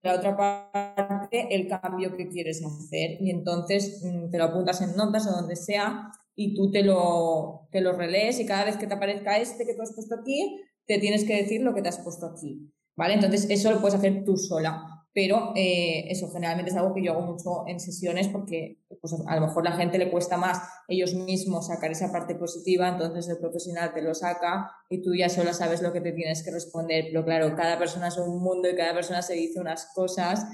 la 0.01 0.15
otra 0.15 0.35
parte 0.35 1.53
el 1.53 1.67
cambio 1.67 2.15
que 2.15 2.29
quieres 2.29 2.63
hacer 2.65 3.17
y 3.19 3.31
entonces 3.31 4.01
mm, 4.01 4.31
te 4.31 4.37
lo 4.37 4.45
apuntas 4.45 4.81
en 4.81 4.95
notas 4.95 5.27
o 5.27 5.31
donde 5.31 5.57
sea 5.57 6.09
y 6.35 6.55
tú 6.55 6.71
te 6.71 6.83
lo, 6.83 7.67
te 7.71 7.81
lo 7.81 7.93
relees 7.93 8.39
y 8.39 8.45
cada 8.45 8.65
vez 8.65 8.77
que 8.77 8.87
te 8.87 8.93
aparezca 8.93 9.37
este 9.37 9.65
que 9.65 9.73
tú 9.73 9.81
has 9.81 9.93
puesto 9.93 10.15
aquí, 10.15 10.61
te 10.85 10.97
tienes 10.99 11.25
que 11.25 11.35
decir 11.35 11.61
lo 11.61 11.73
que 11.73 11.81
te 11.81 11.89
has 11.89 11.99
puesto 11.99 12.25
aquí, 12.25 12.71
¿vale? 12.95 13.13
Entonces 13.15 13.47
eso 13.49 13.71
lo 13.71 13.81
puedes 13.81 13.95
hacer 13.95 14.23
tú 14.23 14.37
sola, 14.37 14.90
pero 15.13 15.51
eh, 15.55 16.05
eso 16.09 16.29
generalmente 16.31 16.71
es 16.71 16.77
algo 16.77 16.93
que 16.93 17.03
yo 17.03 17.11
hago 17.11 17.21
mucho 17.21 17.67
en 17.67 17.79
sesiones 17.79 18.29
porque 18.29 18.79
pues, 19.01 19.13
a 19.27 19.35
lo 19.35 19.47
mejor 19.47 19.63
la 19.63 19.73
gente 19.73 19.97
le 19.97 20.09
cuesta 20.09 20.37
más 20.37 20.61
ellos 20.87 21.13
mismos 21.13 21.67
sacar 21.67 21.91
esa 21.91 22.11
parte 22.11 22.35
positiva, 22.35 22.87
entonces 22.87 23.27
el 23.29 23.37
profesional 23.37 23.93
te 23.93 24.01
lo 24.01 24.13
saca 24.13 24.71
y 24.89 25.01
tú 25.01 25.13
ya 25.13 25.27
solo 25.27 25.53
sabes 25.53 25.81
lo 25.81 25.91
que 25.91 26.01
te 26.01 26.13
tienes 26.13 26.43
que 26.43 26.51
responder, 26.51 27.05
pero 27.07 27.25
claro, 27.25 27.55
cada 27.55 27.77
persona 27.77 28.07
es 28.07 28.17
un 28.17 28.41
mundo 28.41 28.69
y 28.69 28.75
cada 28.75 28.93
persona 28.93 29.21
se 29.21 29.33
dice 29.33 29.59
unas 29.59 29.91
cosas 29.93 30.45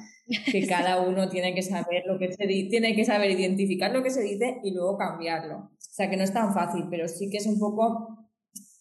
que 0.52 0.66
cada 0.68 1.02
uno 1.02 1.30
tiene 1.30 1.54
que 1.54 1.62
saber 1.62 2.04
lo 2.06 2.18
que 2.18 2.34
se 2.34 2.48
dice, 2.48 2.70
tiene 2.70 2.96
que 2.96 3.06
saber 3.06 3.32
identificar 3.32 3.92
lo 3.92 4.04
que 4.04 4.10
se 4.10 4.22
dice 4.22 4.58
y 4.64 4.74
luego 4.74 4.98
cambiarlo. 4.98 5.58
O 5.58 5.78
sea 5.78 6.10
que 6.10 6.18
no 6.18 6.24
es 6.24 6.34
tan 6.34 6.54
fácil, 6.54 6.86
pero 6.90 7.08
sí 7.08 7.30
que 7.30 7.38
es 7.38 7.48
un 7.48 7.60
poco 7.60 8.17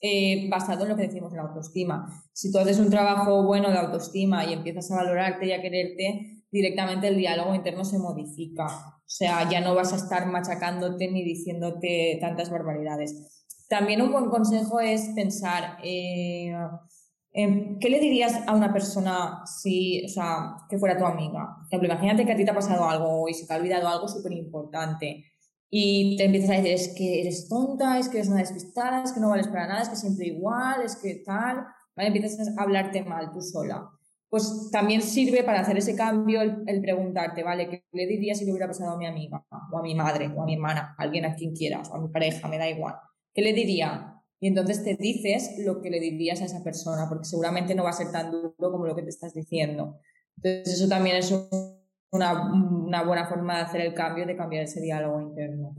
eh, 0.07 0.49
basado 0.49 0.85
en 0.85 0.91
lo 0.91 0.97
que 0.97 1.09
decimos 1.09 1.33
la 1.33 1.43
autoestima. 1.43 2.07
Si 2.33 2.53
tú 2.53 2.59
haces 2.59 2.79
un 2.79 2.91
trabajo 2.91 3.43
bueno 3.45 3.71
de 3.71 3.79
autoestima 3.79 4.45
y 4.45 4.53
empiezas 4.53 4.91
a 4.91 4.97
valorarte 4.97 5.47
y 5.47 5.53
a 5.53 5.61
quererte, 5.61 6.45
directamente 6.51 7.09
el 7.09 7.17
diálogo 7.17 7.55
interno 7.55 7.85
se 7.85 7.99
modifica. 7.99 8.67
O 8.67 9.09
sea, 9.09 9.49
ya 9.51 9.61
no 9.61 9.75
vas 9.75 9.93
a 9.93 9.97
estar 9.97 10.27
machacándote 10.27 11.11
ni 11.11 11.23
diciéndote 11.23 12.19
tantas 12.21 12.51
barbaridades. 12.51 13.47
También 13.69 14.03
un 14.03 14.13
buen 14.13 14.31
consejo 14.31 14.81
es 14.81 15.11
pensar, 15.15 15.79
eh, 15.83 16.53
Em, 17.39 17.79
¿Qué 17.79 17.91
le 17.91 18.01
dirías 18.01 18.35
a 18.47 18.55
una 18.55 18.73
persona 18.73 19.43
si, 19.45 20.03
o 20.07 20.09
sea, 20.09 20.57
que 20.71 20.79
fuera 20.79 20.97
tu 20.97 21.05
amiga? 21.05 21.57
Por 21.59 21.67
ejemplo, 21.67 21.89
imagínate 21.89 22.25
que 22.25 22.33
a 22.33 22.37
ti 22.37 22.47
te 22.47 22.51
ha 22.51 22.55
pasado 22.55 22.89
algo 22.89 23.29
y 23.29 23.35
se 23.35 23.47
te 23.47 23.53
ha 23.53 23.59
olvidado 23.59 23.89
algo 23.89 24.09
súper 24.09 24.33
importante 24.33 25.23
y 25.71 26.17
te 26.17 26.25
empiezas 26.25 26.51
a 26.51 26.55
decir 26.55 26.73
es 26.73 26.95
que 26.97 27.21
eres 27.21 27.49
tonta, 27.49 27.99
es 27.99 28.09
que 28.09 28.19
eres 28.19 28.29
una 28.29 28.41
despistada, 28.41 29.03
es 29.03 29.13
que 29.13 29.21
no 29.21 29.31
vales 29.31 29.49
para 29.49 29.67
nada, 29.67 29.83
es 29.83 29.89
que 29.89 29.97
siempre 29.97 30.27
igual, 30.27 30.83
es 30.85 30.97
que 30.97 31.23
tal, 31.25 31.67
¿vale? 31.97 32.09
Empiezas 32.09 32.57
a 32.57 32.63
hablarte 32.63 33.03
mal 33.05 33.33
tú 33.33 33.41
sola. 33.41 33.91
Pues 34.29 34.71
también 34.71 35.03
sirve 35.03 35.45
para 35.45 35.61
hacer 35.61 35.79
ese 35.79 35.97
cambio 35.97 36.43
el, 36.43 36.81
preguntarte, 36.81 37.43
¿vale? 37.43 37.69
¿Qué 37.69 37.85
le 37.93 38.07
dirías 38.07 38.39
si 38.39 38.45
le 38.45 38.53
hubiera 38.53 38.67
pasado 38.67 38.93
a 38.93 38.99
mi 38.99 39.07
amiga, 39.07 39.45
o 39.73 39.79
a 39.79 39.83
mi 39.83 39.95
madre, 39.95 40.31
o 40.37 40.43
a 40.43 40.45
mi 40.45 40.55
hermana, 40.55 40.95
alguien 40.99 41.25
a 41.25 41.35
quien 41.35 41.53
quieras, 41.55 41.91
o 41.91 41.97
a 41.97 42.01
mi 42.01 42.09
pareja, 42.09 42.49
me 42.49 42.59
da 42.59 42.69
igual? 42.69 42.95
¿Qué 43.33 43.43
le 43.43 43.53
diría? 43.53 44.17
Y 44.41 44.49
entonces 44.49 44.85
te 44.85 44.95
dices 44.97 45.57
lo 45.59 45.81
que 45.81 45.91
le 45.91 46.01
dirías 46.01 46.43
a 46.43 46.45
esa 46.45 46.63
persona, 46.63 47.09
porque 47.09 47.25
seguramente 47.25 47.75
no 47.75 47.85
va 47.85 47.91
a 47.91 47.95
ser 47.95 48.13
tan 48.13 48.31
duro 48.31 48.55
como 48.59 48.87
lo 48.87 48.95
que 48.95 49.03
te 49.03 49.11
estás 49.11 49.33
diciendo. 49.33 49.99
Entonces 50.37 50.75
eso 50.75 50.89
también 50.89 51.17
es 51.17 51.33
una, 52.17 53.03
buena 53.03 53.27
forma 53.27 53.57
de 53.57 53.63
hacer 53.63 53.81
el 53.83 53.95
cambio, 53.95 54.27
de 54.27 54.37
cambiar 54.37 54.65
ese 54.65 54.81
diálogo 54.81 55.21
interno. 55.21 55.75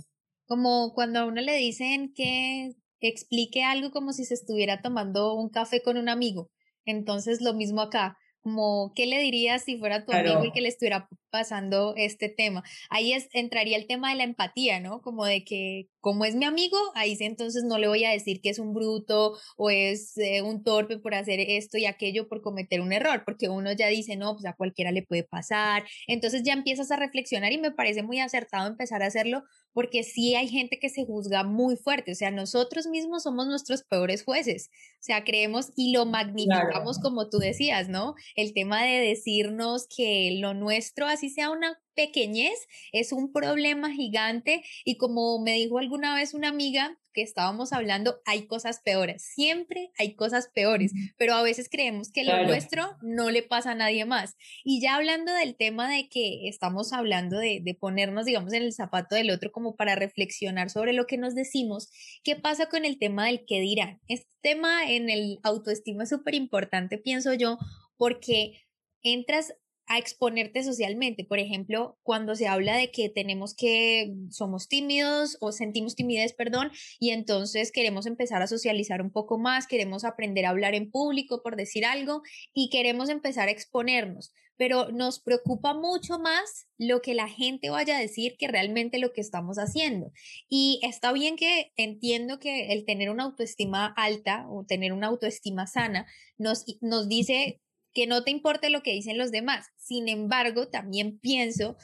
Como 0.45 0.93
cuando 0.93 1.19
a 1.19 1.26
uno 1.26 1.41
le 1.41 1.56
dicen 1.56 2.13
que 2.15 2.71
explique 3.00 3.63
algo 3.63 3.91
como 3.91 4.13
si 4.13 4.26
se 4.26 4.34
estuviera 4.34 4.82
tomando 4.82 5.36
un 5.36 5.50
café 5.50 5.82
con 5.84 5.97
un 5.97 6.10
amigo. 6.10 6.50
Entonces 6.86 7.41
lo 7.41 7.54
mismo 7.54 7.82
acá, 7.82 8.17
como, 8.47 8.93
¿qué 8.95 9.07
le 9.07 9.19
dirías 9.19 9.63
si 9.65 9.77
fuera 9.77 10.05
tu 10.05 10.13
amigo 10.13 10.45
y 10.45 10.53
que 10.53 10.62
le 10.62 10.69
estuviera 10.69 11.10
pasando 11.29 11.95
este 11.97 12.29
tema? 12.29 12.63
Ahí 12.89 13.12
es, 13.12 13.27
entraría 13.33 13.75
el 13.75 13.88
tema 13.88 14.10
de 14.10 14.15
la 14.15 14.23
empatía, 14.23 14.79
¿no? 14.79 15.01
Como 15.01 15.25
de 15.25 15.43
que, 15.43 15.89
como 15.99 16.23
es 16.23 16.33
mi 16.33 16.45
amigo, 16.45 16.77
ahí 16.95 17.17
sí 17.17 17.25
entonces 17.25 17.65
no 17.65 17.77
le 17.77 17.89
voy 17.89 18.05
a 18.05 18.12
decir 18.12 18.39
que 18.39 18.49
es 18.49 18.57
un 18.57 18.73
bruto 18.73 19.38
o 19.57 19.69
es 19.69 20.17
eh, 20.17 20.43
un 20.43 20.63
torpe 20.63 20.97
por 20.97 21.13
hacer 21.13 21.41
esto 21.41 21.77
y 21.77 21.86
aquello, 21.86 22.29
por 22.29 22.41
cometer 22.41 22.79
un 22.79 22.93
error, 22.93 23.23
porque 23.25 23.49
uno 23.49 23.73
ya 23.73 23.88
dice, 23.88 24.15
no, 24.15 24.36
pues 24.36 24.45
a 24.45 24.53
cualquiera 24.53 24.93
le 24.93 25.03
puede 25.03 25.23
pasar. 25.23 25.83
Entonces 26.07 26.43
ya 26.43 26.53
empiezas 26.53 26.89
a 26.91 26.95
reflexionar 26.95 27.51
y 27.51 27.57
me 27.57 27.71
parece 27.71 28.01
muy 28.01 28.21
acertado 28.21 28.65
empezar 28.65 29.03
a 29.03 29.07
hacerlo 29.07 29.43
porque 29.77 30.01
sí 30.01 30.33
hay 30.33 30.47
gente 30.47 30.79
que 30.79 30.89
se 30.89 31.05
juzga 31.05 31.43
muy 31.43 31.75
fuerte, 31.75 32.11
o 32.11 32.15
sea, 32.15 32.31
nosotros 32.31 32.87
mismos 32.87 33.21
somos 33.21 33.45
nuestros 33.45 33.83
peores 33.83 34.23
jueces, 34.23 34.71
o 34.93 35.03
sea, 35.03 35.23
creemos 35.23 35.71
y 35.75 35.91
lo 35.91 36.07
magnificamos 36.07 36.97
como 36.97 37.29
tú 37.29 37.37
decías, 37.37 37.87
¿no? 37.87 38.15
El 38.35 38.55
tema 38.55 38.83
de 38.83 38.97
decirnos 38.97 39.85
que 39.95 40.35
lo 40.41 40.55
nuestro, 40.55 41.05
así 41.05 41.29
sea 41.29 41.51
una 41.51 41.79
pequeñez 41.97 42.67
es 42.93 43.12
un 43.12 43.33
problema 43.33 43.91
gigante 43.91 44.63
y 44.86 44.97
como 44.97 45.41
me 45.41 45.53
dijo 45.53 45.79
alguna 45.79 46.15
vez 46.15 46.36
una 46.36 46.49
amiga 46.49 46.97
que 47.12 47.23
estábamos 47.23 47.73
hablando, 47.73 48.21
hay 48.25 48.45
cosas 48.45 48.79
peores, 48.86 49.23
siempre 49.33 49.89
hay 49.97 50.13
cosas 50.15 50.49
peores, 50.53 50.93
pero 51.17 51.33
a 51.33 51.41
veces 51.41 51.67
creemos 51.67 52.12
que 52.12 52.23
lo 52.23 52.45
nuestro 52.45 52.95
no 53.01 53.31
le 53.31 53.41
pasa 53.41 53.71
a 53.71 53.75
nadie 53.75 54.05
más. 54.05 54.36
Y 54.63 54.81
ya 54.81 54.95
hablando 54.95 55.33
del 55.33 55.55
tema 55.55 55.89
de 55.89 56.10
que 56.10 56.47
estamos 56.47 56.93
hablando 56.93 57.39
de, 57.39 57.60
de 57.63 57.73
ponernos, 57.73 58.25
digamos, 58.25 58.53
en 58.53 58.62
el 58.62 58.71
zapato 58.71 59.15
del 59.15 59.31
otro 59.31 59.51
como 59.51 59.75
para 59.75 59.95
reflexionar 59.95 60.69
sobre 60.69 60.93
lo 60.93 61.07
que 61.07 61.17
nos 61.17 61.33
decimos, 61.33 61.89
¿qué 62.23 62.36
pasa 62.36 62.69
con 62.69 62.86
el 62.86 62.99
tema 62.99 63.25
del 63.25 63.45
qué 63.47 63.62
dirán? 63.62 63.99
Este 64.07 64.29
tema 64.41 64.88
en 64.88 65.10
el 65.10 65.39
autoestima 65.41 66.03
es 66.03 66.10
súper 66.10 66.36
importante, 66.36 66.99
pienso 66.99 67.33
yo, 67.33 67.57
porque 67.97 68.62
entras 69.01 69.55
a 69.88 69.97
exponerte 69.97 70.63
socialmente. 70.63 71.23
Por 71.23 71.39
ejemplo, 71.39 71.97
cuando 72.04 72.36
se 72.36 72.47
habla 72.47 72.76
de 72.76 72.91
que 72.91 73.10
tenemos 73.10 73.56
que, 73.56 74.13
somos 74.30 74.67
tímidos 74.67 75.38
o 75.39 75.52
sentimos 75.52 75.95
timidez, 75.95 76.34
perdón, 76.34 76.71
y 77.00 77.12
entonces 77.12 77.71
queremos 77.71 78.06
empezar 78.06 78.41
a 78.41 78.47
socializar 78.47 79.02
un 79.02 79.12
poco 79.12 79.38
más, 79.38 79.65
queremos 79.65 80.04
aprender 80.04 80.45
a 80.45 80.50
hablar 80.50 80.76
en 80.76 80.91
público, 80.91 81.41
por 81.41 81.56
decir 81.56 81.86
algo, 81.86 82.21
y 82.54 82.69
queremos 82.69 83.10
empezar 83.10 83.47
a 83.47 83.52
exponernos, 83.52 84.34
pero 84.58 84.91
nos 84.91 85.19
preocupa 85.19 85.73
mucho 85.73 86.19
más 86.19 86.67
lo 86.78 87.02
que 87.02 87.13
la 87.13 87.30
gente 87.30 87.69
vaya 87.69 87.97
a 87.97 88.02
decir 88.02 88.36
que 88.38 88.47
realmente 88.47 89.00
lo 89.00 89.13
que 89.13 89.21
estamos 89.21 89.58
haciendo. 89.58 90.12
Y 90.50 90.82
está 90.84 91.13
bien 91.13 91.38
que 91.38 91.71
entiendo 91.78 92.39
que 92.39 92.73
el 92.73 92.86
tener 92.86 93.10
una 93.10 93.23
autoestima 93.23 93.86
alta 93.95 94.47
o 94.50 94.65
tener 94.65 94.91
una 94.91 95.08
autoestima 95.08 95.65
sana 95.65 96.08
nos, 96.38 96.65
nos 96.82 97.08
dice 97.08 97.62
que 97.97 98.05
no 98.05 98.23
te 98.23 98.29
importe 98.29 98.69
lo 98.69 98.83
que 98.83 98.93
dicen 98.93 99.17
los 99.17 99.31
demás. 99.31 99.71
Sin 99.75 100.07
embargo, 100.07 100.67
también 100.67 101.17
pienso 101.17 101.77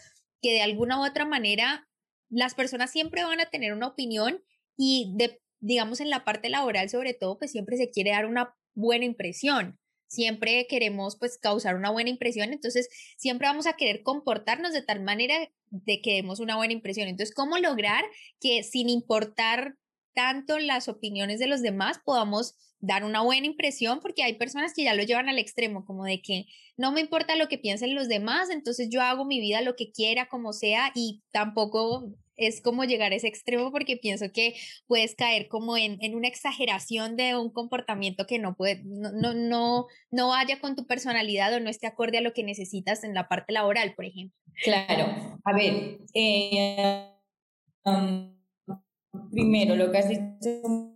que 0.43 0.51
de 0.51 0.61
alguna 0.61 0.99
u 0.99 1.03
otra 1.03 1.25
manera 1.25 1.89
las 2.29 2.53
personas 2.53 2.91
siempre 2.91 3.23
van 3.23 3.39
a 3.39 3.49
tener 3.49 3.73
una 3.73 3.87
opinión 3.87 4.43
y 4.77 5.17
digamos 5.59 6.01
en 6.01 6.11
la 6.11 6.23
parte 6.23 6.49
laboral 6.49 6.87
sobre 6.87 7.15
todo, 7.15 7.39
pues 7.39 7.49
siempre 7.49 7.77
se 7.77 7.89
quiere 7.89 8.11
dar 8.11 8.27
una 8.27 8.55
buena 8.75 9.05
impresión. 9.05 9.79
Siempre 10.05 10.67
queremos 10.69 11.17
pues 11.17 11.39
causar 11.39 11.75
una 11.75 11.89
buena 11.89 12.11
impresión, 12.11 12.53
entonces 12.53 12.89
siempre 13.17 13.47
vamos 13.47 13.65
a 13.65 13.73
querer 13.73 14.03
comportarnos 14.03 14.71
de 14.71 14.83
tal 14.83 15.01
manera 15.01 15.49
de 15.71 15.99
que 16.03 16.13
demos 16.13 16.39
una 16.39 16.57
buena 16.57 16.73
impresión. 16.73 17.07
Entonces, 17.07 17.33
¿cómo 17.33 17.57
lograr 17.57 18.05
que 18.39 18.61
sin 18.61 18.87
importar 18.87 19.79
tanto 20.13 20.59
las 20.59 20.89
opiniones 20.89 21.39
de 21.39 21.47
los 21.47 21.63
demás 21.63 22.01
podamos 22.05 22.53
dar 22.83 23.05
una 23.05 23.21
buena 23.21 23.47
impresión, 23.47 24.01
porque 24.01 24.23
hay 24.23 24.33
personas 24.33 24.73
que 24.75 24.83
ya 24.83 24.93
lo 24.93 25.03
llevan 25.03 25.29
al 25.29 25.39
extremo, 25.39 25.85
como 25.85 26.03
de 26.03 26.21
que 26.21 26.47
no 26.75 26.91
me 26.91 26.99
importa 26.99 27.37
lo 27.37 27.47
que 27.47 27.57
piensen 27.57 27.95
los 27.95 28.09
demás, 28.09 28.49
entonces 28.49 28.89
yo 28.91 29.01
hago 29.01 29.23
mi 29.23 29.39
vida 29.39 29.61
lo 29.61 29.77
que 29.77 29.91
quiera, 29.91 30.27
como 30.27 30.51
sea, 30.51 30.91
y 30.93 31.23
tampoco 31.31 32.11
es 32.35 32.61
como 32.61 32.83
llegar 32.83 33.13
a 33.13 33.15
ese 33.15 33.27
extremo 33.27 33.71
porque 33.71 33.95
pienso 33.95 34.33
que 34.33 34.55
puedes 34.85 35.15
caer 35.15 35.47
como 35.47 35.77
en, 35.77 35.97
en 36.01 36.13
una 36.13 36.27
exageración 36.27 37.15
de 37.15 37.37
un 37.37 37.51
comportamiento 37.51 38.25
que 38.25 38.37
no 38.37 38.53
puede, 38.55 38.81
no, 38.83 39.13
no, 39.13 39.33
no, 39.33 39.85
no 40.11 40.27
vaya 40.27 40.59
con 40.59 40.75
tu 40.75 40.85
personalidad 40.85 41.53
o 41.53 41.61
no 41.61 41.69
esté 41.69 41.87
acorde 41.87 42.17
a 42.17 42.21
lo 42.21 42.33
que 42.33 42.43
necesitas 42.43 43.05
en 43.05 43.13
la 43.13 43.29
parte 43.29 43.53
laboral, 43.53 43.93
por 43.95 44.03
ejemplo. 44.03 44.37
Claro, 44.61 45.05
a 45.45 45.53
ver, 45.53 45.99
eh, 46.13 47.07
um, 47.85 48.35
primero 49.31 49.77
lo 49.77 49.89
que 49.89 49.97
has 49.99 50.09
dicho 50.09 50.92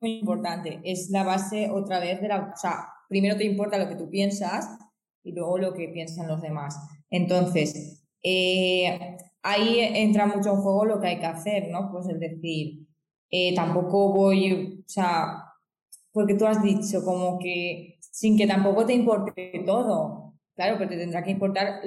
muy 0.00 0.18
importante. 0.18 0.80
Es 0.84 1.10
la 1.10 1.24
base 1.24 1.70
otra 1.70 2.00
vez 2.00 2.20
de 2.20 2.28
la... 2.28 2.52
O 2.54 2.56
sea, 2.56 2.88
primero 3.08 3.36
te 3.36 3.44
importa 3.44 3.78
lo 3.78 3.88
que 3.88 3.96
tú 3.96 4.08
piensas 4.08 4.78
y 5.22 5.32
luego 5.32 5.58
lo 5.58 5.74
que 5.74 5.88
piensan 5.88 6.28
los 6.28 6.40
demás. 6.40 6.76
Entonces, 7.10 8.04
eh, 8.22 9.16
ahí 9.42 9.80
entra 9.80 10.26
mucho 10.26 10.50
en 10.50 10.62
juego 10.62 10.84
lo 10.84 11.00
que 11.00 11.08
hay 11.08 11.18
que 11.18 11.26
hacer, 11.26 11.68
¿no? 11.70 11.90
Pues 11.90 12.08
es 12.08 12.20
decir, 12.20 12.86
eh, 13.30 13.54
tampoco 13.54 14.12
voy, 14.12 14.82
o 14.86 14.88
sea, 14.88 15.44
porque 16.12 16.34
tú 16.34 16.46
has 16.46 16.62
dicho 16.62 17.04
como 17.04 17.38
que 17.38 17.98
sin 18.00 18.36
que 18.36 18.46
tampoco 18.46 18.86
te 18.86 18.94
importe 18.94 19.62
todo. 19.64 20.34
Claro, 20.54 20.76
pero 20.78 20.90
te 20.90 20.98
tendrá 20.98 21.22
que 21.22 21.30
importar, 21.30 21.80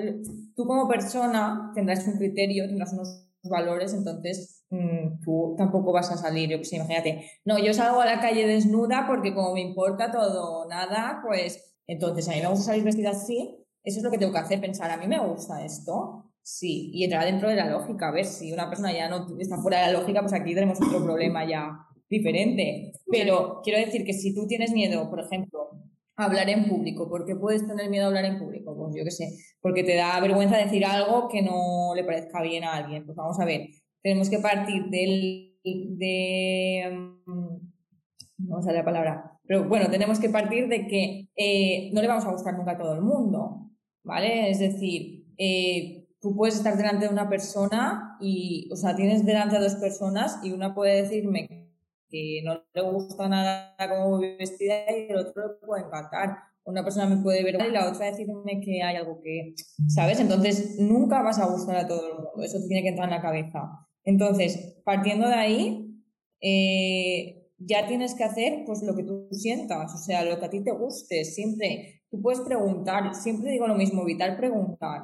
tú 0.56 0.65
como 0.65 0.88
persona 0.88 1.71
tendrás 1.76 2.08
un 2.08 2.17
criterio, 2.17 2.65
tendrás 2.65 2.93
unos 2.93 3.28
valores, 3.49 3.93
entonces 3.93 4.63
Mm, 4.73 5.21
tú 5.21 5.53
tampoco 5.56 5.91
vas 5.91 6.10
a 6.12 6.17
salir, 6.17 6.49
yo 6.49 6.60
que 6.60 6.75
imagínate, 6.75 7.29
no, 7.45 7.60
yo 7.60 7.75
salgo 7.75 8.01
a 8.01 8.08
la 8.08 8.19
calle 8.19 8.47
desnuda 8.47 9.06
porque 9.08 9.32
como 9.36 9.53
me 9.53 9.62
importa 9.62 10.10
todo, 10.12 10.67
nada, 10.67 11.21
pues 11.23 11.75
entonces 11.86 12.27
a 12.27 12.32
mí 12.32 12.41
me 12.41 12.47
gusta 12.47 12.65
salir 12.65 12.84
vestida 12.84 13.12
así, 13.12 13.56
eso 13.84 13.99
es 13.99 14.03
lo 14.03 14.10
que 14.10 14.17
tengo 14.17 14.32
que 14.32 14.39
hacer, 14.39 14.60
pensar, 14.60 14.89
a 14.89 14.97
mí 14.97 15.08
me 15.08 15.19
gusta 15.19 15.63
esto, 15.63 16.32
sí, 16.41 16.89
y 16.91 17.03
entrar 17.03 17.25
dentro 17.25 17.49
de 17.49 17.56
la 17.56 17.69
lógica, 17.69 18.08
a 18.08 18.12
ver, 18.12 18.25
si 18.25 18.51
una 18.51 18.67
persona 18.67 18.91
ya 18.91 19.10
no 19.10 19.27
está 19.39 19.58
fuera 19.62 19.86
de 19.86 19.93
la 19.93 19.99
lógica, 19.99 20.21
pues 20.21 20.34
aquí 20.34 20.56
tenemos 20.56 20.82
otro 20.82 21.03
problema 21.03 21.47
ya 21.47 21.77
diferente, 22.10 22.93
pero 23.12 23.62
quiero 23.63 23.77
decir 23.77 24.03
que 24.06 24.13
si 24.13 24.34
tú 24.34 24.47
tienes 24.47 24.71
miedo, 24.71 25.08
por 25.08 25.19
ejemplo, 25.19 25.69
a 26.15 26.25
hablar 26.25 26.49
en 26.49 26.67
público, 26.67 27.08
¿por 27.08 27.25
qué 27.25 27.36
puedes 27.36 27.67
tener 27.67 27.91
miedo 27.91 28.06
a 28.06 28.08
hablar 28.08 28.25
en 28.25 28.39
público? 28.39 28.62
Yo 28.95 29.03
qué 29.03 29.12
sé, 29.12 29.29
porque 29.62 29.84
te 29.84 29.95
da 29.95 30.19
vergüenza 30.19 30.58
decir 30.58 30.86
algo 30.86 31.29
que 31.29 31.41
no 31.41 31.93
le 31.95 32.03
parezca 32.03 32.41
bien 32.41 32.63
a 32.63 32.75
alguien, 32.75 33.06
pues 33.06 33.15
vamos 33.15 33.39
a 33.39 33.45
ver, 33.45 33.67
tenemos 34.01 34.29
que 34.29 34.39
partir 34.39 34.86
del, 34.86 35.58
de, 35.63 37.12
mm, 37.25 37.58
no 38.49 38.62
sé 38.62 38.73
la 38.73 38.86
palabra, 38.86 39.39
pero 39.45 39.67
bueno, 39.67 39.89
tenemos 39.89 40.19
que 40.19 40.29
partir 40.29 40.67
de 40.67 40.88
que 40.88 41.29
eh, 41.36 41.91
no 41.93 42.01
le 42.01 42.08
vamos 42.08 42.25
a 42.25 42.32
gustar 42.32 42.56
nunca 42.56 42.71
a 42.71 42.77
todo 42.77 42.93
el 42.95 43.01
mundo, 43.01 43.71
¿vale? 44.03 44.49
Es 44.49 44.60
decir, 44.60 45.25
eh, 45.38 46.08
tú 46.21 46.36
puedes 46.36 46.56
estar 46.56 46.77
delante 46.77 47.06
de 47.06 47.12
una 47.12 47.29
persona 47.29 48.17
y, 48.21 48.69
o 48.71 48.75
sea, 48.75 48.95
tienes 48.95 49.25
delante 49.25 49.58
a 49.58 49.62
dos 49.62 49.75
personas 49.75 50.39
y 50.43 50.51
una 50.51 50.73
puede 50.73 51.01
decirme 51.01 51.47
que 52.10 52.41
no 52.45 52.63
le 52.73 52.82
gusta 52.82 53.27
nada 53.27 53.75
voy 54.06 54.38
vestida 54.38 54.86
y 54.89 55.12
el 55.12 55.17
otro 55.17 55.47
le 55.47 55.67
puede 55.67 55.84
encantar. 55.84 56.38
Una 56.65 56.84
persona 56.84 57.13
me 57.13 57.21
puede 57.21 57.43
ver 57.43 57.56
y 57.56 57.71
la 57.71 57.89
otra 57.89 58.06
decirme 58.06 58.62
que 58.62 58.82
hay 58.82 58.95
algo 58.95 59.19
que, 59.21 59.54
¿sabes? 59.88 60.19
Entonces 60.19 60.78
nunca 60.80 61.21
vas 61.21 61.39
a 61.39 61.47
gustar 61.47 61.76
a 61.76 61.88
todo 61.88 62.08
el 62.08 62.13
mundo. 62.15 62.43
Eso 62.43 62.58
tiene 62.67 62.84
que 62.84 62.89
entrar 62.89 63.10
en 63.10 63.15
la 63.15 63.21
cabeza. 63.21 63.88
Entonces, 64.06 64.82
partiendo 64.86 65.28
de 65.28 65.36
ahí, 65.36 65.93
eh, 66.41 67.43
ya 67.58 67.88
tienes 67.88 68.15
que 68.15 68.23
hacer 68.23 68.63
pues 68.65 68.82
lo 68.84 68.95
que 68.95 69.04
tú 69.04 69.28
sientas, 69.32 69.93
o 69.93 69.97
sea, 69.97 70.26
lo 70.26 70.39
que 70.39 70.45
a 70.45 70.49
ti 70.49 70.63
te 70.63 70.71
guste. 70.71 71.23
Siempre, 71.26 72.04
tú 72.10 72.21
puedes 72.21 72.41
preguntar, 72.41 73.15
siempre 73.15 73.52
digo 73.52 73.67
lo 73.67 73.76
mismo, 73.76 74.02
evitar 74.02 74.38
preguntar. 74.38 75.02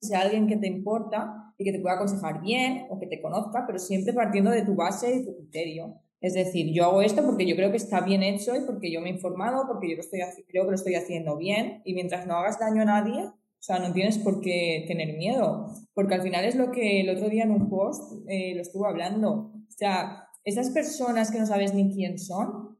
Sea 0.00 0.20
alguien 0.20 0.46
que 0.46 0.56
te 0.56 0.68
importa 0.68 1.54
y 1.58 1.64
que 1.64 1.72
te 1.72 1.80
pueda 1.80 1.96
aconsejar 1.96 2.40
bien 2.40 2.86
o 2.90 2.98
que 2.98 3.06
te 3.06 3.20
conozca, 3.20 3.64
pero 3.66 3.78
siempre 3.78 4.12
partiendo 4.12 4.50
de 4.50 4.64
tu 4.64 4.74
base 4.74 5.16
y 5.16 5.24
tu 5.24 5.36
criterio. 5.36 6.00
Es 6.20 6.34
decir, 6.34 6.72
yo 6.72 6.84
hago 6.84 7.02
esto 7.02 7.24
porque 7.24 7.46
yo 7.46 7.54
creo 7.54 7.70
que 7.70 7.76
está 7.76 8.00
bien 8.00 8.22
hecho 8.22 8.56
y 8.56 8.60
porque 8.66 8.90
yo 8.90 9.00
me 9.00 9.08
he 9.08 9.12
informado, 9.12 9.66
porque 9.68 9.88
yo 9.88 9.96
lo 9.96 10.00
estoy, 10.00 10.20
creo 10.48 10.64
que 10.64 10.70
lo 10.70 10.74
estoy 10.74 10.96
haciendo 10.96 11.36
bien 11.36 11.80
y 11.84 11.94
mientras 11.94 12.26
no 12.26 12.34
hagas 12.34 12.58
daño 12.58 12.82
a 12.82 12.86
nadie, 12.86 13.24
o 13.58 13.62
sea, 13.62 13.78
no 13.78 13.92
tienes 13.92 14.18
por 14.18 14.40
qué 14.40 14.84
tener 14.86 15.16
miedo, 15.16 15.66
porque 15.94 16.14
al 16.14 16.22
final 16.22 16.44
es 16.44 16.54
lo 16.54 16.70
que 16.70 17.00
el 17.00 17.10
otro 17.10 17.28
día 17.28 17.44
en 17.44 17.52
un 17.52 17.68
post 17.68 18.12
eh, 18.28 18.54
lo 18.54 18.62
estuvo 18.62 18.86
hablando. 18.86 19.52
O 19.52 19.70
sea, 19.70 20.28
esas 20.44 20.70
personas 20.70 21.30
que 21.30 21.38
no 21.38 21.46
sabes 21.46 21.74
ni 21.74 21.92
quién 21.92 22.18
son, 22.18 22.78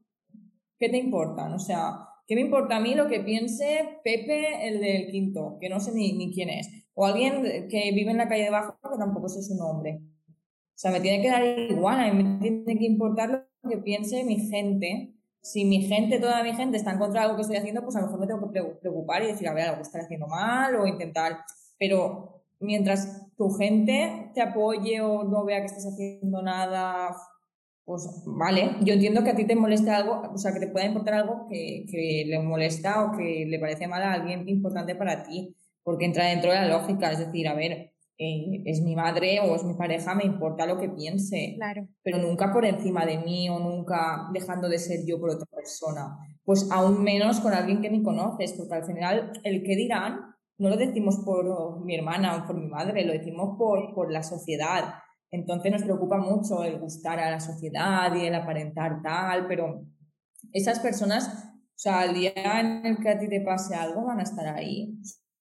¿qué 0.77 0.89
te 0.89 0.97
importan? 0.97 1.53
O 1.53 1.59
sea, 1.59 1.99
¿qué 2.27 2.35
me 2.35 2.41
importa 2.41 2.77
a 2.77 2.79
mí 2.79 2.95
lo 2.95 3.07
que 3.07 3.19
piense 3.19 3.99
Pepe, 4.03 4.67
el 4.67 4.79
del 4.79 5.11
quinto, 5.11 5.57
que 5.59 5.69
no 5.69 5.79
sé 5.79 5.93
ni, 5.93 6.13
ni 6.13 6.33
quién 6.33 6.49
es? 6.49 6.67
O 6.93 7.05
alguien 7.05 7.67
que 7.69 7.91
vive 7.93 8.11
en 8.11 8.17
la 8.17 8.27
calle 8.27 8.43
de 8.43 8.47
abajo 8.49 8.77
que 8.81 8.97
tampoco 8.97 9.29
sé 9.29 9.41
su 9.41 9.55
nombre. 9.55 10.01
O 10.79 10.81
sea, 10.81 10.91
me 10.91 11.01
tiene 11.01 11.21
que 11.21 11.29
dar 11.29 11.43
igual, 11.43 11.99
a 11.99 12.13
mí 12.13 12.23
me 12.23 12.39
tiene 12.39 12.79
que 12.79 12.85
importar 12.85 13.49
lo 13.63 13.69
que 13.69 13.79
piense 13.79 14.23
mi 14.23 14.37
gente. 14.47 15.13
Si 15.41 15.65
mi 15.65 15.81
gente, 15.81 16.19
toda 16.19 16.41
mi 16.41 16.53
gente 16.53 16.77
está 16.77 16.91
en 16.93 16.99
contra 16.99 17.19
de 17.19 17.25
algo 17.25 17.35
que 17.35 17.41
estoy 17.41 17.57
haciendo, 17.57 17.83
pues 17.83 17.97
a 17.97 17.99
lo 17.99 18.05
mejor 18.05 18.21
me 18.21 18.27
tengo 18.27 18.71
que 18.71 18.79
preocupar 18.79 19.21
y 19.21 19.27
decir, 19.27 19.49
a 19.49 19.53
ver, 19.53 19.67
algo 19.67 19.81
que 19.81 19.97
haciendo 19.97 20.27
mal 20.27 20.75
o 20.75 20.87
intentar, 20.87 21.39
pero 21.77 22.45
mientras 22.61 23.27
tu 23.35 23.49
gente 23.49 24.31
te 24.33 24.41
apoye 24.41 25.01
o 25.01 25.25
no 25.25 25.43
vea 25.43 25.59
que 25.59 25.65
estás 25.65 25.85
haciendo 25.85 26.41
nada, 26.41 27.13
pues 27.83 28.23
vale, 28.25 28.77
yo 28.79 28.93
entiendo 28.93 29.21
que 29.21 29.31
a 29.31 29.35
ti 29.35 29.43
te 29.43 29.57
moleste 29.57 29.89
algo, 29.89 30.31
o 30.33 30.37
sea, 30.37 30.53
que 30.53 30.61
te 30.61 30.67
pueda 30.67 30.85
importar 30.85 31.15
algo 31.15 31.45
que, 31.49 31.87
que 31.91 32.23
le 32.25 32.39
molesta 32.39 33.03
o 33.03 33.17
que 33.17 33.45
le 33.45 33.59
parece 33.59 33.85
mal 33.89 34.01
a 34.01 34.13
alguien 34.13 34.47
importante 34.47 34.95
para 34.95 35.23
ti, 35.23 35.53
porque 35.83 36.05
entra 36.05 36.27
dentro 36.27 36.51
de 36.51 36.55
la 36.55 36.69
lógica, 36.69 37.11
es 37.11 37.19
decir, 37.19 37.49
a 37.49 37.53
ver, 37.53 37.91
eh, 38.21 38.63
es 38.65 38.81
mi 38.81 38.97
madre 38.97 39.39
o 39.39 39.55
es 39.55 39.63
mi 39.63 39.75
pareja, 39.75 40.13
me 40.13 40.25
importa 40.25 40.65
lo 40.65 40.77
que 40.77 40.89
piense, 40.89 41.53
claro. 41.55 41.87
pero 42.03 42.17
nunca 42.17 42.51
por 42.51 42.65
encima 42.65 43.05
de 43.05 43.17
mí 43.17 43.49
o 43.49 43.59
nunca 43.59 44.27
dejando 44.33 44.67
de 44.67 44.77
ser 44.77 45.05
yo 45.07 45.21
por 45.21 45.29
otra 45.29 45.47
persona. 45.55 46.17
Pues 46.43 46.69
aún 46.69 47.01
menos 47.01 47.39
con 47.39 47.53
alguien 47.53 47.81
que 47.81 47.89
ni 47.89 48.03
conoces, 48.03 48.51
porque 48.53 48.75
al 48.75 48.83
final 48.83 49.31
el 49.43 49.63
que 49.63 49.77
dirán 49.77 50.35
no 50.57 50.69
lo 50.69 50.75
decimos 50.75 51.21
por 51.23 51.85
mi 51.85 51.95
hermana 51.95 52.35
o 52.35 52.45
por 52.45 52.59
mi 52.59 52.67
madre, 52.67 53.05
lo 53.05 53.13
decimos 53.13 53.55
por, 53.57 53.95
por 53.95 54.11
la 54.11 54.21
sociedad. 54.21 54.95
Entonces 55.31 55.71
nos 55.71 55.83
preocupa 55.83 56.17
mucho 56.17 56.63
el 56.65 56.77
gustar 56.77 57.19
a 57.19 57.31
la 57.31 57.39
sociedad 57.39 58.13
y 58.13 58.25
el 58.25 58.35
aparentar 58.35 59.01
tal, 59.01 59.47
pero 59.47 59.85
esas 60.51 60.79
personas, 60.79 61.29
o 61.55 61.77
sea, 61.77 62.01
al 62.01 62.13
día 62.13 62.33
en 62.35 62.85
el 62.85 62.97
que 62.97 63.09
a 63.09 63.17
ti 63.17 63.29
te 63.29 63.39
pase 63.39 63.75
algo, 63.75 64.03
van 64.03 64.19
a 64.19 64.23
estar 64.23 64.47
ahí. 64.47 64.97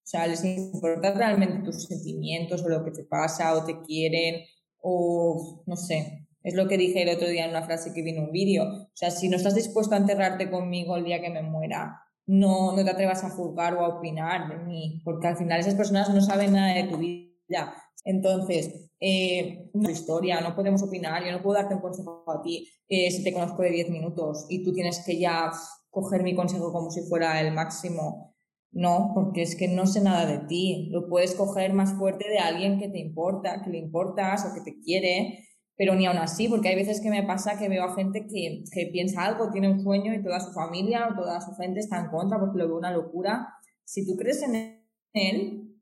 O 0.09 0.11
sea, 0.11 0.27
les 0.27 0.43
importa 0.43 1.13
realmente 1.13 1.63
tus 1.63 1.85
sentimientos 1.85 2.65
o 2.65 2.69
lo 2.71 2.83
que 2.83 2.93
te 2.93 3.05
pasa 3.05 3.55
o 3.55 3.67
te 3.67 3.79
quieren 3.83 4.43
o 4.81 5.63
no 5.67 5.77
sé. 5.77 6.27
Es 6.43 6.55
lo 6.55 6.67
que 6.67 6.79
dije 6.79 7.03
el 7.03 7.15
otro 7.15 7.29
día 7.29 7.45
en 7.45 7.51
una 7.51 7.67
frase 7.67 7.93
que 7.93 8.01
vi 8.01 8.13
en 8.13 8.23
un 8.23 8.33
vídeo. 8.33 8.65
O 8.65 8.91
sea, 8.95 9.11
si 9.11 9.29
no 9.29 9.37
estás 9.37 9.55
dispuesto 9.55 9.95
a 9.95 9.99
enterrarte 9.99 10.51
conmigo 10.51 10.97
el 10.97 11.05
día 11.05 11.21
que 11.21 11.29
me 11.29 11.43
muera, 11.43 12.01
no, 12.25 12.75
no 12.75 12.83
te 12.83 12.91
atrevas 12.91 13.23
a 13.23 13.29
juzgar 13.29 13.75
o 13.75 13.85
a 13.85 13.99
opinar 13.99 14.49
de 14.49 14.65
mí, 14.65 15.03
porque 15.05 15.27
al 15.27 15.37
final 15.37 15.61
esas 15.61 15.75
personas 15.75 16.09
no 16.09 16.23
saben 16.23 16.55
nada 16.55 16.73
de 16.73 16.85
tu 16.85 16.97
vida. 16.97 17.75
Entonces, 18.03 18.91
eh, 19.01 19.69
no 19.75 19.91
historia, 19.91 20.41
no 20.41 20.57
podemos 20.57 20.83
opinar, 20.83 21.23
yo 21.23 21.33
no 21.33 21.43
puedo 21.43 21.59
darte 21.59 21.75
un 21.75 21.83
consejo 21.83 22.25
a 22.29 22.41
ti 22.41 22.67
eh, 22.89 23.11
si 23.11 23.23
te 23.23 23.35
conozco 23.35 23.61
de 23.61 23.73
10 23.73 23.91
minutos 23.91 24.47
y 24.49 24.65
tú 24.65 24.73
tienes 24.73 25.05
que 25.05 25.19
ya 25.19 25.51
coger 25.91 26.23
mi 26.23 26.35
consejo 26.35 26.73
como 26.73 26.91
si 26.91 27.03
fuera 27.03 27.43
el 27.43 27.53
máximo. 27.53 28.38
No, 28.71 29.13
porque 29.15 29.43
es 29.43 29.57
que 29.57 29.69
no 29.69 29.87
sé 29.87 30.01
nada 30.01 30.27
de 30.27 30.47
ti. 30.47 30.89
Lo 30.91 31.09
puedes 31.09 31.35
coger 31.35 31.73
más 31.73 31.95
fuerte 31.95 32.29
de 32.29 32.39
alguien 32.39 32.79
que 32.79 32.89
te 32.89 32.99
importa, 32.99 33.63
que 33.65 33.71
le 33.71 33.79
importas 33.79 34.47
o 34.47 34.55
que 34.55 34.61
te 34.61 34.79
quiere, 34.81 35.45
pero 35.77 35.95
ni 35.95 36.07
aún 36.07 36.19
así, 36.19 36.49
porque 36.49 36.69
hay 36.69 36.77
veces 36.77 37.01
que 37.01 37.09
me 37.09 37.23
pasa 37.23 37.59
que 37.59 37.69
veo 37.69 37.85
a 37.85 37.95
gente 37.95 38.27
que, 38.27 38.65
que 38.73 38.87
piensa 38.93 39.25
algo, 39.25 39.51
tiene 39.51 39.71
un 39.71 39.81
sueño 39.81 40.13
y 40.13 40.23
toda 40.23 40.41
su 40.41 40.53
familia 40.53 41.09
o 41.09 41.15
toda 41.15 41.41
su 41.41 41.55
gente 41.55 41.81
está 41.81 42.01
en 42.01 42.09
contra 42.09 42.39
porque 42.39 42.59
lo 42.59 42.69
ve 42.69 42.75
una 42.75 42.91
locura. 42.91 43.49
Si 43.85 44.07
tú 44.07 44.17
crees 44.17 44.43
en 44.43 44.83
él, 45.15 45.79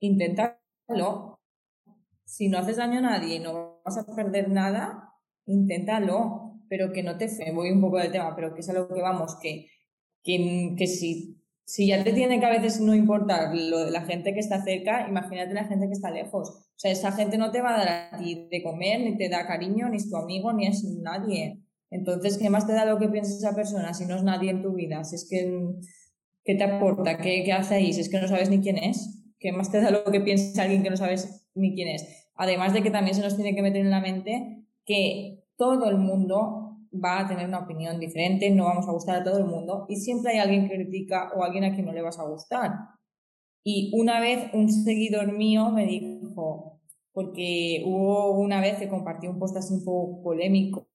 inténtalo. 0.00 1.40
Si 2.24 2.48
no 2.48 2.58
haces 2.58 2.76
daño 2.76 2.98
a 2.98 3.02
nadie 3.02 3.36
y 3.36 3.40
no 3.40 3.80
vas 3.84 3.98
a 3.98 4.06
perder 4.06 4.50
nada, 4.50 5.12
inténtalo, 5.46 6.60
pero 6.68 6.92
que 6.92 7.02
no 7.02 7.16
te 7.18 7.28
fe. 7.28 7.52
Voy 7.52 7.70
un 7.70 7.80
poco 7.80 7.98
del 7.98 8.12
tema, 8.12 8.34
pero 8.36 8.54
que 8.54 8.60
es 8.60 8.68
a 8.68 8.72
lo 8.72 8.88
que 8.88 9.00
vamos, 9.00 9.36
que, 9.40 9.68
que, 10.22 10.74
que 10.76 10.86
si 10.86 11.41
si 11.64 11.86
ya 11.86 12.02
te 12.02 12.12
tiene 12.12 12.40
que 12.40 12.46
a 12.46 12.50
veces 12.50 12.80
no 12.80 12.94
importar 12.94 13.54
lo 13.54 13.84
de 13.84 13.90
la 13.90 14.02
gente 14.02 14.34
que 14.34 14.40
está 14.40 14.62
cerca, 14.62 15.06
imagínate 15.08 15.54
la 15.54 15.64
gente 15.64 15.86
que 15.86 15.92
está 15.92 16.10
lejos. 16.10 16.50
O 16.50 16.78
sea, 16.78 16.90
esa 16.90 17.12
gente 17.12 17.38
no 17.38 17.50
te 17.50 17.60
va 17.60 17.74
a 17.74 17.78
dar 17.78 17.88
a 17.88 18.18
ti 18.18 18.48
de 18.50 18.62
comer, 18.62 19.00
ni 19.00 19.16
te 19.16 19.28
da 19.28 19.46
cariño, 19.46 19.88
ni 19.88 19.96
es 19.96 20.10
tu 20.10 20.16
amigo, 20.16 20.52
ni 20.52 20.66
es 20.66 20.84
nadie. 20.84 21.60
Entonces, 21.90 22.38
¿qué 22.38 22.50
más 22.50 22.66
te 22.66 22.72
da 22.72 22.84
lo 22.84 22.98
que 22.98 23.08
piensa 23.08 23.32
esa 23.32 23.54
persona 23.54 23.94
si 23.94 24.06
no 24.06 24.16
es 24.16 24.22
nadie 24.22 24.50
en 24.50 24.62
tu 24.62 24.72
vida? 24.72 25.04
Si 25.04 25.14
es 25.14 25.26
que, 25.28 25.60
¿qué 26.44 26.54
te 26.54 26.64
aporta? 26.64 27.18
¿Qué, 27.18 27.44
qué 27.44 27.52
hace 27.52 27.76
ahí? 27.76 27.92
Si 27.92 28.00
es 28.00 28.08
que 28.08 28.20
no 28.20 28.28
sabes 28.28 28.50
ni 28.50 28.60
quién 28.60 28.78
es. 28.78 29.22
¿Qué 29.38 29.52
más 29.52 29.70
te 29.70 29.80
da 29.80 29.90
lo 29.90 30.04
que 30.04 30.20
piensa 30.20 30.62
alguien 30.62 30.82
que 30.82 30.90
no 30.90 30.96
sabes 30.96 31.46
ni 31.54 31.74
quién 31.74 31.88
es? 31.88 32.28
Además 32.34 32.72
de 32.72 32.82
que 32.82 32.90
también 32.90 33.14
se 33.14 33.22
nos 33.22 33.36
tiene 33.36 33.54
que 33.54 33.62
meter 33.62 33.82
en 33.82 33.90
la 33.90 34.00
mente 34.00 34.64
que 34.84 35.44
todo 35.56 35.90
el 35.90 35.98
mundo 35.98 36.61
va 36.92 37.20
a 37.20 37.28
tener 37.28 37.46
una 37.46 37.60
opinión 37.60 37.98
diferente, 37.98 38.50
no 38.50 38.64
vamos 38.64 38.88
a 38.88 38.92
gustar 38.92 39.16
a 39.20 39.24
todo 39.24 39.38
el 39.38 39.44
mundo 39.44 39.86
y 39.88 39.96
siempre 39.96 40.32
hay 40.32 40.38
alguien 40.38 40.68
que 40.68 40.76
critica 40.76 41.32
o 41.34 41.42
alguien 41.42 41.64
a 41.64 41.74
quien 41.74 41.86
no 41.86 41.92
le 41.92 42.02
vas 42.02 42.18
a 42.18 42.28
gustar. 42.28 42.72
Y 43.64 43.92
una 43.94 44.20
vez 44.20 44.50
un 44.52 44.68
seguidor 44.68 45.32
mío 45.32 45.70
me 45.70 45.86
dijo, 45.86 46.80
porque 47.12 47.82
hubo 47.84 48.38
una 48.38 48.60
vez 48.60 48.78
que 48.78 48.88
compartí 48.88 49.28
un 49.28 49.38
post 49.38 49.56
así 49.56 49.74
un 49.74 49.84
poco 49.84 50.22
polémico 50.22 50.88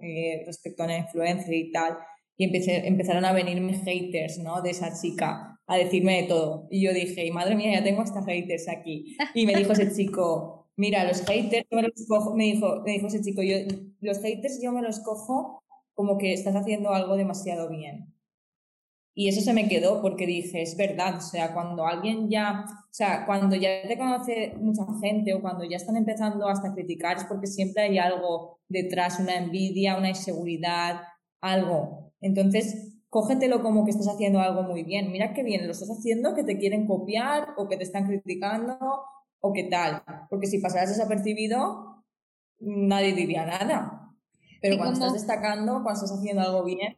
eh, 0.00 0.42
respecto 0.46 0.82
a 0.82 0.86
una 0.86 0.98
influencer 0.98 1.54
y 1.54 1.70
tal, 1.70 1.98
y 2.36 2.44
empecé, 2.44 2.86
empezaron 2.88 3.24
a 3.24 3.32
venirme 3.32 3.74
haters, 3.74 4.38
¿no? 4.38 4.62
De 4.62 4.70
esa 4.70 4.92
chica 5.00 5.60
a 5.66 5.76
decirme 5.76 6.22
de 6.22 6.28
todo. 6.28 6.66
Y 6.70 6.82
yo 6.84 6.92
dije, 6.92 7.30
madre 7.30 7.54
mía, 7.54 7.78
ya 7.78 7.84
tengo 7.84 8.02
hasta 8.02 8.24
haters 8.24 8.68
aquí. 8.68 9.16
Y 9.34 9.46
me 9.46 9.54
dijo 9.54 9.72
ese 9.72 9.94
chico, 9.94 10.61
Mira, 10.76 11.04
los 11.04 11.22
haters, 11.22 11.66
me, 11.70 11.82
los 11.82 12.06
cojo, 12.08 12.34
me, 12.34 12.44
dijo, 12.44 12.80
me 12.84 12.92
dijo 12.92 13.06
ese 13.06 13.20
chico, 13.20 13.42
yo, 13.42 13.56
los 14.00 14.18
haters 14.20 14.60
yo 14.62 14.72
me 14.72 14.82
los 14.82 15.00
cojo 15.00 15.62
como 15.94 16.18
que 16.18 16.32
estás 16.32 16.56
haciendo 16.56 16.90
algo 16.90 17.16
demasiado 17.16 17.68
bien. 17.68 18.14
Y 19.14 19.28
eso 19.28 19.42
se 19.42 19.52
me 19.52 19.68
quedó 19.68 20.00
porque 20.00 20.26
dije, 20.26 20.62
es 20.62 20.74
verdad, 20.76 21.16
o 21.18 21.20
sea, 21.20 21.52
cuando 21.52 21.86
alguien 21.86 22.30
ya, 22.30 22.64
o 22.66 22.94
sea, 22.94 23.26
cuando 23.26 23.56
ya 23.56 23.86
te 23.86 23.98
conoce 23.98 24.54
mucha 24.58 24.86
gente 25.02 25.34
o 25.34 25.42
cuando 25.42 25.64
ya 25.64 25.76
están 25.76 25.96
empezando 25.98 26.48
hasta 26.48 26.68
a 26.68 26.74
criticar 26.74 27.18
es 27.18 27.24
porque 27.24 27.46
siempre 27.46 27.82
hay 27.82 27.98
algo 27.98 28.60
detrás, 28.68 29.20
una 29.20 29.36
envidia, 29.36 29.98
una 29.98 30.08
inseguridad, 30.08 31.02
algo. 31.42 32.12
Entonces, 32.22 32.96
cógetelo 33.10 33.62
como 33.62 33.84
que 33.84 33.90
estás 33.90 34.08
haciendo 34.08 34.40
algo 34.40 34.62
muy 34.62 34.82
bien. 34.84 35.12
Mira 35.12 35.34
qué 35.34 35.42
bien 35.42 35.66
lo 35.66 35.72
estás 35.72 35.90
haciendo, 35.90 36.34
que 36.34 36.44
te 36.44 36.56
quieren 36.56 36.86
copiar 36.86 37.48
o 37.58 37.68
que 37.68 37.76
te 37.76 37.82
están 37.82 38.06
criticando 38.06 38.78
o 39.42 39.52
qué 39.52 39.64
tal. 39.64 40.02
Porque 40.30 40.46
si 40.46 40.58
pasaras 40.58 40.88
desapercibido, 40.88 42.02
nadie 42.58 43.12
diría 43.12 43.44
nada. 43.44 44.14
Pero 44.62 44.78
cuando 44.78 44.94
estás 44.94 45.12
destacando, 45.12 45.82
cuando 45.82 46.04
estás 46.04 46.12
haciendo 46.12 46.42
algo 46.42 46.64
bien. 46.64 46.96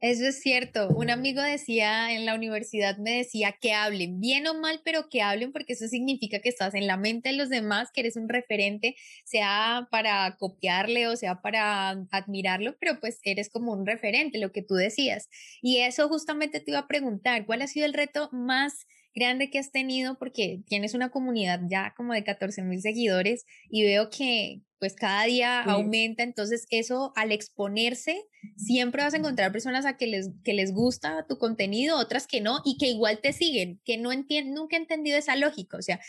Eso 0.00 0.26
es 0.26 0.40
cierto. 0.40 0.88
Un 0.88 1.10
amigo 1.10 1.42
decía 1.42 2.12
en 2.12 2.24
la 2.24 2.34
universidad, 2.34 2.96
me 2.96 3.18
decía 3.18 3.54
que 3.60 3.74
hablen, 3.74 4.18
bien 4.18 4.46
o 4.46 4.54
mal, 4.54 4.80
pero 4.82 5.10
que 5.10 5.20
hablen, 5.20 5.52
porque 5.52 5.74
eso 5.74 5.86
significa 5.88 6.40
que 6.40 6.48
estás 6.48 6.74
en 6.74 6.86
la 6.86 6.96
mente 6.96 7.28
de 7.28 7.36
los 7.36 7.50
demás, 7.50 7.90
que 7.92 8.00
eres 8.00 8.16
un 8.16 8.28
referente, 8.28 8.96
sea 9.24 9.88
para 9.90 10.36
copiarle 10.38 11.06
o 11.06 11.16
sea 11.16 11.42
para 11.42 11.90
admirarlo, 12.10 12.76
pero 12.80 12.98
pues 12.98 13.20
eres 13.24 13.50
como 13.50 13.72
un 13.72 13.86
referente, 13.86 14.38
lo 14.38 14.52
que 14.52 14.62
tú 14.62 14.74
decías. 14.74 15.28
Y 15.60 15.80
eso 15.80 16.08
justamente 16.08 16.60
te 16.60 16.70
iba 16.70 16.80
a 16.80 16.88
preguntar, 16.88 17.44
¿cuál 17.44 17.60
ha 17.60 17.66
sido 17.66 17.84
el 17.84 17.92
reto 17.92 18.30
más 18.32 18.86
grande 19.14 19.50
que 19.50 19.58
has 19.58 19.70
tenido 19.70 20.18
porque 20.18 20.62
tienes 20.66 20.94
una 20.94 21.10
comunidad 21.10 21.60
ya 21.68 21.94
como 21.96 22.12
de 22.12 22.24
14 22.24 22.62
mil 22.62 22.80
seguidores 22.80 23.44
y 23.68 23.84
veo 23.84 24.10
que 24.10 24.62
pues 24.78 24.94
cada 24.94 25.24
día 25.24 25.60
aumenta, 25.60 26.22
entonces 26.22 26.66
eso 26.70 27.12
al 27.14 27.32
exponerse 27.32 28.24
siempre 28.56 29.02
vas 29.02 29.12
a 29.12 29.18
encontrar 29.18 29.52
personas 29.52 29.84
a 29.84 29.98
que 29.98 30.06
les, 30.06 30.30
que 30.42 30.54
les 30.54 30.72
gusta 30.72 31.26
tu 31.28 31.36
contenido, 31.36 31.98
otras 31.98 32.26
que 32.26 32.40
no 32.40 32.62
y 32.64 32.78
que 32.78 32.86
igual 32.86 33.20
te 33.20 33.34
siguen, 33.34 33.78
que 33.84 33.98
no 33.98 34.10
entienden, 34.10 34.54
nunca 34.54 34.76
he 34.76 34.80
entendido 34.80 35.18
esa 35.18 35.36
lógica, 35.36 35.76
o 35.76 35.82
sea, 35.82 36.00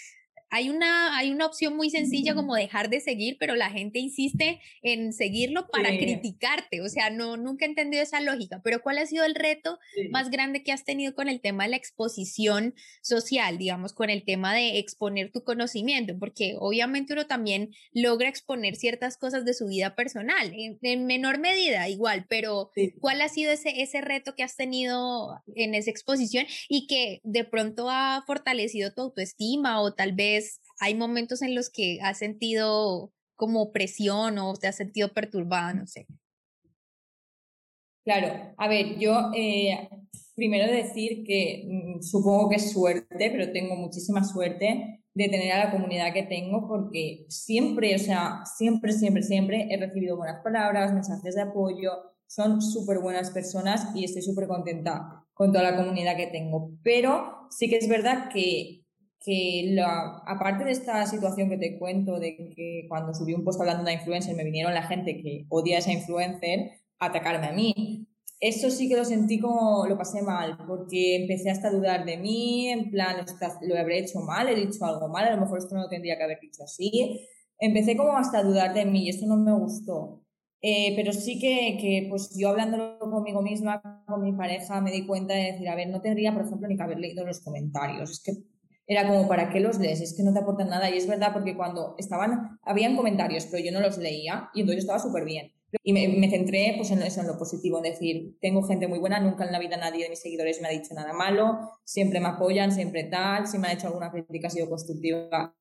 hay 0.52 0.70
una, 0.70 1.18
hay 1.18 1.32
una 1.32 1.46
opción 1.46 1.78
muy 1.78 1.90
sencilla 1.90 2.36
como 2.36 2.56
dejar 2.56 2.90
de 2.90 3.00
seguir, 3.00 3.38
pero 3.40 3.56
la 3.56 3.70
gente 3.70 4.00
insiste 4.00 4.60
en 4.82 5.14
seguirlo 5.14 5.68
para 5.70 5.98
criticarte. 5.98 6.82
O 6.82 6.90
sea, 6.90 7.10
no, 7.10 7.38
nunca 7.38 7.66
he 7.66 7.70
entendido 7.70 8.04
esa 8.04 8.20
lógica. 8.20 8.60
Pero 8.62 8.82
¿cuál 8.82 8.98
ha 8.98 9.06
sido 9.06 9.24
el 9.24 9.34
reto 9.34 9.80
más 10.10 10.30
grande 10.30 10.62
que 10.62 10.74
has 10.74 10.84
tenido 10.84 11.16
con 11.16 11.30
el 11.30 11.40
tema 11.40 11.64
de 11.64 11.70
la 11.70 11.78
exposición 11.78 12.76
social, 13.02 13.58
digamos, 13.58 13.94
con 13.94 14.10
el 14.10 14.26
tema 14.26 14.54
de 14.54 14.78
exponer 14.78 15.32
tu 15.32 15.46
conocimiento? 15.46 16.20
Porque 16.20 16.56
obviamente 16.60 17.14
uno 17.14 17.28
también 17.28 17.74
logra 17.94 18.28
exponer 18.28 18.76
ciertas 18.76 19.18
cosas 19.18 19.46
de 19.46 19.54
su 19.54 19.68
vida 19.68 19.96
personal, 19.96 20.54
en, 20.54 21.06
menor 21.06 21.40
medida 21.40 21.88
igual, 21.88 22.26
pero 22.28 22.72
¿cuál 23.00 23.22
ha 23.22 23.30
sido 23.30 23.54
ese, 23.54 23.82
ese 23.82 24.02
reto 24.02 24.36
que 24.36 24.44
has 24.44 24.58
tenido 24.58 25.42
en 25.56 25.76
esa 25.76 25.90
exposición 25.90 26.46
y 26.68 26.88
que 26.88 27.22
de 27.24 27.46
pronto 27.46 27.90
ha 27.90 28.24
fortalecido 28.28 28.94
tu 28.94 29.02
autoestima 29.02 29.82
o 29.82 29.94
tal 29.94 30.12
vez 30.12 30.41
hay 30.80 30.96
momentos 30.96 31.42
en 31.42 31.56
los 31.56 31.70
que 31.70 32.00
has 32.02 32.18
sentido 32.18 33.12
como 33.36 33.72
presión 33.72 34.38
o 34.38 34.54
te 34.56 34.68
has 34.68 34.76
sentido 34.76 35.14
perturbada, 35.14 35.74
no 35.74 35.88
sé. 35.88 36.08
Claro, 38.04 38.54
a 38.58 38.68
ver, 38.68 38.98
yo 38.98 39.32
eh, 39.36 39.88
primero 40.36 40.72
decir 40.72 41.24
que 41.24 41.66
mm, 41.68 42.02
supongo 42.02 42.50
que 42.50 42.56
es 42.56 42.72
suerte, 42.72 43.08
pero 43.32 43.52
tengo 43.52 43.76
muchísima 43.76 44.24
suerte 44.24 45.04
de 45.14 45.30
tener 45.30 45.52
a 45.52 45.66
la 45.66 45.72
comunidad 45.72 46.14
que 46.14 46.24
tengo 46.24 46.68
porque 46.68 47.26
siempre, 47.30 47.96
o 47.96 48.00
sea, 48.00 48.44
siempre, 48.58 48.94
siempre, 48.94 49.24
siempre 49.24 49.68
he 49.70 49.78
recibido 49.78 50.18
buenas 50.18 50.42
palabras, 50.44 50.94
mensajes 50.94 51.36
de 51.36 51.42
apoyo, 51.42 51.92
son 52.28 52.62
súper 52.62 53.00
buenas 53.00 53.30
personas 53.32 53.88
y 53.94 54.06
estoy 54.06 54.22
súper 54.22 54.48
contenta 54.48 55.26
con 55.34 55.52
toda 55.52 55.72
la 55.72 55.78
comunidad 55.78 56.16
que 56.16 56.28
tengo. 56.28 56.72
Pero 56.82 57.48
sí 57.50 57.70
que 57.70 57.78
es 57.78 57.90
verdad 57.90 58.30
que 58.32 58.81
que 59.24 59.72
la, 59.74 60.24
aparte 60.26 60.66
de 60.66 60.72
esta 60.72 61.06
situación 61.06 61.50
que 61.50 61.58
te 61.58 61.78
cuento 61.78 62.20
de 62.20 62.36
que 62.36 62.86
cuando 62.90 63.14
subí 63.14 63.34
un 63.34 63.44
post 63.44 63.60
hablando 63.60 63.84
de 63.84 63.92
una 63.92 64.00
influencer 64.00 64.36
me 64.36 64.44
vinieron 64.44 64.74
la 64.74 64.84
gente 64.84 65.22
que 65.22 65.46
odia 65.50 65.76
a 65.78 65.80
esa 65.80 65.92
influencer 65.92 66.72
a 67.00 67.08
atacarme 67.08 67.48
a 67.48 67.54
mí. 67.54 68.08
Eso 68.40 68.72
sí 68.72 68.90
que 68.90 68.98
lo 68.98 69.06
sentí 69.06 69.40
como 69.40 69.86
lo 69.88 69.98
pasé 69.98 70.24
mal, 70.24 70.58
porque 70.68 71.18
empecé 71.18 71.52
hasta 71.52 71.68
a 71.68 71.72
dudar 71.72 72.06
de 72.06 72.18
mí, 72.18 72.70
en 72.70 72.90
plan, 72.90 73.24
lo 73.62 73.78
habré 73.78 74.00
hecho 74.00 74.20
mal, 74.22 74.50
he 74.50 74.56
dicho 74.56 74.84
algo 74.84 75.08
mal, 75.10 75.26
a 75.26 75.36
lo 75.36 75.42
mejor 75.42 75.60
esto 75.60 75.76
no 75.76 75.84
lo 75.84 75.90
tendría 75.90 76.18
que 76.18 76.24
haber 76.24 76.40
dicho 76.40 76.64
así. 76.64 77.28
empecé 77.60 77.96
como 77.96 78.18
hasta 78.18 78.40
a 78.40 78.44
dudar 78.44 78.74
de 78.74 78.86
mí 78.86 79.06
y 79.06 79.10
eso 79.10 79.28
no 79.28 79.38
me 79.38 79.54
gustó. 79.54 80.24
Eh, 80.64 80.94
pero 80.96 81.14
sí 81.14 81.40
que, 81.40 81.78
que, 81.80 82.08
pues 82.10 82.36
yo 82.38 82.50
hablándolo 82.50 83.00
conmigo 83.00 83.42
misma, 83.44 83.82
con 84.08 84.24
mi 84.24 84.34
pareja, 84.34 84.82
me 84.82 84.92
di 84.92 85.06
cuenta 85.06 85.34
de 85.36 85.54
decir, 85.54 85.70
a 85.70 85.76
ver, 85.76 85.90
no 85.90 86.02
tendría, 86.02 86.34
por 86.34 86.46
ejemplo, 86.46 86.68
ni 86.68 86.78
que 86.78 86.84
haber 86.84 87.00
leído 87.00 87.26
los 87.26 87.42
comentarios. 87.42 88.12
Es 88.12 88.24
que 88.24 88.51
era 88.88 89.08
como, 89.08 89.28
¿para 89.28 89.50
qué 89.50 89.60
los 89.60 89.80
lees? 89.80 90.02
Es 90.02 90.16
que 90.16 90.24
no 90.24 90.34
te 90.34 90.40
aportan 90.40 90.70
nada. 90.70 90.90
Y 90.90 90.98
es 90.98 91.08
verdad 91.08 91.32
porque 91.34 91.56
cuando 91.56 91.96
estaban, 91.98 92.60
habían 92.64 92.96
comentarios, 92.96 93.46
pero 93.46 93.64
yo 93.64 93.72
no 93.72 93.80
los 93.80 93.98
leía 93.98 94.50
y 94.54 94.62
entonces 94.62 94.84
estaba 94.84 95.00
súper 95.00 95.26
bien. 95.26 95.54
Y 95.84 95.94
me, 95.94 96.08
me, 96.10 96.30
centré 96.30 96.74
pues, 96.76 96.92
en 96.92 97.02
eso, 97.02 97.22
en 97.22 97.28
lo 97.28 97.38
positivo, 97.38 97.78
en 97.78 97.84
decir, 97.84 98.38
tengo 98.42 98.62
gente 98.64 98.88
muy 98.88 99.00
buena, 99.00 99.22
nunca 99.22 99.46
en 99.46 99.54
la 99.54 99.60
vida 99.60 99.78
nadie 99.78 100.04
de 100.04 100.10
mis 100.10 100.20
seguidores 100.20 100.62
me 100.62 100.68
ha 100.68 100.72
dicho 100.72 100.94
nada 100.94 101.14
malo, 101.14 101.60
siempre 101.86 102.20
me 102.20 102.28
apoyan, 102.28 102.74
siempre 102.74 103.06
tal, 103.06 103.48
si 103.48 103.58
me 103.58 103.70
ha 103.70 103.74
hecho 103.74 103.88
alguna 103.88 104.12
crítica 104.12 104.48
ha 104.48 104.52
sido 104.52 104.68
constructiva 104.68 105.56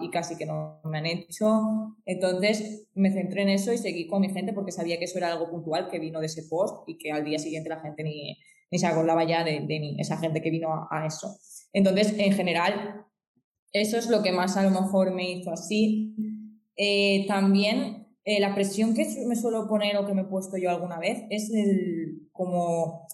y 0.00 0.10
casi 0.10 0.36
que 0.36 0.46
no 0.46 0.80
me 0.84 0.98
han 0.98 1.06
hecho. 1.06 1.96
Entonces 2.04 2.86
me 2.94 3.10
centré 3.10 3.42
en 3.42 3.48
eso 3.48 3.72
y 3.72 3.78
seguí 3.78 4.06
con 4.06 4.20
mi 4.20 4.30
gente 4.30 4.52
porque 4.52 4.72
sabía 4.72 4.98
que 4.98 5.06
eso 5.06 5.18
era 5.18 5.32
algo 5.32 5.50
puntual 5.50 5.88
que 5.90 5.98
vino 5.98 6.20
de 6.20 6.26
ese 6.26 6.44
post 6.44 6.88
y 6.88 6.98
que 6.98 7.10
al 7.10 7.24
día 7.24 7.38
siguiente 7.38 7.68
la 7.68 7.80
gente 7.80 8.04
ni, 8.04 8.36
ni 8.70 8.78
se 8.78 8.86
acordaba 8.86 9.24
ya 9.24 9.44
de, 9.44 9.60
de 9.60 9.80
mí, 9.80 9.96
esa 9.98 10.16
gente 10.18 10.40
que 10.40 10.50
vino 10.50 10.72
a, 10.72 10.88
a 10.90 11.06
eso. 11.06 11.36
Entonces, 11.72 12.14
en 12.18 12.32
general, 12.32 13.06
eso 13.72 13.98
es 13.98 14.08
lo 14.08 14.22
que 14.22 14.32
más 14.32 14.56
a 14.56 14.62
lo 14.62 14.70
mejor 14.70 15.12
me 15.12 15.30
hizo 15.30 15.50
así. 15.50 16.14
Eh, 16.76 17.26
también 17.26 18.06
eh, 18.24 18.40
la 18.40 18.54
presión 18.54 18.94
que 18.94 19.06
me 19.26 19.36
suelo 19.36 19.68
poner 19.68 19.96
o 19.96 20.06
que 20.06 20.14
me 20.14 20.22
he 20.22 20.26
puesto 20.26 20.56
yo 20.56 20.70
alguna 20.70 20.98
vez 20.98 21.24
es 21.30 21.50
el 21.52 22.28
como 22.32 23.06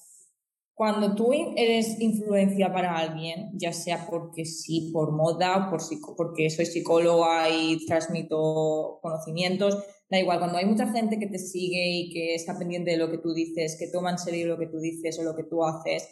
cuando 0.75 1.15
tú 1.15 1.33
eres 1.57 2.01
influencia 2.01 2.73
para 2.73 2.97
alguien, 2.97 3.51
ya 3.55 3.73
sea 3.73 4.07
porque 4.11 4.45
sí, 4.45 4.91
por 4.93 5.13
moda, 5.13 5.69
por 5.71 5.81
porque 6.17 6.51
soy 6.51 6.67
psicóloga 6.67 7.49
y 7.51 7.85
transmito 7.87 8.99
conocimientos, 9.03 9.79
da 10.11 10.19
igual, 10.19 10.39
cuando 10.39 10.59
hay 10.59 10.65
mucha 10.65 10.91
gente 10.91 11.19
que 11.19 11.27
te 11.27 11.39
sigue 11.39 11.89
y 11.89 12.11
que 12.11 12.35
está 12.35 12.59
pendiente 12.59 12.91
de 12.91 12.97
lo 12.97 13.11
que 13.11 13.19
tú 13.19 13.33
dices, 13.33 13.77
que 13.79 13.89
toma 13.89 14.11
en 14.11 14.19
serio 14.19 14.47
lo 14.47 14.59
que 14.59 14.67
tú 14.67 14.79
dices 14.79 15.19
o 15.19 15.23
lo 15.23 15.37
que 15.37 15.45
tú 15.45 15.63
haces, 15.65 16.09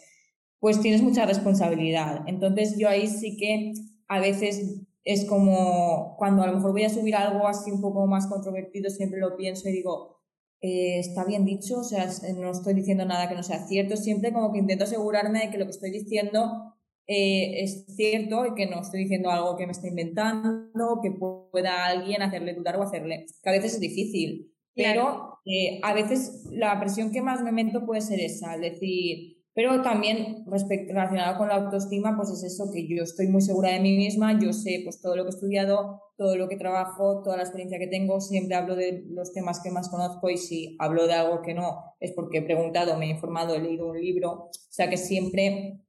pues 0.61 0.79
tienes 0.79 1.01
mucha 1.01 1.25
responsabilidad. 1.25 2.21
Entonces 2.27 2.77
yo 2.77 2.87
ahí 2.87 3.07
sí 3.07 3.35
que 3.35 3.73
a 4.07 4.19
veces 4.19 4.79
es 5.03 5.25
como 5.25 6.15
cuando 6.17 6.43
a 6.43 6.47
lo 6.47 6.53
mejor 6.53 6.71
voy 6.71 6.83
a 6.83 6.89
subir 6.89 7.15
algo 7.15 7.47
así 7.47 7.71
un 7.71 7.81
poco 7.81 8.05
más 8.05 8.27
controvertido, 8.27 8.89
siempre 8.91 9.19
lo 9.19 9.35
pienso 9.35 9.67
y 9.67 9.71
digo, 9.71 10.21
eh, 10.61 10.99
está 10.99 11.25
bien 11.25 11.45
dicho, 11.45 11.79
o 11.79 11.83
sea, 11.83 12.07
no 12.37 12.51
estoy 12.51 12.75
diciendo 12.75 13.03
nada 13.05 13.27
que 13.27 13.33
no 13.33 13.41
sea 13.41 13.65
cierto, 13.67 13.97
siempre 13.97 14.31
como 14.31 14.53
que 14.53 14.59
intento 14.59 14.83
asegurarme 14.83 15.39
de 15.39 15.49
que 15.49 15.57
lo 15.57 15.65
que 15.65 15.71
estoy 15.71 15.89
diciendo 15.89 16.75
eh, 17.07 17.63
es 17.63 17.87
cierto 17.95 18.45
y 18.45 18.53
que 18.53 18.67
no 18.67 18.81
estoy 18.81 19.01
diciendo 19.01 19.31
algo 19.31 19.57
que 19.57 19.65
me 19.65 19.71
está 19.71 19.87
inventando, 19.87 20.99
que 21.01 21.09
pueda 21.09 21.87
alguien 21.87 22.21
hacerle 22.21 22.53
dudar 22.53 22.77
o 22.77 22.83
hacerle, 22.83 23.25
que 23.41 23.49
a 23.49 23.53
veces 23.53 23.73
es 23.73 23.79
difícil, 23.79 24.53
pero 24.75 25.39
eh, 25.43 25.79
a 25.81 25.95
veces 25.95 26.45
la 26.51 26.79
presión 26.79 27.11
que 27.11 27.23
más 27.23 27.41
me 27.41 27.51
meto 27.51 27.83
puede 27.83 28.01
ser 28.01 28.19
esa, 28.19 28.53
es 28.53 28.61
decir, 28.61 29.40
pero 29.53 29.81
también 29.81 30.45
respecto, 30.47 30.93
relacionado 30.93 31.37
con 31.37 31.49
la 31.49 31.55
autoestima, 31.55 32.15
pues 32.15 32.29
es 32.29 32.43
eso, 32.43 32.71
que 32.71 32.87
yo 32.87 33.03
estoy 33.03 33.27
muy 33.27 33.41
segura 33.41 33.71
de 33.71 33.81
mí 33.81 33.97
misma, 33.97 34.39
yo 34.39 34.53
sé 34.53 34.81
pues 34.83 35.01
todo 35.01 35.15
lo 35.15 35.23
que 35.23 35.31
he 35.31 35.33
estudiado, 35.33 36.01
todo 36.17 36.37
lo 36.37 36.47
que 36.47 36.55
trabajo, 36.55 37.21
toda 37.21 37.35
la 37.35 37.43
experiencia 37.43 37.77
que 37.77 37.87
tengo, 37.87 38.21
siempre 38.21 38.55
hablo 38.55 38.75
de 38.75 39.03
los 39.09 39.33
temas 39.33 39.59
que 39.61 39.71
más 39.71 39.89
conozco 39.89 40.29
y 40.29 40.37
si 40.37 40.77
hablo 40.79 41.05
de 41.05 41.13
algo 41.13 41.41
que 41.41 41.53
no 41.53 41.83
es 41.99 42.13
porque 42.13 42.37
he 42.37 42.41
preguntado, 42.43 42.97
me 42.97 43.07
he 43.07 43.09
informado, 43.09 43.53
he 43.53 43.59
leído 43.59 43.87
un 43.89 43.99
libro, 43.99 44.31
o 44.31 44.51
sea 44.69 44.89
que 44.89 44.97
siempre 44.97 45.81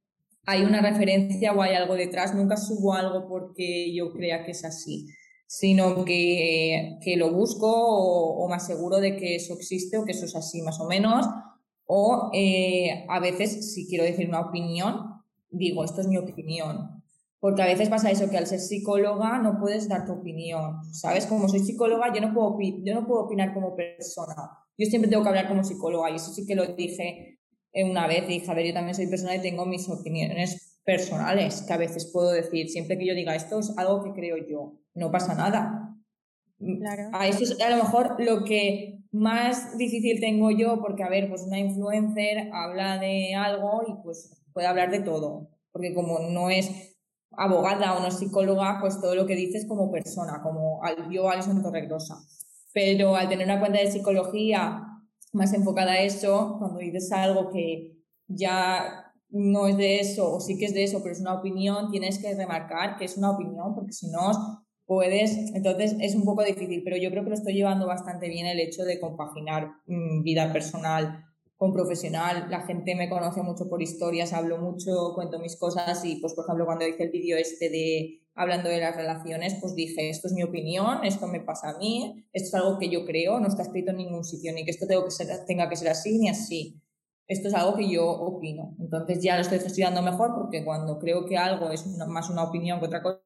hay 0.45 0.63
una 0.63 0.83
referencia 0.83 1.53
o 1.53 1.63
hay 1.63 1.77
algo 1.77 1.95
detrás, 1.95 2.35
nunca 2.35 2.57
subo 2.57 2.95
algo 2.95 3.29
porque 3.29 3.95
yo 3.95 4.13
crea 4.13 4.45
que 4.45 4.51
es 4.51 4.65
así, 4.65 5.07
sino 5.47 6.05
que, 6.05 6.99
que 7.01 7.17
lo 7.17 7.31
busco 7.33 7.71
o, 7.71 8.45
o 8.45 8.49
me 8.49 8.57
aseguro 8.57 8.99
de 8.99 9.17
que 9.17 9.37
eso 9.37 9.55
existe 9.55 9.99
o 9.99 10.05
que 10.05 10.13
eso 10.13 10.25
es 10.25 10.35
así 10.35 10.63
más 10.63 10.81
o 10.81 10.89
menos 10.89 11.27
o 11.87 12.31
eh, 12.33 13.05
a 13.09 13.21
veces, 13.21 13.75
si 13.75 13.87
quiero 13.87 14.05
decir 14.05 14.29
una 14.29 14.41
opinión, 14.41 15.23
digo, 15.51 15.85
esto 15.85 16.01
es 16.01 16.09
mi 16.09 16.17
opinión. 16.17 17.03
Porque 17.41 17.63
a 17.63 17.67
veces 17.67 17.89
pasa 17.89 18.11
eso, 18.11 18.31
que 18.31 18.39
al 18.39 18.47
ser 18.47 18.61
psicóloga 18.61 19.39
no 19.39 19.59
puedes 19.59 19.89
dar 19.89 20.07
tu 20.07 20.13
opinión. 20.13 20.85
¿Sabes? 20.93 21.27
Como 21.27 21.49
soy 21.49 21.59
psicóloga, 21.59 22.13
yo 22.15 22.21
no 22.21 22.33
puedo, 22.33 22.57
yo 22.85 22.95
no 22.95 23.05
puedo 23.05 23.23
opinar 23.23 23.53
como 23.53 23.75
persona. 23.75 24.35
Yo 24.79 24.87
siempre 24.87 25.11
tengo 25.11 25.25
que 25.25 25.29
hablar 25.29 25.49
como 25.49 25.65
psicóloga. 25.65 26.09
Y 26.11 26.17
eso 26.17 26.33
sí 26.33 26.47
que 26.47 26.55
lo 26.55 26.67
dije 26.67 27.41
una 27.75 28.07
vez. 28.07 28.29
Dije, 28.29 28.49
a 28.49 28.55
ver, 28.55 28.67
yo 28.69 28.73
también 28.73 28.95
soy 28.95 29.09
persona 29.09 29.35
y 29.35 29.43
tengo 29.43 29.67
mis 29.67 29.89
opiniones 29.89 30.81
personales, 30.85 31.63
que 31.63 31.73
a 31.73 31.79
veces 31.79 32.11
puedo 32.13 32.31
decir, 32.31 32.69
siempre 32.69 32.99
que 32.99 33.07
yo 33.07 33.15
diga 33.15 33.35
esto 33.35 33.59
es 33.59 33.77
algo 33.77 34.05
que 34.05 34.13
creo 34.13 34.37
yo. 34.49 34.79
No 34.95 35.11
pasa 35.11 35.35
nada. 35.35 35.97
Claro. 36.59 37.11
A 37.13 37.27
eso 37.27 37.43
es 37.43 37.61
a 37.61 37.71
lo 37.71 37.83
mejor 37.83 38.17
lo 38.21 38.45
que 38.45 39.02
más 39.13 39.77
difícil 39.77 40.21
tengo 40.21 40.51
yo 40.51 40.81
porque, 40.81 41.03
a 41.03 41.09
ver, 41.09 41.29
pues 41.29 41.43
una 41.43 41.59
influencer 41.59 42.51
habla 42.53 42.99
de 42.99 43.35
algo 43.35 43.83
y 43.87 44.03
pues 44.03 44.43
puede 44.53 44.67
hablar 44.67 44.91
de 44.91 45.01
todo, 45.01 45.51
porque 45.71 45.95
como 45.95 46.19
no 46.19 46.51
es 46.51 46.99
abogada 47.31 47.97
o 47.97 48.01
no 48.01 48.09
es 48.09 48.19
psicóloga, 48.19 48.79
pues 48.81 49.01
todo 49.01 49.15
lo 49.15 49.27
que 49.27 49.37
dice 49.37 49.59
es 49.59 49.67
como 49.67 49.91
persona, 49.91 50.41
como 50.43 50.81
yo, 51.11 51.31
Alison 51.31 51.63
Torregrosa. 51.63 52.17
Pero 52.73 53.15
al 53.17 53.29
tener 53.29 53.47
una 53.47 53.61
cuenta 53.61 53.79
de 53.79 53.91
psicología 53.91 54.83
más 55.33 55.53
enfocada 55.53 55.93
a 55.93 56.03
eso, 56.03 56.57
cuando 56.59 56.79
dices 56.79 57.13
algo 57.13 57.51
que 57.51 57.99
ya 58.27 59.13
no 59.29 59.67
es 59.67 59.77
de 59.77 60.01
eso 60.01 60.35
o 60.35 60.41
sí 60.41 60.59
que 60.59 60.67
es 60.67 60.75
de 60.75 60.85
eso, 60.85 61.01
pero 61.03 61.13
es 61.13 61.21
una 61.21 61.35
opinión, 61.35 61.91
tienes 61.91 62.19
que 62.19 62.35
remarcar 62.35 62.97
que 62.97 63.07
es 63.07 63.17
una 63.17 63.31
opinión, 63.31 63.75
porque 63.75 63.93
si 63.93 64.11
no 64.11 64.62
puedes, 64.87 65.37
entonces 65.55 65.97
es 66.01 66.15
un 66.15 66.25
poco 66.25 66.43
difícil, 66.43 66.83
pero 66.85 66.97
yo 66.97 67.11
creo 67.11 67.25
que 67.25 67.31
lo 67.31 67.35
estoy 67.35 67.55
llevando 67.55 67.87
bastante 67.87 68.29
bien 68.29 68.47
el 68.47 68.61
hecho 68.61 68.85
de 68.85 69.01
compaginar 69.01 69.73
mm, 69.87 70.23
vida 70.23 70.53
personal 70.53 71.25
con 71.57 71.73
profesional. 71.73 72.49
La 72.51 72.63
gente 72.63 72.95
me 72.95 73.09
conoce 73.09 73.43
mucho 73.43 73.69
por 73.69 73.83
historias, 73.83 74.33
hablo 74.33 74.59
mucho, 74.59 75.13
cuento 75.15 75.39
mis 75.39 75.57
cosas 75.57 76.05
y 76.05 76.17
pues 76.17 76.35
por 76.35 76.45
ejemplo 76.45 76.67
cuando 76.67 76.87
hice 76.87 77.05
el 77.05 77.11
vídeo 77.11 77.37
este 77.37 77.71
de 77.71 78.23
hablando 78.35 78.69
de 78.69 78.81
las 78.81 78.97
relaciones, 78.97 79.57
pues 79.61 79.75
dije, 79.75 80.09
esto 80.09 80.27
es 80.27 80.35
mi 80.35 80.43
opinión, 80.43 81.05
esto 81.05 81.27
me 81.27 81.41
pasa 81.41 81.71
a 81.71 81.79
mí, 81.79 82.27
esto 82.33 82.49
es 82.49 82.55
algo 82.63 82.79
que 82.79 82.89
yo 82.89 83.05
creo, 83.05 83.39
no 83.41 83.49
está 83.49 83.63
escrito 83.63 83.91
en 83.91 83.99
ningún 83.99 84.25
sitio, 84.25 84.53
ni 84.53 84.65
que 84.65 84.71
esto 84.71 84.87
tengo 84.87 85.05
que 85.05 85.11
ser, 85.11 85.29
tenga 85.47 85.69
que 85.69 85.77
ser 85.77 85.89
así 85.89 86.19
ni 86.19 86.29
así. 86.29 86.81
Esto 87.29 87.49
es 87.49 87.55
algo 87.55 87.77
que 87.77 87.89
yo 87.89 88.11
opino. 88.11 88.75
Entonces 88.81 89.23
ya 89.23 89.37
lo 89.37 89.43
estoy 89.43 89.59
estudiando 89.59 90.03
mejor 90.03 90.35
porque 90.35 90.65
cuando 90.65 90.99
creo 90.99 91.25
que 91.27 91.39
algo 91.39 91.71
es 91.71 91.87
más 91.87 92.29
una 92.29 92.45
opinión 92.45 92.81
que 92.81 92.87
otra 92.87 93.03
cosa, 93.03 93.21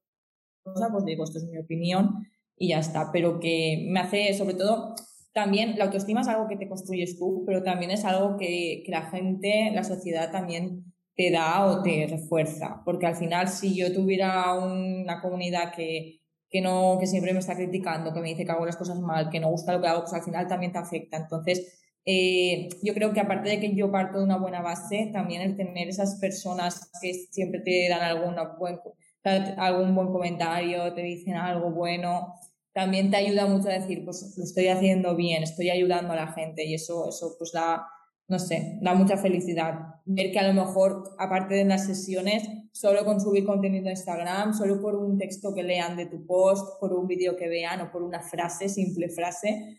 pues 0.74 1.05
digo, 1.05 1.24
esto 1.24 1.38
es 1.38 1.44
mi 1.44 1.59
opinión 1.59 2.26
y 2.57 2.68
ya 2.68 2.79
está. 2.79 3.11
Pero 3.12 3.40
que 3.40 3.87
me 3.88 4.00
hace, 4.00 4.35
sobre 4.35 4.55
todo, 4.55 4.94
también 5.33 5.79
la 5.79 5.85
autoestima 5.85 6.22
es 6.22 6.29
algo 6.29 6.48
que 6.48 6.57
te 6.57 6.68
construyes 6.68 7.18
tú, 7.18 7.44
pero 7.46 7.62
también 7.62 7.90
es 7.90 8.05
algo 8.05 8.37
que, 8.37 8.83
que 8.85 8.90
la 8.90 9.11
gente, 9.11 9.70
la 9.74 9.85
sociedad 9.85 10.31
también 10.31 10.85
te 11.14 11.31
da 11.31 11.66
o 11.66 11.83
te 11.83 12.07
refuerza. 12.09 12.83
Porque 12.85 13.07
al 13.07 13.16
final, 13.16 13.48
si 13.48 13.76
yo 13.76 13.92
tuviera 13.92 14.55
una 14.55 15.20
comunidad 15.20 15.72
que, 15.74 16.20
que, 16.48 16.61
no, 16.61 16.98
que 17.00 17.07
siempre 17.07 17.33
me 17.33 17.40
está 17.40 17.57
criticando, 17.57 18.12
que 18.12 18.20
me 18.20 18.29
dice 18.29 18.44
que 18.44 18.52
hago 18.52 18.66
las 18.66 18.76
cosas 18.76 19.00
mal, 19.00 19.31
que 19.31 19.40
no 19.40 19.50
gusta 19.50 19.72
lo 19.72 19.81
que 19.81 19.88
hago, 19.88 20.02
pues 20.02 20.14
al 20.14 20.22
final 20.22 20.46
también 20.46 20.72
te 20.72 20.79
afecta. 20.79 21.16
Entonces, 21.16 21.83
eh, 22.05 22.68
yo 22.83 22.94
creo 22.94 23.12
que 23.12 23.20
aparte 23.20 23.48
de 23.48 23.61
que 23.61 23.74
yo 23.74 23.90
parto 23.90 24.18
de 24.18 24.24
una 24.24 24.38
buena 24.38 24.62
base, 24.62 25.11
también 25.12 25.42
el 25.42 25.57
tener 25.57 25.88
esas 25.88 26.20
personas 26.20 26.90
que 27.02 27.12
siempre 27.12 27.61
te 27.61 27.88
dan 27.88 28.02
alguna 28.02 28.55
buen, 28.59 28.79
algún 29.27 29.95
buen 29.95 30.09
comentario, 30.09 30.93
te 30.95 31.03
dicen 31.03 31.35
algo 31.35 31.71
bueno, 31.71 32.35
también 32.77 33.11
te 33.11 33.17
ayuda 33.17 33.47
mucho 33.47 33.69
a 33.69 33.73
decir, 33.73 34.05
pues 34.05 34.35
lo 34.37 34.45
estoy 34.45 34.69
haciendo 34.69 35.17
bien, 35.17 35.43
estoy 35.43 35.71
ayudando 35.71 36.12
a 36.12 36.17
la 36.17 36.29
gente 36.29 36.65
y 36.65 36.75
eso, 36.75 37.09
eso 37.09 37.35
pues 37.39 37.53
da, 37.53 37.87
no 38.29 38.39
sé, 38.39 38.79
da 38.83 38.93
mucha 38.93 39.17
felicidad. 39.17 39.95
Ver 40.05 40.31
que 40.31 40.39
a 40.39 40.47
lo 40.47 40.53
mejor, 40.53 41.15
aparte 41.19 41.55
de 41.55 41.65
las 41.65 41.87
sesiones, 41.87 42.47
solo 42.73 43.07
con 43.07 43.19
subir 43.19 43.47
contenido 43.47 43.89
a 43.89 43.93
Instagram, 43.93 44.53
solo 44.53 44.79
por 44.83 44.95
un 44.95 45.17
texto 45.17 45.55
que 45.55 45.62
lean 45.62 45.97
de 45.97 46.05
tu 46.05 46.27
post, 46.27 46.79
por 46.79 46.93
un 46.93 47.07
vídeo 47.07 47.35
que 47.35 47.49
vean 47.49 47.81
o 47.81 47.91
por 47.91 48.03
una 48.03 48.21
frase, 48.21 48.69
simple 48.69 49.09
frase, 49.09 49.79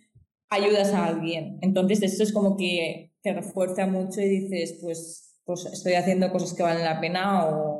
ayudas 0.49 0.91
a 0.93 1.05
alguien. 1.05 1.59
Entonces, 1.61 2.01
eso 2.01 2.23
es 2.23 2.33
como 2.33 2.57
que 2.57 3.13
te 3.21 3.31
refuerza 3.31 3.85
mucho 3.85 4.21
y 4.21 4.27
dices, 4.27 4.79
pues, 4.81 5.39
pues 5.45 5.65
estoy 5.67 5.93
haciendo 5.93 6.31
cosas 6.31 6.55
que 6.55 6.63
valen 6.63 6.83
la 6.83 6.99
pena 6.99 7.45
o, 7.45 7.76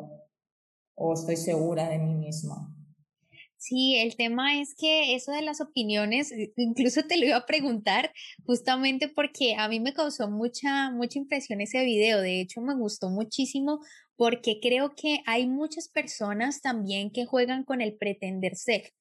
o 0.98 1.14
estoy 1.14 1.38
segura 1.38 1.90
de 1.90 2.00
mí 2.00 2.16
misma. 2.16 2.74
Sí, 3.60 3.96
el 3.98 4.16
tema 4.16 4.60
es 4.60 4.76
que 4.76 5.16
eso 5.16 5.32
de 5.32 5.42
las 5.42 5.62
opiniones, 5.62 6.32
incluso 6.58 7.04
te 7.04 7.18
lo 7.18 7.26
iba 7.26 7.38
a 7.38 7.46
preguntar 7.46 8.12
justamente 8.46 9.08
porque 9.08 9.56
a 9.56 9.68
mí 9.68 9.80
me 9.80 9.94
causó 9.94 10.30
mucha, 10.30 10.92
mucha 10.92 11.20
impresión 11.20 11.62
ese 11.62 11.84
video. 11.84 12.22
De 12.22 12.40
hecho, 12.40 12.62
me 12.62 12.76
gustó 12.76 13.10
muchísimo 13.10 13.80
porque 14.16 14.60
creo 14.62 14.94
que 14.96 15.22
hay 15.26 15.48
muchas 15.48 15.88
personas 15.88 16.62
también 16.62 17.12
que 17.12 17.26
juegan 17.26 17.64
con 17.64 17.82
el 17.82 17.96
pretender 17.96 18.56
ser. 18.56 18.94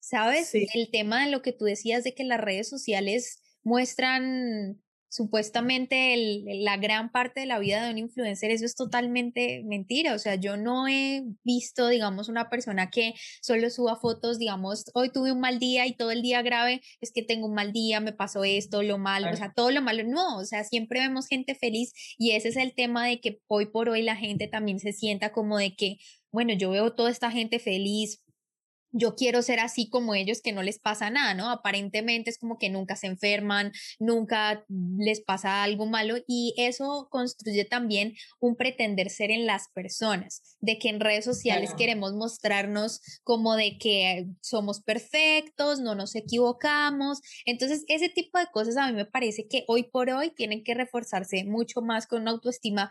¿Sabes? 0.00 0.52
El 0.54 0.90
tema 0.90 1.24
de 1.24 1.30
lo 1.30 1.42
que 1.42 1.52
tú 1.52 1.64
decías 1.64 2.02
de 2.02 2.14
que 2.14 2.24
las 2.24 2.40
redes 2.40 2.68
sociales 2.68 3.40
muestran 3.62 4.82
supuestamente 5.12 6.42
la 6.46 6.78
gran 6.78 7.12
parte 7.12 7.40
de 7.40 7.46
la 7.46 7.58
vida 7.58 7.84
de 7.84 7.90
un 7.90 7.98
influencer, 7.98 8.50
eso 8.50 8.64
es 8.64 8.74
totalmente 8.74 9.62
mentira. 9.62 10.14
O 10.14 10.18
sea, 10.18 10.36
yo 10.36 10.56
no 10.56 10.88
he 10.88 11.22
visto, 11.44 11.88
digamos, 11.88 12.30
una 12.30 12.48
persona 12.48 12.88
que 12.88 13.12
solo 13.42 13.68
suba 13.68 13.96
fotos, 13.96 14.38
digamos, 14.38 14.86
hoy 14.94 15.10
tuve 15.12 15.30
un 15.30 15.40
mal 15.40 15.58
día 15.58 15.86
y 15.86 15.94
todo 15.94 16.12
el 16.12 16.22
día 16.22 16.40
grave, 16.40 16.80
es 17.02 17.12
que 17.12 17.22
tengo 17.22 17.46
un 17.46 17.54
mal 17.54 17.74
día, 17.74 18.00
me 18.00 18.14
pasó 18.14 18.42
esto, 18.42 18.82
lo 18.82 18.96
malo, 18.96 19.30
o 19.30 19.36
sea, 19.36 19.52
todo 19.54 19.70
lo 19.70 19.82
malo. 19.82 20.02
No, 20.04 20.38
o 20.38 20.44
sea, 20.46 20.64
siempre 20.64 21.00
vemos 21.00 21.26
gente 21.26 21.54
feliz 21.54 21.92
y 22.16 22.30
ese 22.30 22.48
es 22.48 22.56
el 22.56 22.74
tema 22.74 23.06
de 23.06 23.20
que 23.20 23.42
hoy 23.48 23.66
por 23.66 23.90
hoy 23.90 24.00
la 24.00 24.16
gente 24.16 24.48
también 24.48 24.80
se 24.80 24.94
sienta 24.94 25.30
como 25.30 25.58
de 25.58 25.76
que, 25.76 25.98
bueno, 26.30 26.54
yo 26.54 26.70
veo 26.70 26.94
toda 26.94 27.10
esta 27.10 27.30
gente 27.30 27.58
feliz, 27.58 28.22
yo 28.92 29.14
quiero 29.14 29.42
ser 29.42 29.60
así 29.60 29.88
como 29.88 30.14
ellos, 30.14 30.40
que 30.42 30.52
no 30.52 30.62
les 30.62 30.78
pasa 30.78 31.10
nada, 31.10 31.34
¿no? 31.34 31.50
Aparentemente 31.50 32.30
es 32.30 32.38
como 32.38 32.58
que 32.58 32.70
nunca 32.70 32.96
se 32.96 33.06
enferman, 33.06 33.72
nunca 33.98 34.64
les 34.98 35.20
pasa 35.22 35.62
algo 35.62 35.86
malo 35.86 36.16
y 36.26 36.54
eso 36.56 37.08
construye 37.10 37.64
también 37.64 38.14
un 38.38 38.56
pretender 38.56 39.10
ser 39.10 39.30
en 39.30 39.46
las 39.46 39.68
personas, 39.74 40.56
de 40.60 40.78
que 40.78 40.88
en 40.88 41.00
redes 41.00 41.24
sociales 41.24 41.72
queremos 41.76 42.12
mostrarnos 42.12 43.00
como 43.24 43.56
de 43.56 43.78
que 43.78 44.26
somos 44.42 44.82
perfectos, 44.82 45.80
no 45.80 45.94
nos 45.94 46.14
equivocamos. 46.14 47.20
Entonces, 47.46 47.84
ese 47.88 48.08
tipo 48.08 48.38
de 48.38 48.46
cosas 48.52 48.76
a 48.76 48.86
mí 48.88 48.92
me 48.92 49.06
parece 49.06 49.46
que 49.48 49.64
hoy 49.68 49.84
por 49.84 50.10
hoy 50.10 50.30
tienen 50.34 50.62
que 50.62 50.74
reforzarse 50.74 51.44
mucho 51.44 51.80
más 51.80 52.06
con 52.06 52.22
una 52.22 52.32
autoestima 52.32 52.90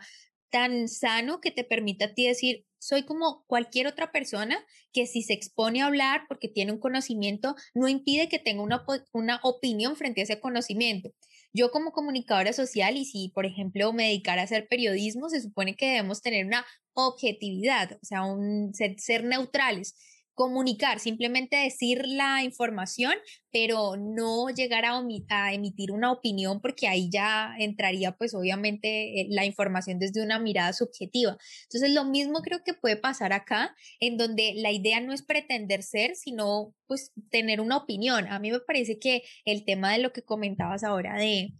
tan 0.50 0.88
sano 0.88 1.40
que 1.40 1.50
te 1.50 1.64
permita 1.64 2.06
a 2.06 2.14
ti 2.14 2.26
decir, 2.26 2.66
soy 2.82 3.04
como 3.04 3.44
cualquier 3.46 3.86
otra 3.86 4.10
persona 4.10 4.58
que 4.92 5.06
si 5.06 5.22
se 5.22 5.34
expone 5.34 5.82
a 5.82 5.86
hablar 5.86 6.22
porque 6.26 6.48
tiene 6.48 6.72
un 6.72 6.80
conocimiento, 6.80 7.54
no 7.74 7.86
impide 7.86 8.28
que 8.28 8.40
tenga 8.40 8.60
una, 8.60 8.84
una 9.12 9.38
opinión 9.44 9.94
frente 9.94 10.20
a 10.20 10.24
ese 10.24 10.40
conocimiento. 10.40 11.12
Yo 11.52 11.70
como 11.70 11.92
comunicadora 11.92 12.52
social 12.52 12.96
y 12.96 13.04
si, 13.04 13.28
por 13.28 13.46
ejemplo, 13.46 13.92
me 13.92 14.08
dedicara 14.08 14.40
a 14.40 14.46
hacer 14.46 14.66
periodismo, 14.66 15.28
se 15.28 15.40
supone 15.40 15.76
que 15.76 15.90
debemos 15.90 16.22
tener 16.22 16.44
una 16.44 16.66
objetividad, 16.94 17.92
o 18.02 18.04
sea, 18.04 18.24
un, 18.24 18.72
ser 18.74 19.22
neutrales 19.22 19.94
comunicar, 20.42 20.98
simplemente 20.98 21.56
decir 21.56 22.02
la 22.04 22.42
información, 22.42 23.12
pero 23.52 23.96
no 23.96 24.48
llegar 24.48 24.84
a, 24.84 25.52
emitir 25.52 25.92
una 25.92 26.10
opinión 26.10 26.60
porque 26.60 26.88
ahí 26.88 27.08
ya 27.12 27.54
entraría 27.60 28.10
pues 28.16 28.34
obviamente 28.34 29.20
eh, 29.20 29.26
la 29.30 29.44
información 29.44 30.00
desde 30.00 30.20
una 30.20 30.40
mirada 30.40 30.72
subjetiva. 30.72 31.38
Entonces 31.62 31.94
lo 31.94 32.04
mismo 32.04 32.40
creo 32.42 32.64
que 32.64 32.74
puede 32.74 32.96
pasar 32.96 33.32
acá, 33.32 33.76
en 34.00 34.16
donde 34.16 34.54
la 34.56 34.72
idea 34.72 35.00
no 35.00 35.12
es 35.12 35.22
pretender 35.22 35.84
ser, 35.84 36.16
sino 36.16 36.74
pues 36.88 37.12
tener 37.30 37.60
una 37.60 37.76
opinión. 37.76 38.26
A 38.26 38.40
mí 38.40 38.50
me 38.50 38.58
parece 38.58 38.98
que 38.98 39.22
el 39.44 39.64
tema 39.64 39.92
de 39.92 40.00
lo 40.00 40.12
que 40.12 40.22
comentabas 40.22 40.82
ahora 40.82 41.16
de 41.16 41.52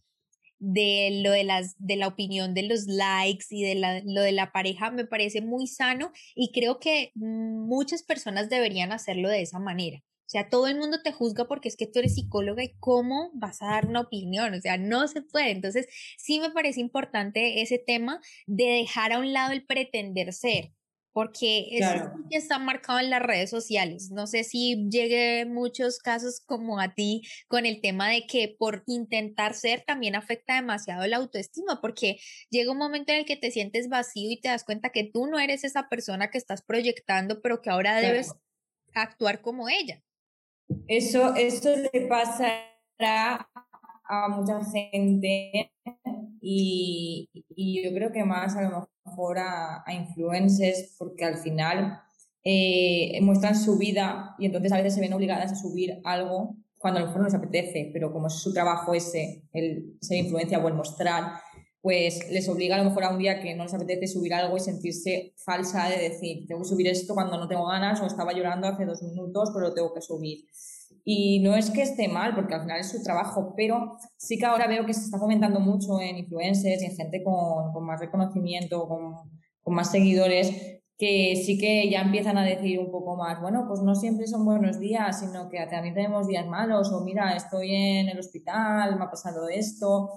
de 0.64 1.20
lo 1.24 1.32
de 1.32 1.42
las 1.42 1.74
de 1.78 1.96
la 1.96 2.06
opinión 2.06 2.54
de 2.54 2.62
los 2.62 2.86
likes 2.86 3.46
y 3.50 3.64
de 3.64 3.74
la, 3.74 4.00
lo 4.04 4.22
de 4.22 4.30
la 4.30 4.52
pareja 4.52 4.92
me 4.92 5.04
parece 5.04 5.40
muy 5.40 5.66
sano 5.66 6.12
y 6.36 6.52
creo 6.52 6.78
que 6.78 7.10
muchas 7.16 8.04
personas 8.04 8.48
deberían 8.48 8.92
hacerlo 8.92 9.28
de 9.28 9.42
esa 9.42 9.58
manera. 9.58 9.98
O 9.98 10.30
sea, 10.32 10.48
todo 10.48 10.68
el 10.68 10.78
mundo 10.78 11.02
te 11.02 11.12
juzga 11.12 11.46
porque 11.46 11.68
es 11.68 11.76
que 11.76 11.86
tú 11.86 11.98
eres 11.98 12.14
psicóloga 12.14 12.62
y 12.62 12.74
cómo 12.78 13.32
vas 13.34 13.60
a 13.60 13.66
dar 13.66 13.86
una 13.86 14.00
opinión, 14.00 14.54
o 14.54 14.60
sea, 14.60 14.78
no 14.78 15.06
se 15.08 15.20
puede. 15.20 15.50
Entonces, 15.50 15.88
sí 16.16 16.38
me 16.38 16.50
parece 16.50 16.80
importante 16.80 17.60
ese 17.60 17.78
tema 17.78 18.20
de 18.46 18.64
dejar 18.64 19.12
a 19.12 19.18
un 19.18 19.32
lado 19.32 19.52
el 19.52 19.66
pretender 19.66 20.32
ser, 20.32 20.72
porque 21.12 21.68
eso 21.72 22.12
está 22.30 22.58
marcado 22.58 22.98
en 22.98 23.10
las 23.10 23.22
redes 23.22 23.50
sociales. 23.50 24.10
No 24.10 24.26
sé 24.26 24.44
si 24.44 24.88
llegue 24.88 25.44
muchos 25.44 25.98
casos 25.98 26.40
como 26.44 26.80
a 26.80 26.94
ti 26.94 27.22
con 27.48 27.66
el 27.66 27.80
tema 27.80 28.08
de 28.08 28.26
que 28.26 28.54
por 28.58 28.82
intentar 28.86 29.54
ser 29.54 29.84
también 29.86 30.14
afecta 30.14 30.54
demasiado 30.54 31.06
la 31.06 31.18
autoestima, 31.18 31.80
porque 31.80 32.18
llega 32.50 32.72
un 32.72 32.78
momento 32.78 33.12
en 33.12 33.20
el 33.20 33.24
que 33.24 33.36
te 33.36 33.50
sientes 33.50 33.88
vacío 33.88 34.30
y 34.30 34.40
te 34.40 34.48
das 34.48 34.64
cuenta 34.64 34.90
que 34.90 35.04
tú 35.04 35.26
no 35.26 35.38
eres 35.38 35.64
esa 35.64 35.88
persona 35.88 36.30
que 36.30 36.38
estás 36.38 36.62
proyectando, 36.62 37.40
pero 37.42 37.60
que 37.60 37.70
ahora 37.70 38.00
debes 38.00 38.32
actuar 38.94 39.42
como 39.42 39.68
ella. 39.68 40.02
Eso, 40.88 41.34
eso 41.34 41.74
le 41.92 42.00
pasa 42.06 42.72
a 44.12 44.28
mucha 44.28 44.62
gente 44.64 45.72
y, 46.40 47.30
y, 47.56 47.82
yo 47.82 47.94
creo 47.94 48.12
que 48.12 48.24
más 48.24 48.54
a 48.56 48.62
lo 48.62 48.88
mejor 49.06 49.38
a, 49.38 49.82
a 49.86 49.94
influencers 49.94 50.96
porque 50.98 51.24
al 51.24 51.38
final 51.38 51.98
eh, 52.44 53.18
muestran 53.22 53.56
su 53.56 53.78
vida 53.78 54.34
y 54.38 54.46
entonces 54.46 54.72
a 54.72 54.76
veces 54.76 54.94
se 54.94 55.00
ven 55.00 55.14
obligadas 55.14 55.52
a 55.52 55.56
subir 55.56 56.00
algo 56.04 56.56
cuando 56.76 56.98
a 56.98 57.02
lo 57.02 57.06
mejor 57.06 57.22
no 57.22 57.28
les 57.28 57.34
apetece, 57.34 57.90
pero 57.92 58.12
como 58.12 58.26
es 58.26 58.34
su 58.34 58.52
trabajo 58.52 58.92
ese, 58.92 59.44
el 59.52 59.96
ser 60.00 60.18
influencia 60.18 60.58
o 60.58 60.68
el 60.68 60.74
mostrar, 60.74 61.34
pues 61.80 62.28
les 62.30 62.48
obliga 62.48 62.74
a 62.74 62.78
lo 62.78 62.90
mejor 62.90 63.04
a 63.04 63.10
un 63.10 63.18
día 63.18 63.40
que 63.40 63.54
no 63.54 63.64
les 63.64 63.74
apetece 63.74 64.08
subir 64.08 64.34
algo 64.34 64.56
y 64.56 64.60
sentirse 64.60 65.34
falsa 65.36 65.88
de 65.88 66.08
decir, 66.08 66.46
tengo 66.46 66.62
que 66.62 66.68
subir 66.68 66.88
esto 66.88 67.14
cuando 67.14 67.38
no 67.38 67.48
tengo 67.48 67.66
ganas 67.66 68.00
o 68.00 68.06
estaba 68.06 68.32
llorando 68.32 68.66
hace 68.66 68.84
dos 68.84 69.02
minutos, 69.02 69.50
pero 69.54 69.68
lo 69.68 69.74
tengo 69.74 69.94
que 69.94 70.02
subir. 70.02 70.44
Y 71.04 71.40
no 71.40 71.56
es 71.56 71.70
que 71.70 71.82
esté 71.82 72.08
mal, 72.08 72.34
porque 72.34 72.54
al 72.54 72.62
final 72.62 72.80
es 72.80 72.90
su 72.90 73.02
trabajo, 73.02 73.54
pero 73.56 73.98
sí 74.16 74.38
que 74.38 74.46
ahora 74.46 74.68
veo 74.68 74.86
que 74.86 74.94
se 74.94 75.04
está 75.04 75.18
fomentando 75.18 75.60
mucho 75.60 76.00
en 76.00 76.18
influencers 76.18 76.82
y 76.82 76.86
en 76.86 76.96
gente 76.96 77.22
con, 77.24 77.72
con 77.72 77.84
más 77.84 78.00
reconocimiento, 78.00 78.86
con, 78.86 79.14
con 79.62 79.74
más 79.74 79.90
seguidores, 79.90 80.80
que 80.98 81.34
sí 81.44 81.58
que 81.58 81.90
ya 81.90 82.02
empiezan 82.02 82.38
a 82.38 82.44
decir 82.44 82.78
un 82.78 82.90
poco 82.92 83.16
más, 83.16 83.40
bueno, 83.40 83.64
pues 83.66 83.80
no 83.80 83.94
siempre 83.96 84.26
son 84.28 84.44
buenos 84.44 84.78
días, 84.78 85.18
sino 85.18 85.48
que 85.48 85.58
también 85.66 85.94
tenemos 85.94 86.28
días 86.28 86.46
malos, 86.46 86.92
o 86.92 87.04
mira, 87.04 87.34
estoy 87.34 87.74
en 87.74 88.08
el 88.08 88.18
hospital, 88.20 88.96
me 88.96 89.04
ha 89.04 89.10
pasado 89.10 89.48
esto. 89.48 90.10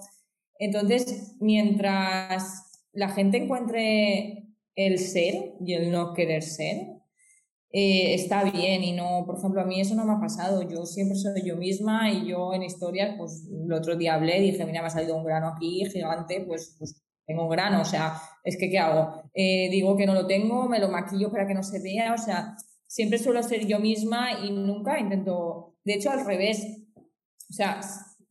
Entonces, 0.58 1.36
mientras 1.40 2.84
la 2.92 3.08
gente 3.08 3.38
encuentre 3.38 4.46
el 4.76 4.98
ser 4.98 5.54
y 5.60 5.74
el 5.74 5.90
no 5.90 6.14
querer 6.14 6.42
ser, 6.42 6.95
eh, 7.78 8.14
está 8.14 8.42
bien 8.42 8.82
y 8.84 8.92
no, 8.92 9.24
por 9.26 9.36
ejemplo, 9.36 9.60
a 9.60 9.66
mí 9.66 9.78
eso 9.78 9.94
no 9.94 10.06
me 10.06 10.14
ha 10.14 10.18
pasado, 10.18 10.62
yo 10.62 10.86
siempre 10.86 11.14
soy 11.14 11.42
yo 11.44 11.58
misma 11.58 12.10
y 12.10 12.26
yo 12.26 12.54
en 12.54 12.62
historias, 12.62 13.16
pues 13.18 13.46
el 13.52 13.70
otro 13.70 13.96
día 13.96 14.14
hablé, 14.14 14.40
dije, 14.40 14.64
mira, 14.64 14.80
me 14.80 14.86
ha 14.86 14.90
salido 14.90 15.14
un 15.14 15.26
grano 15.26 15.48
aquí 15.48 15.84
gigante, 15.84 16.42
pues, 16.46 16.74
pues 16.78 17.04
tengo 17.26 17.42
un 17.42 17.50
grano, 17.50 17.82
o 17.82 17.84
sea, 17.84 18.14
es 18.44 18.56
que 18.56 18.70
¿qué 18.70 18.78
hago? 18.78 19.30
Eh, 19.34 19.68
digo 19.70 19.94
que 19.94 20.06
no 20.06 20.14
lo 20.14 20.26
tengo, 20.26 20.66
me 20.70 20.78
lo 20.78 20.88
maquillo 20.88 21.30
para 21.30 21.46
que 21.46 21.52
no 21.52 21.62
se 21.62 21.82
vea, 21.82 22.14
o 22.14 22.18
sea, 22.18 22.56
siempre 22.86 23.18
suelo 23.18 23.42
ser 23.42 23.66
yo 23.66 23.78
misma 23.78 24.40
y 24.42 24.52
nunca 24.52 24.98
intento, 24.98 25.74
de 25.84 25.96
hecho 25.96 26.10
al 26.10 26.24
revés, 26.24 26.66
o 26.96 27.52
sea, 27.52 27.82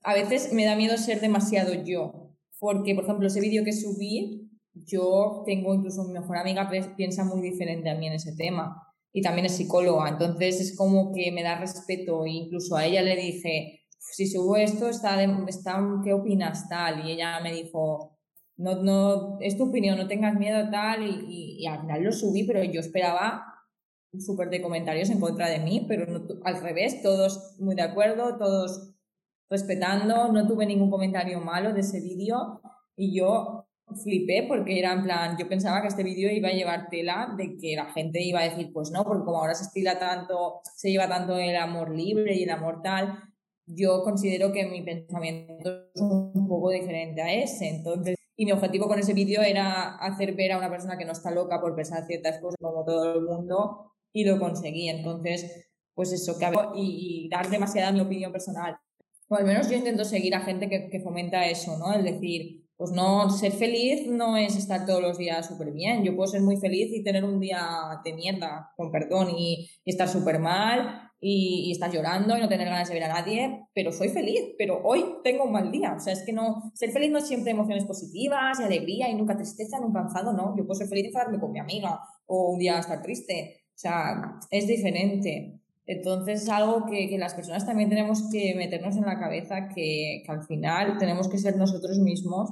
a 0.01 0.13
veces 0.15 0.53
me 0.53 0.65
da 0.65 0.75
miedo 0.75 0.97
ser 0.97 1.21
demasiado 1.21 1.71
yo, 1.83 2.35
porque 2.57 2.95
por 2.95 3.03
ejemplo 3.03 3.27
ese 3.27 3.41
vídeo 3.41 3.63
que 3.63 3.73
subí, 3.73 4.49
yo 4.73 5.43
tengo 5.45 5.75
incluso 5.75 6.03
mi 6.03 6.13
mejor 6.13 6.37
amiga 6.37 6.67
piensa 6.97 7.23
muy 7.23 7.41
diferente 7.43 7.91
a 7.91 7.95
mí 7.95 8.07
en 8.07 8.13
ese 8.13 8.35
tema 8.35 8.81
y 9.15 9.21
también 9.21 9.45
es 9.45 9.55
psicóloga, 9.55 10.09
entonces 10.09 10.59
es 10.59 10.75
como 10.75 11.13
que 11.13 11.31
me 11.31 11.41
da 11.41 11.57
respeto, 11.57 12.25
e 12.25 12.31
incluso 12.31 12.75
a 12.75 12.85
ella 12.85 13.01
le 13.01 13.15
dije, 13.15 13.85
si 13.97 14.27
subo 14.27 14.57
esto, 14.57 14.89
está, 14.89 15.23
está 15.47 15.81
¿qué 16.03 16.11
opinas 16.11 16.67
tal? 16.67 17.07
Y 17.07 17.13
ella 17.13 17.39
me 17.39 17.53
dijo, 17.53 18.19
no, 18.57 18.83
no, 18.83 19.37
es 19.39 19.55
tu 19.55 19.69
opinión, 19.69 19.97
no 19.97 20.09
tengas 20.09 20.37
miedo 20.37 20.69
tal, 20.69 21.07
y, 21.07 21.59
y, 21.59 21.65
al 21.65 21.79
final 21.79 22.03
lo 22.03 22.11
subí, 22.11 22.43
pero 22.43 22.61
yo 22.65 22.81
esperaba 22.81 23.45
súper 24.19 24.49
de 24.49 24.61
comentarios 24.61 25.09
en 25.09 25.21
contra 25.21 25.47
de 25.49 25.59
mí, 25.59 25.85
pero 25.87 26.05
al 26.43 26.61
revés, 26.61 27.01
todos 27.01 27.55
muy 27.57 27.75
de 27.75 27.83
acuerdo, 27.83 28.37
todos 28.37 28.95
respetando, 29.49 30.29
no 30.33 30.45
tuve 30.45 30.65
ningún 30.65 30.91
comentario 30.91 31.39
malo 31.39 31.71
de 31.71 31.79
ese 31.79 32.01
vídeo. 32.01 32.59
Y 32.97 33.17
yo 33.17 33.64
flipé 34.03 34.45
porque 34.47 34.79
era 34.79 34.93
en 34.93 35.03
plan, 35.03 35.37
yo 35.37 35.47
pensaba 35.47 35.81
que 35.81 35.87
este 35.87 36.03
vídeo 36.03 36.31
iba 36.31 36.49
a 36.49 36.53
llevar 36.53 36.89
tela 36.89 37.33
de 37.37 37.55
que 37.57 37.75
la 37.75 37.91
gente 37.93 38.21
iba 38.21 38.39
a 38.39 38.49
decir, 38.49 38.71
pues 38.73 38.91
no, 38.91 39.03
porque 39.03 39.25
como 39.25 39.37
ahora 39.37 39.53
se 39.53 39.63
estila 39.63 39.99
tanto, 39.99 40.61
se 40.75 40.91
lleva 40.91 41.07
tanto 41.07 41.37
el 41.37 41.55
amor 41.55 41.95
libre 41.95 42.35
y 42.35 42.43
el 42.43 42.49
amor 42.49 42.81
tal, 42.81 43.19
yo 43.67 44.03
considero 44.03 44.51
que 44.51 44.65
mi 44.65 44.81
pensamiento 44.81 45.89
es 45.93 46.01
un 46.01 46.47
poco 46.47 46.71
diferente 46.71 47.21
a 47.21 47.33
ese. 47.33 47.69
Entonces, 47.69 48.15
y 48.35 48.45
mi 48.45 48.51
objetivo 48.51 48.87
con 48.87 48.99
ese 48.99 49.13
vídeo 49.13 49.41
era 49.41 49.95
hacer 49.95 50.35
ver 50.35 50.51
a 50.51 50.57
una 50.57 50.69
persona 50.69 50.97
que 50.97 51.05
no 51.05 51.13
está 51.13 51.31
loca 51.31 51.61
por 51.61 51.75
pensar 51.75 52.05
ciertas 52.05 52.39
cosas 52.39 52.57
como 52.59 52.83
todo 52.83 53.13
el 53.13 53.21
mundo 53.21 53.93
y 54.13 54.25
lo 54.25 54.39
conseguí. 54.39 54.89
Entonces, 54.89 55.69
pues 55.93 56.11
eso, 56.11 56.37
que 56.37 56.45
y, 56.75 57.29
dar 57.29 57.49
demasiada 57.49 57.91
mi 57.91 58.01
opinión 58.01 58.31
personal. 58.31 58.77
O 59.29 59.35
al 59.35 59.45
menos 59.45 59.69
yo 59.69 59.77
intento 59.77 60.03
seguir 60.03 60.35
a 60.35 60.41
gente 60.41 60.69
que, 60.69 60.89
que 60.89 60.99
fomenta 60.99 61.47
eso, 61.47 61.77
¿no? 61.77 61.93
El 61.93 62.03
decir, 62.03 62.64
pues 62.77 62.91
no, 62.91 63.29
ser 63.29 63.53
feliz 63.53 64.05
no 64.07 64.35
es 64.35 64.57
estar 64.57 64.85
todos 64.85 65.01
los 65.01 65.17
días 65.17 65.47
súper 65.47 65.71
bien. 65.71 66.03
Yo 66.03 66.15
puedo 66.15 66.27
ser 66.27 66.41
muy 66.41 66.57
feliz 66.57 66.91
y 66.93 67.03
tener 67.03 67.23
un 67.23 67.39
día 67.39 67.61
de 68.03 68.13
mierda, 68.13 68.71
con 68.75 68.91
perdón, 68.91 69.29
y, 69.37 69.69
estar 69.85 70.09
súper 70.09 70.39
mal 70.39 71.11
y, 71.19 71.71
estar 71.71 71.91
llorando 71.91 72.37
y 72.37 72.41
no 72.41 72.49
tener 72.49 72.67
ganas 72.67 72.89
de 72.89 72.93
ver 72.93 73.03
a 73.05 73.13
nadie, 73.13 73.65
pero 73.73 73.91
soy 73.91 74.09
feliz, 74.09 74.41
pero 74.57 74.81
hoy 74.83 75.05
tengo 75.23 75.45
un 75.45 75.53
mal 75.53 75.71
día. 75.71 75.93
O 75.95 75.99
sea, 75.99 76.11
es 76.11 76.23
que 76.23 76.33
no, 76.33 76.71
ser 76.73 76.91
feliz 76.91 77.11
no 77.11 77.19
es 77.19 77.27
siempre 77.27 77.51
emociones 77.51 77.85
positivas 77.85 78.59
y 78.59 78.63
alegría 78.63 79.09
y 79.09 79.15
nunca 79.15 79.37
tristeza, 79.37 79.79
nunca 79.79 80.01
enfado, 80.01 80.33
no. 80.33 80.55
Yo 80.57 80.65
puedo 80.65 80.75
ser 80.77 80.87
feliz 80.87 81.05
y 81.05 81.07
enfadarme 81.07 81.39
con 81.39 81.51
mi 81.53 81.59
amiga 81.59 82.01
o 82.25 82.51
un 82.51 82.59
día 82.59 82.79
estar 82.79 83.01
triste. 83.01 83.61
O 83.69 83.77
sea, 83.77 84.39
es 84.51 84.67
diferente. 84.67 85.61
Entonces 85.87 86.43
es 86.43 86.49
algo 86.49 86.85
que, 86.87 87.07
que, 87.09 87.17
las 87.17 87.35
personas 87.35 87.65
también 87.65 87.89
tenemos 87.89 88.29
que 88.31 88.55
meternos 88.55 88.95
en 88.97 89.05
la 89.05 89.19
cabeza 89.19 89.69
que, 89.69 90.23
al 90.27 90.43
final 90.43 90.97
tenemos 90.97 91.27
que 91.27 91.37
ser 91.37 91.57
nosotros 91.57 91.99
mismos 91.99 92.51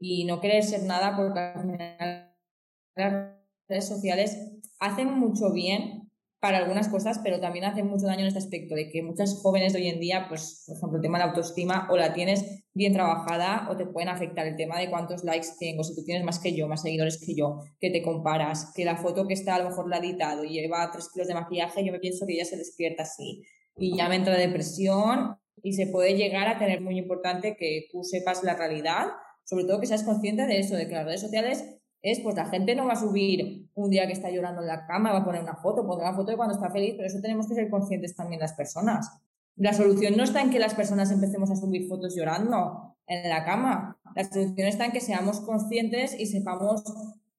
y 0.00 0.24
no 0.24 0.40
querer 0.40 0.64
ser 0.64 0.82
nada 0.82 1.16
porque 1.16 1.38
al 1.38 1.60
final 1.60 2.34
las 2.96 3.36
redes 3.68 3.86
sociales 3.86 4.36
hacen 4.80 5.12
mucho 5.12 5.52
bien 5.52 6.10
para 6.40 6.56
algunas 6.56 6.88
cosas, 6.88 7.20
pero 7.22 7.38
también 7.38 7.66
hacen 7.66 7.86
mucho 7.86 8.06
daño 8.06 8.22
en 8.22 8.28
este 8.28 8.38
aspecto 8.38 8.74
de 8.74 8.88
que 8.88 9.02
muchas 9.02 9.38
jóvenes 9.42 9.74
de 9.74 9.80
hoy 9.80 9.88
en 9.88 10.00
día, 10.00 10.24
pues, 10.26 10.64
por 10.66 10.76
ejemplo, 10.78 10.96
el 10.96 11.02
tema 11.02 11.18
de 11.18 11.24
la 11.24 11.30
autoestima, 11.30 11.86
o 11.90 11.98
la 11.98 12.14
tienes 12.14 12.64
bien 12.72 12.94
trabajada 12.94 13.68
o 13.70 13.76
te 13.76 13.84
pueden 13.84 14.08
afectar 14.08 14.46
el 14.46 14.56
tema 14.56 14.78
de 14.78 14.88
cuántos 14.88 15.22
likes 15.22 15.48
tengo, 15.58 15.84
si 15.84 15.94
tú 15.94 16.02
tienes 16.02 16.24
más 16.24 16.38
que 16.38 16.56
yo, 16.56 16.66
más 16.66 16.80
seguidores 16.80 17.18
que 17.18 17.34
yo, 17.34 17.60
que 17.78 17.90
te 17.90 18.02
comparas, 18.02 18.72
que 18.74 18.86
la 18.86 18.96
foto 18.96 19.26
que 19.26 19.34
está 19.34 19.56
a 19.56 19.58
lo 19.58 19.68
mejor 19.68 19.90
la 19.90 19.96
ha 19.96 19.98
editado 19.98 20.42
y 20.42 20.54
lleva 20.54 20.90
tres 20.90 21.10
kilos 21.12 21.28
de 21.28 21.34
maquillaje, 21.34 21.84
yo 21.84 21.92
me 21.92 22.00
pienso 22.00 22.26
que 22.26 22.32
ella 22.32 22.46
se 22.46 22.56
despierta 22.56 23.02
así 23.02 23.42
y 23.76 23.96
ya 23.96 24.08
me 24.08 24.16
entra 24.16 24.36
depresión 24.36 25.36
y 25.62 25.74
se 25.74 25.88
puede 25.88 26.14
llegar 26.14 26.48
a 26.48 26.58
tener 26.58 26.80
muy 26.80 26.98
importante 26.98 27.56
que 27.58 27.88
tú 27.92 28.02
sepas 28.02 28.42
la 28.42 28.54
realidad, 28.54 29.08
sobre 29.50 29.64
todo 29.64 29.80
que 29.80 29.88
seas 29.88 30.04
consciente 30.04 30.46
de 30.46 30.60
eso, 30.60 30.76
de 30.76 30.86
que 30.86 30.94
las 30.94 31.04
redes 31.04 31.22
sociales 31.22 31.64
es, 32.02 32.20
pues 32.20 32.36
la 32.36 32.46
gente 32.46 32.76
no 32.76 32.86
va 32.86 32.92
a 32.92 33.00
subir 33.00 33.68
un 33.74 33.90
día 33.90 34.06
que 34.06 34.12
está 34.12 34.30
llorando 34.30 34.60
en 34.60 34.68
la 34.68 34.86
cama, 34.86 35.10
va 35.10 35.18
a 35.18 35.24
poner 35.24 35.42
una 35.42 35.56
foto, 35.56 35.84
pondrá 35.84 36.10
una 36.10 36.16
foto 36.16 36.30
de 36.30 36.36
cuando 36.36 36.54
está 36.54 36.70
feliz, 36.70 36.94
pero 36.96 37.08
eso 37.08 37.20
tenemos 37.20 37.48
que 37.48 37.56
ser 37.56 37.68
conscientes 37.68 38.14
también 38.14 38.40
las 38.40 38.52
personas. 38.52 39.10
La 39.56 39.72
solución 39.72 40.16
no 40.16 40.22
está 40.22 40.40
en 40.40 40.50
que 40.50 40.60
las 40.60 40.74
personas 40.74 41.10
empecemos 41.10 41.50
a 41.50 41.56
subir 41.56 41.88
fotos 41.88 42.14
llorando 42.14 42.96
en 43.08 43.28
la 43.28 43.44
cama. 43.44 43.98
La 44.14 44.22
solución 44.22 44.68
está 44.68 44.86
en 44.86 44.92
que 44.92 45.00
seamos 45.00 45.40
conscientes 45.40 46.14
y 46.16 46.26
sepamos 46.26 46.84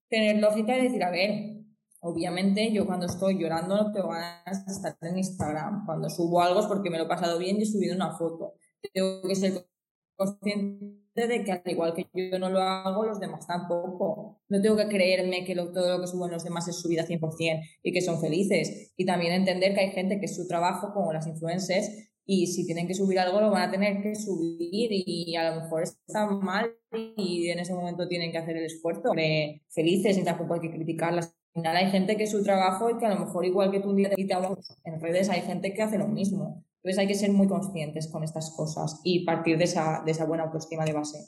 tener 0.09 0.41
lógica 0.41 0.77
y 0.77 0.83
decir, 0.83 1.05
a 1.05 1.11
ver, 1.11 1.61
obviamente 2.01 2.73
yo 2.73 2.85
cuando 2.85 3.05
estoy 3.05 3.39
llorando 3.41 3.77
no 3.77 3.93
tengo 3.93 4.09
ganas 4.09 4.65
de 4.65 4.73
estar 4.73 4.97
en 4.99 5.17
Instagram. 5.17 5.85
Cuando 5.85 6.09
subo 6.09 6.41
algo 6.41 6.59
es 6.59 6.65
porque 6.65 6.89
me 6.89 6.97
lo 6.97 7.05
he 7.05 7.07
pasado 7.07 7.39
bien 7.39 7.55
y 7.55 7.61
he 7.61 7.65
subido 7.65 7.95
una 7.95 8.11
foto. 8.17 8.55
Tengo 8.93 9.21
que 9.21 9.35
ser 9.35 9.70
consciente 10.25 11.27
de 11.27 11.43
que 11.43 11.51
al 11.51 11.61
igual 11.65 11.93
que 11.93 12.07
yo 12.13 12.39
no 12.39 12.49
lo 12.49 12.61
hago, 12.61 13.05
los 13.05 13.19
demás 13.19 13.45
tampoco. 13.47 14.41
No 14.49 14.61
tengo 14.61 14.77
que 14.77 14.87
creerme 14.87 15.43
que 15.43 15.55
todo 15.55 15.97
lo 15.97 16.01
que 16.01 16.07
suben 16.07 16.31
los 16.31 16.43
demás 16.43 16.67
es 16.67 16.77
su 16.77 16.87
vida 16.87 17.05
100% 17.05 17.61
y 17.83 17.91
que 17.91 18.01
son 18.01 18.19
felices. 18.21 18.93
Y 18.95 19.05
también 19.05 19.33
entender 19.33 19.73
que 19.73 19.81
hay 19.81 19.91
gente 19.91 20.19
que 20.19 20.25
es 20.25 20.35
su 20.35 20.47
trabajo, 20.47 20.93
como 20.93 21.11
las 21.11 21.27
influencers, 21.27 21.89
y 22.25 22.47
si 22.47 22.65
tienen 22.65 22.87
que 22.87 22.93
subir 22.93 23.19
algo 23.19 23.41
lo 23.41 23.49
van 23.49 23.67
a 23.67 23.71
tener 23.71 24.01
que 24.01 24.15
subir 24.15 24.89
y 24.91 25.35
a 25.35 25.49
lo 25.49 25.61
mejor 25.61 25.83
están 25.83 26.39
mal 26.39 26.71
y 27.17 27.49
en 27.49 27.59
ese 27.59 27.73
momento 27.73 28.07
tienen 28.07 28.31
que 28.31 28.37
hacer 28.37 28.55
el 28.57 28.65
esfuerzo 28.65 29.11
de 29.15 29.63
felices 29.69 30.17
y 30.17 30.23
tampoco 30.23 30.53
hay 30.53 30.61
que 30.61 30.71
criticarlas. 30.71 31.35
Al 31.53 31.61
final 31.61 31.75
hay 31.75 31.91
gente 31.91 32.15
que 32.15 32.23
es 32.23 32.31
su 32.31 32.43
trabajo 32.43 32.89
y 32.89 32.97
que 32.97 33.05
a 33.05 33.13
lo 33.13 33.25
mejor 33.25 33.45
igual 33.45 33.71
que 33.71 33.81
tú 33.81 33.89
un 33.89 33.97
día 33.97 34.09
te 34.09 34.21
en 34.21 35.01
redes 35.01 35.29
hay 35.29 35.41
gente 35.41 35.73
que 35.73 35.81
hace 35.81 35.97
lo 35.97 36.07
mismo. 36.07 36.63
Entonces 36.83 36.99
hay 36.99 37.07
que 37.07 37.15
ser 37.15 37.31
muy 37.31 37.47
conscientes 37.47 38.07
con 38.07 38.23
estas 38.23 38.51
cosas 38.51 39.01
y 39.03 39.23
partir 39.23 39.57
de 39.57 39.65
esa, 39.65 40.01
de 40.03 40.11
esa 40.11 40.25
buena 40.25 40.45
autoestima 40.45 40.83
de 40.83 40.93
base. 40.93 41.19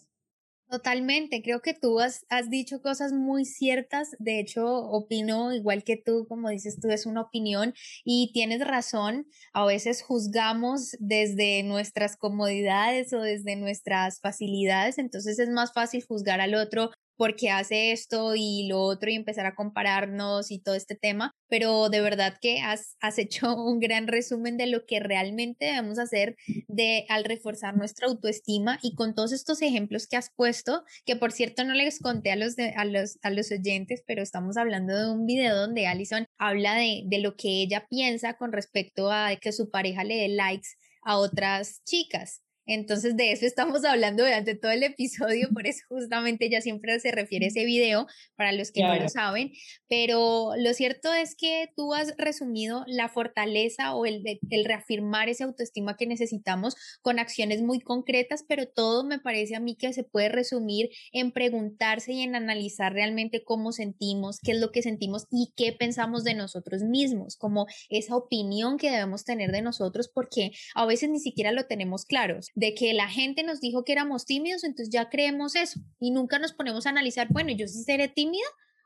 Totalmente, 0.73 1.43
creo 1.43 1.61
que 1.61 1.75
tú 1.75 1.99
has, 1.99 2.25
has, 2.29 2.49
dicho 2.49 2.81
cosas 2.81 3.13
muy 3.13 3.45
ciertas, 3.45 4.15
de 4.17 4.39
hecho 4.39 4.65
opino 4.65 5.53
igual 5.53 5.83
que 5.83 5.97
tú, 5.97 6.25
como 6.27 6.49
dices 6.49 6.79
tú, 6.81 6.89
es 6.89 7.05
una 7.05 7.21
opinión 7.21 7.75
y 8.03 8.31
tienes 8.33 8.65
razón, 8.65 9.27
a 9.53 9.67
veces 9.67 10.01
juzgamos 10.01 10.97
desde 10.99 11.61
nuestras 11.61 12.17
comodidades 12.17 13.13
o 13.13 13.21
desde 13.21 13.55
nuestras 13.55 14.19
facilidades, 14.19 14.97
entonces 14.97 15.37
es 15.37 15.49
más 15.49 15.73
fácil 15.73 16.03
juzgar 16.03 16.41
al 16.41 16.55
otro 16.55 16.89
porque 17.17 17.49
hace 17.49 17.91
esto 17.91 18.33
y 18.35 18.67
lo 18.67 18.81
otro 18.81 19.09
y 19.09 19.15
empezar 19.15 19.45
a 19.45 19.55
compararnos 19.55 20.51
y 20.51 20.59
todo 20.59 20.75
este 20.75 20.95
tema, 20.95 21.31
pero 21.47 21.89
de 21.89 22.01
verdad 22.01 22.37
que 22.41 22.59
has, 22.61 22.95
has 22.99 23.17
hecho 23.17 23.55
un 23.55 23.79
gran 23.79 24.07
resumen 24.07 24.57
de 24.57 24.67
lo 24.67 24.85
que 24.85 24.99
realmente 24.99 25.65
debemos 25.65 25.99
hacer 25.99 26.35
de 26.67 27.05
al 27.09 27.23
reforzar 27.23 27.77
nuestra 27.77 28.07
autoestima 28.07 28.79
y 28.81 28.95
con 28.95 29.15
todos 29.15 29.31
estos 29.31 29.61
ejemplos 29.61 30.07
que 30.07 30.17
has 30.17 30.31
puesto, 30.35 30.83
que 31.05 31.15
por 31.15 31.31
cierto 31.31 31.63
no 31.63 31.73
les 31.73 31.99
conté 31.99 32.31
a 32.31 32.35
los, 32.35 32.55
a 32.57 32.85
los, 32.85 33.19
a 33.21 33.29
los 33.29 33.51
oyentes, 33.51 34.03
pero 34.05 34.21
estamos 34.21 34.57
hablando 34.57 34.97
de 34.97 35.11
un 35.11 35.25
video 35.25 35.55
donde 35.55 35.87
Alison 35.87 36.25
habla 36.37 36.75
de, 36.75 37.03
de 37.05 37.19
lo 37.19 37.35
que 37.35 37.61
ella 37.61 37.85
piensa 37.89 38.33
con 38.35 38.51
respecto 38.51 39.11
a 39.11 39.35
que 39.35 39.51
su 39.51 39.69
pareja 39.69 40.03
le 40.03 40.15
dé 40.15 40.29
likes 40.29 40.69
a 41.03 41.17
otras 41.17 41.83
chicas. 41.83 42.41
Entonces 42.65 43.17
de 43.17 43.31
eso 43.31 43.45
estamos 43.45 43.83
hablando 43.83 44.23
durante 44.23 44.55
todo 44.55 44.71
el 44.71 44.83
episodio, 44.83 45.49
por 45.53 45.67
eso 45.67 45.81
justamente 45.89 46.45
ella 46.45 46.61
siempre 46.61 46.97
se 46.99 47.11
refiere 47.11 47.45
a 47.45 47.49
ese 47.49 47.65
video, 47.65 48.07
para 48.35 48.51
los 48.53 48.71
que 48.71 48.81
no 48.81 48.95
lo 48.95 49.09
saben, 49.09 49.51
pero 49.89 50.51
lo 50.57 50.73
cierto 50.73 51.13
es 51.13 51.35
que 51.35 51.69
tú 51.75 51.93
has 51.93 52.15
resumido 52.17 52.83
la 52.87 53.09
fortaleza 53.09 53.95
o 53.95 54.05
el, 54.05 54.23
el 54.49 54.65
reafirmar 54.65 55.27
esa 55.27 55.45
autoestima 55.45 55.97
que 55.97 56.07
necesitamos 56.07 56.75
con 57.01 57.19
acciones 57.19 57.61
muy 57.61 57.79
concretas, 57.81 58.45
pero 58.47 58.67
todo 58.67 59.03
me 59.03 59.19
parece 59.19 59.55
a 59.55 59.59
mí 59.59 59.75
que 59.75 59.91
se 59.91 60.03
puede 60.03 60.29
resumir 60.29 60.89
en 61.11 61.31
preguntarse 61.31 62.13
y 62.13 62.21
en 62.21 62.35
analizar 62.35 62.93
realmente 62.93 63.43
cómo 63.43 63.73
sentimos, 63.73 64.39
qué 64.39 64.51
es 64.51 64.59
lo 64.59 64.71
que 64.71 64.81
sentimos 64.81 65.27
y 65.29 65.53
qué 65.57 65.73
pensamos 65.73 66.23
de 66.23 66.33
nosotros 66.33 66.83
mismos, 66.83 67.35
como 67.35 67.65
esa 67.89 68.15
opinión 68.15 68.77
que 68.77 68.89
debemos 68.89 69.25
tener 69.25 69.51
de 69.51 69.61
nosotros, 69.61 70.09
porque 70.13 70.51
a 70.75 70.85
veces 70.85 71.09
ni 71.09 71.19
siquiera 71.19 71.51
lo 71.51 71.65
tenemos 71.65 72.05
claros 72.05 72.52
de 72.55 72.73
que 72.73 72.93
la 72.93 73.09
gente 73.09 73.43
nos 73.43 73.61
dijo 73.61 73.83
que 73.83 73.93
éramos 73.93 74.25
tímidos, 74.25 74.63
entonces 74.63 74.89
ya 74.91 75.09
creemos 75.09 75.55
eso 75.55 75.79
y 75.99 76.11
nunca 76.11 76.39
nos 76.39 76.53
ponemos 76.53 76.85
a 76.85 76.89
analizar, 76.89 77.27
bueno, 77.31 77.51
yo 77.51 77.67
sí 77.67 77.83
seré 77.83 78.07
tímida 78.07 78.45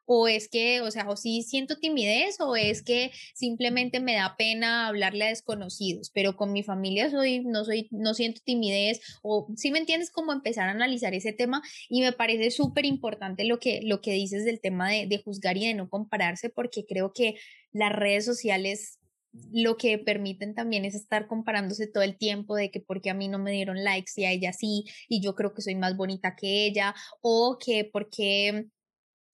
o 0.10 0.30
es 0.30 0.48
que, 0.48 0.80
o 0.82 0.90
sea, 0.90 1.08
o 1.10 1.18
sí 1.18 1.44
siento 1.44 1.78
timidez 1.78 2.40
o 2.40 2.56
es 2.56 2.82
que 2.82 3.12
simplemente 3.36 4.00
me 4.00 4.16
da 4.16 4.36
pena 4.38 4.88
hablarle 4.88 5.26
a 5.26 5.30
desconocidos, 5.30 6.12
pero 6.12 6.38
con 6.38 6.54
mi 6.54 6.64
familia 6.64 7.12
soy 7.12 7.42
no 7.42 7.66
soy 7.66 7.90
no 7.92 8.14
siento 8.14 8.42
timidez 8.44 9.02
o 9.22 9.48
si 9.58 9.70
me 9.70 9.80
entiendes 9.80 10.10
cómo 10.10 10.32
empezar 10.32 10.70
a 10.70 10.72
analizar 10.72 11.14
ese 11.14 11.34
tema 11.34 11.62
y 11.90 12.02
me 12.02 12.14
parece 12.14 12.52
súper 12.52 12.86
importante 12.86 13.44
lo 13.44 13.60
que 13.60 13.82
lo 13.84 14.00
que 14.00 14.14
dices 14.14 14.46
del 14.46 14.62
tema 14.62 14.90
de, 14.90 15.08
de 15.08 15.22
juzgar 15.22 15.58
y 15.58 15.68
de 15.68 15.74
no 15.74 15.90
compararse 15.90 16.50
porque 16.50 16.86
creo 16.86 17.12
que 17.14 17.36
las 17.74 17.92
redes 17.92 18.24
sociales 18.24 19.00
lo 19.52 19.78
que 19.78 19.98
permiten 19.98 20.56
también 20.56 20.86
es 20.86 20.96
estar 20.96 21.28
comparándose 21.28 21.88
todo 21.88 22.04
el 22.04 22.18
tiempo 22.18 22.56
de 22.56 22.72
que 22.72 22.80
porque 22.82 23.10
a 23.10 23.14
mí 23.14 23.28
no 23.28 23.40
me 23.40 23.52
dieron 23.52 23.84
likes 23.84 24.12
y 24.18 24.26
a 24.26 24.32
ella 24.32 24.54
sí, 24.54 24.86
y 25.08 25.22
yo 25.22 25.36
creo 25.36 25.54
que 25.54 25.62
soy 25.62 25.76
más 25.76 25.96
bonita 25.98 26.36
que 26.36 26.66
ella, 26.66 26.96
o 27.22 27.58
que 27.60 27.90
porque 27.92 28.68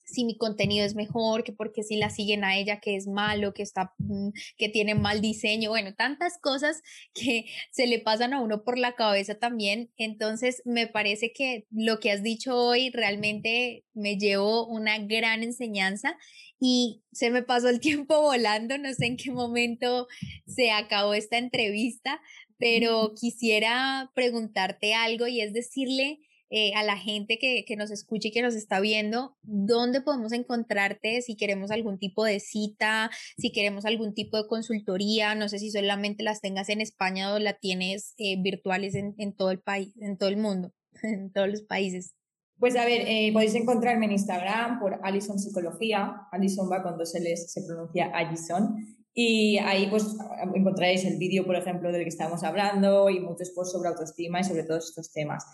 si 0.06 0.26
mi 0.26 0.38
contenido 0.38 0.86
es 0.86 0.96
mejor, 0.96 1.44
que 1.44 1.54
porque 1.54 1.84
si 1.84 1.98
la 1.98 2.10
siguen 2.10 2.44
a 2.44 2.58
ella 2.58 2.80
que 2.80 2.96
es 2.96 3.08
malo, 3.08 3.54
que 3.54 3.64
está 3.64 3.94
mm, 4.00 4.30
que 4.58 4.70
tiene 4.70 4.96
mal 4.96 5.22
diseño, 5.22 5.70
bueno, 5.70 5.94
tantas 5.96 6.38
cosas 6.40 6.82
que 7.14 7.46
se 7.72 7.88
le 7.88 8.00
pasan 8.00 8.34
a 8.34 8.42
uno 8.42 8.64
por 8.64 8.78
la 8.78 8.96
cabeza 8.96 9.36
también. 9.36 9.92
Entonces, 9.98 10.62
me 10.66 10.88
parece 10.88 11.32
que 11.34 11.66
lo 11.72 12.00
que 12.00 12.12
has 12.12 12.24
dicho 12.24 12.56
hoy 12.56 12.90
realmente 12.90 13.86
me 13.94 14.18
llevó 14.18 14.68
una 14.68 14.98
gran 15.00 15.44
enseñanza 15.44 16.18
y 16.60 17.04
se 17.12 17.30
me 17.30 17.44
pasó 17.44 17.70
el 17.70 17.80
tiempo 17.82 18.22
volando, 18.22 18.78
no 18.78 18.94
sé 18.94 19.06
en 19.06 19.18
qué 19.18 19.32
momento 19.32 20.08
se 20.48 20.72
acabó 20.72 21.14
esta 21.14 21.38
entrevista, 21.38 22.22
pero 22.58 23.14
quisiera 23.20 24.12
preguntarte 24.16 24.94
algo 24.94 25.28
y 25.28 25.42
es 25.42 25.54
decirle 25.54 26.20
eh, 26.50 26.74
a 26.76 26.84
la 26.84 26.98
gente 26.98 27.40
que, 27.40 27.66
que, 27.66 27.76
nos 27.76 27.92
escuche 27.92 28.30
y 28.30 28.32
que 28.32 28.42
nos 28.42 28.56
está 28.56 28.80
viendo, 28.80 29.36
dónde 29.42 30.02
podemos 30.02 30.32
encontrarte 30.32 31.22
si 31.22 31.36
queremos 31.36 31.72
algún 31.72 31.98
tipo 31.98 32.24
de 32.26 32.40
cita, 32.40 33.10
si 33.38 33.52
queremos 33.52 33.86
algún 33.86 34.14
tipo 34.14 34.38
de 34.38 34.48
consultoría, 34.48 35.36
no 35.36 35.50
sé 35.50 35.60
si 35.60 35.72
solamente 35.72 36.24
las 36.24 36.42
tengas 36.42 36.70
en 36.70 36.82
España 36.82 37.34
o 37.34 37.40
la 37.40 37.54
tienes 37.54 38.14
eh, 38.18 38.42
virtuales 38.42 38.96
en, 38.96 39.16
en 39.18 39.34
todo 39.36 39.52
el 39.52 39.60
país, 39.60 39.94
en 40.00 40.18
todo 40.18 40.30
el 40.30 40.38
mundo, 40.38 40.74
en 41.04 41.32
todos 41.32 41.50
los 41.50 41.62
países. 41.64 42.14
Pues 42.60 42.78
a 42.78 42.86
ver, 42.86 43.02
eh, 43.08 43.32
podéis 43.34 43.56
encontrarme 43.56 44.06
en 44.06 44.14
Instagram 44.14 44.80
por 44.80 45.00
Alison 45.04 45.38
Psicología. 45.38 46.28
Alison 46.32 46.72
va 46.72 46.82
con 46.82 46.98
dos 46.98 47.14
L's, 47.14 47.52
se 47.52 47.62
pronuncia 47.64 48.10
Alison. 48.14 48.78
Y 49.14 49.58
ahí 49.60 49.88
pues 49.88 50.16
encontraréis 50.56 51.06
el 51.06 51.18
vídeo, 51.18 51.46
por 51.46 51.56
ejemplo, 51.56 51.92
del 51.92 52.04
que 52.04 52.10
estamos 52.10 52.44
hablando 52.44 53.10
y 53.10 53.20
muchos 53.20 53.52
posts 53.52 53.74
sobre 53.74 53.90
autoestima 53.90 54.40
y 54.40 54.44
sobre 54.44 54.64
todos 54.64 54.90
estos 54.90 55.12
temas. 55.12 55.46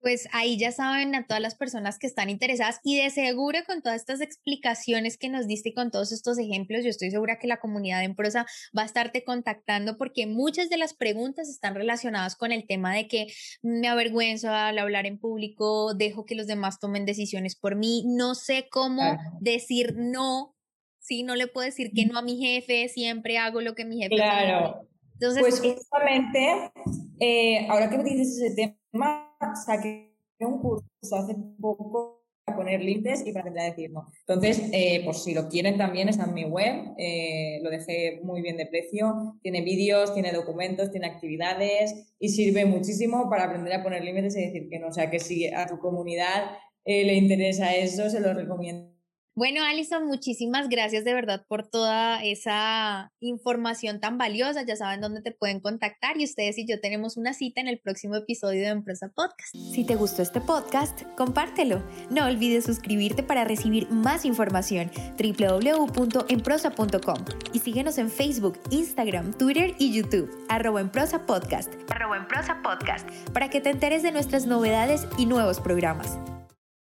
Pues 0.00 0.28
ahí 0.32 0.58
ya 0.58 0.70
saben 0.70 1.14
a 1.14 1.26
todas 1.26 1.42
las 1.42 1.56
personas 1.56 1.98
que 1.98 2.06
están 2.06 2.30
interesadas 2.30 2.80
y 2.84 2.96
de 2.96 3.10
seguro 3.10 3.58
con 3.66 3.82
todas 3.82 4.00
estas 4.00 4.20
explicaciones 4.20 5.18
que 5.18 5.28
nos 5.28 5.46
diste 5.46 5.70
y 5.70 5.74
con 5.74 5.90
todos 5.90 6.12
estos 6.12 6.38
ejemplos, 6.38 6.84
yo 6.84 6.90
estoy 6.90 7.10
segura 7.10 7.38
que 7.38 7.48
la 7.48 7.58
comunidad 7.58 8.04
en 8.04 8.14
prosa 8.14 8.46
va 8.76 8.82
a 8.82 8.86
estarte 8.86 9.24
contactando 9.24 9.96
porque 9.98 10.26
muchas 10.26 10.70
de 10.70 10.78
las 10.78 10.94
preguntas 10.94 11.48
están 11.48 11.74
relacionadas 11.74 12.36
con 12.36 12.52
el 12.52 12.66
tema 12.66 12.94
de 12.94 13.08
que 13.08 13.26
me 13.62 13.88
avergüenzo 13.88 14.50
al 14.50 14.78
hablar 14.78 15.06
en 15.06 15.18
público, 15.18 15.94
dejo 15.94 16.24
que 16.24 16.36
los 16.36 16.46
demás 16.46 16.78
tomen 16.78 17.04
decisiones 17.04 17.56
por 17.56 17.74
mí, 17.74 18.04
no 18.06 18.34
sé 18.34 18.68
cómo 18.70 19.18
decir 19.40 19.94
no, 19.96 20.54
sí, 21.00 21.24
no 21.24 21.34
le 21.34 21.48
puedo 21.48 21.64
decir 21.64 21.90
que 21.92 22.06
no 22.06 22.18
a 22.18 22.22
mi 22.22 22.38
jefe, 22.38 22.88
siempre 22.88 23.38
hago 23.38 23.60
lo 23.60 23.74
que 23.74 23.84
mi 23.84 24.00
jefe 24.00 24.14
Claro. 24.14 24.88
Entonces, 25.20 25.40
pues 25.40 25.60
justamente, 25.60 26.70
eh, 27.18 27.66
ahora 27.68 27.90
que 27.90 27.98
me 27.98 28.04
dices 28.04 28.40
ese 28.40 28.54
tema, 28.54 29.27
saqué 29.64 30.14
un 30.40 30.60
curso 30.60 30.86
hace 31.16 31.34
poco 31.60 32.22
para 32.44 32.56
poner 32.56 32.80
límites 32.80 33.26
y 33.26 33.32
para 33.32 33.42
aprender 33.42 33.62
a 33.62 33.70
decir 33.70 33.90
no. 33.90 34.06
Entonces, 34.26 34.70
eh, 34.72 35.04
por 35.04 35.14
si 35.14 35.34
lo 35.34 35.48
quieren 35.48 35.76
también, 35.76 36.08
está 36.08 36.24
en 36.24 36.34
mi 36.34 36.44
web, 36.44 36.94
eh, 36.96 37.60
lo 37.62 37.70
dejé 37.70 38.20
muy 38.22 38.40
bien 38.40 38.56
de 38.56 38.66
precio, 38.66 39.36
tiene 39.42 39.62
vídeos, 39.62 40.14
tiene 40.14 40.32
documentos, 40.32 40.90
tiene 40.90 41.08
actividades 41.08 42.14
y 42.18 42.30
sirve 42.30 42.64
muchísimo 42.64 43.28
para 43.28 43.44
aprender 43.44 43.74
a 43.74 43.82
poner 43.82 44.04
límites 44.04 44.36
y 44.36 44.46
decir 44.46 44.68
que 44.70 44.78
no. 44.78 44.88
O 44.88 44.92
sea, 44.92 45.10
que 45.10 45.18
si 45.18 45.46
a 45.46 45.66
tu 45.66 45.78
comunidad 45.78 46.52
eh, 46.84 47.04
le 47.04 47.14
interesa 47.14 47.74
eso, 47.74 48.08
se 48.08 48.20
lo 48.20 48.32
recomiendo 48.32 48.97
bueno, 49.38 49.64
Alison, 49.64 50.06
muchísimas 50.06 50.68
gracias 50.68 51.04
de 51.04 51.14
verdad 51.14 51.44
por 51.46 51.64
toda 51.64 52.24
esa 52.24 53.12
información 53.20 54.00
tan 54.00 54.18
valiosa. 54.18 54.64
Ya 54.66 54.74
saben 54.74 55.00
dónde 55.00 55.22
te 55.22 55.30
pueden 55.30 55.60
contactar 55.60 56.20
y 56.20 56.24
ustedes 56.24 56.58
y 56.58 56.66
yo 56.66 56.80
tenemos 56.80 57.16
una 57.16 57.32
cita 57.32 57.60
en 57.60 57.68
el 57.68 57.78
próximo 57.78 58.16
episodio 58.16 58.62
de 58.62 58.70
Empresa 58.70 59.12
Podcast. 59.14 59.54
Si 59.54 59.84
te 59.84 59.94
gustó 59.94 60.22
este 60.22 60.40
podcast, 60.40 61.02
compártelo. 61.16 61.84
No 62.10 62.26
olvides 62.26 62.64
suscribirte 62.64 63.22
para 63.22 63.44
recibir 63.44 63.88
más 63.90 64.24
información 64.24 64.90
www.emprosa.com 65.16 67.24
y 67.52 67.60
síguenos 67.60 67.98
en 67.98 68.10
Facebook, 68.10 68.58
Instagram, 68.70 69.32
Twitter 69.34 69.76
y 69.78 69.92
YouTube 69.92 70.28
arroba 70.48 70.80
Emprosa 70.80 71.26
Podcast, 71.26 71.72
arroba 71.90 72.16
Emprosa 72.16 72.60
Podcast 72.60 73.08
para 73.32 73.50
que 73.50 73.60
te 73.60 73.70
enteres 73.70 74.02
de 74.02 74.10
nuestras 74.10 74.46
novedades 74.46 75.06
y 75.16 75.26
nuevos 75.26 75.60
programas. 75.60 76.18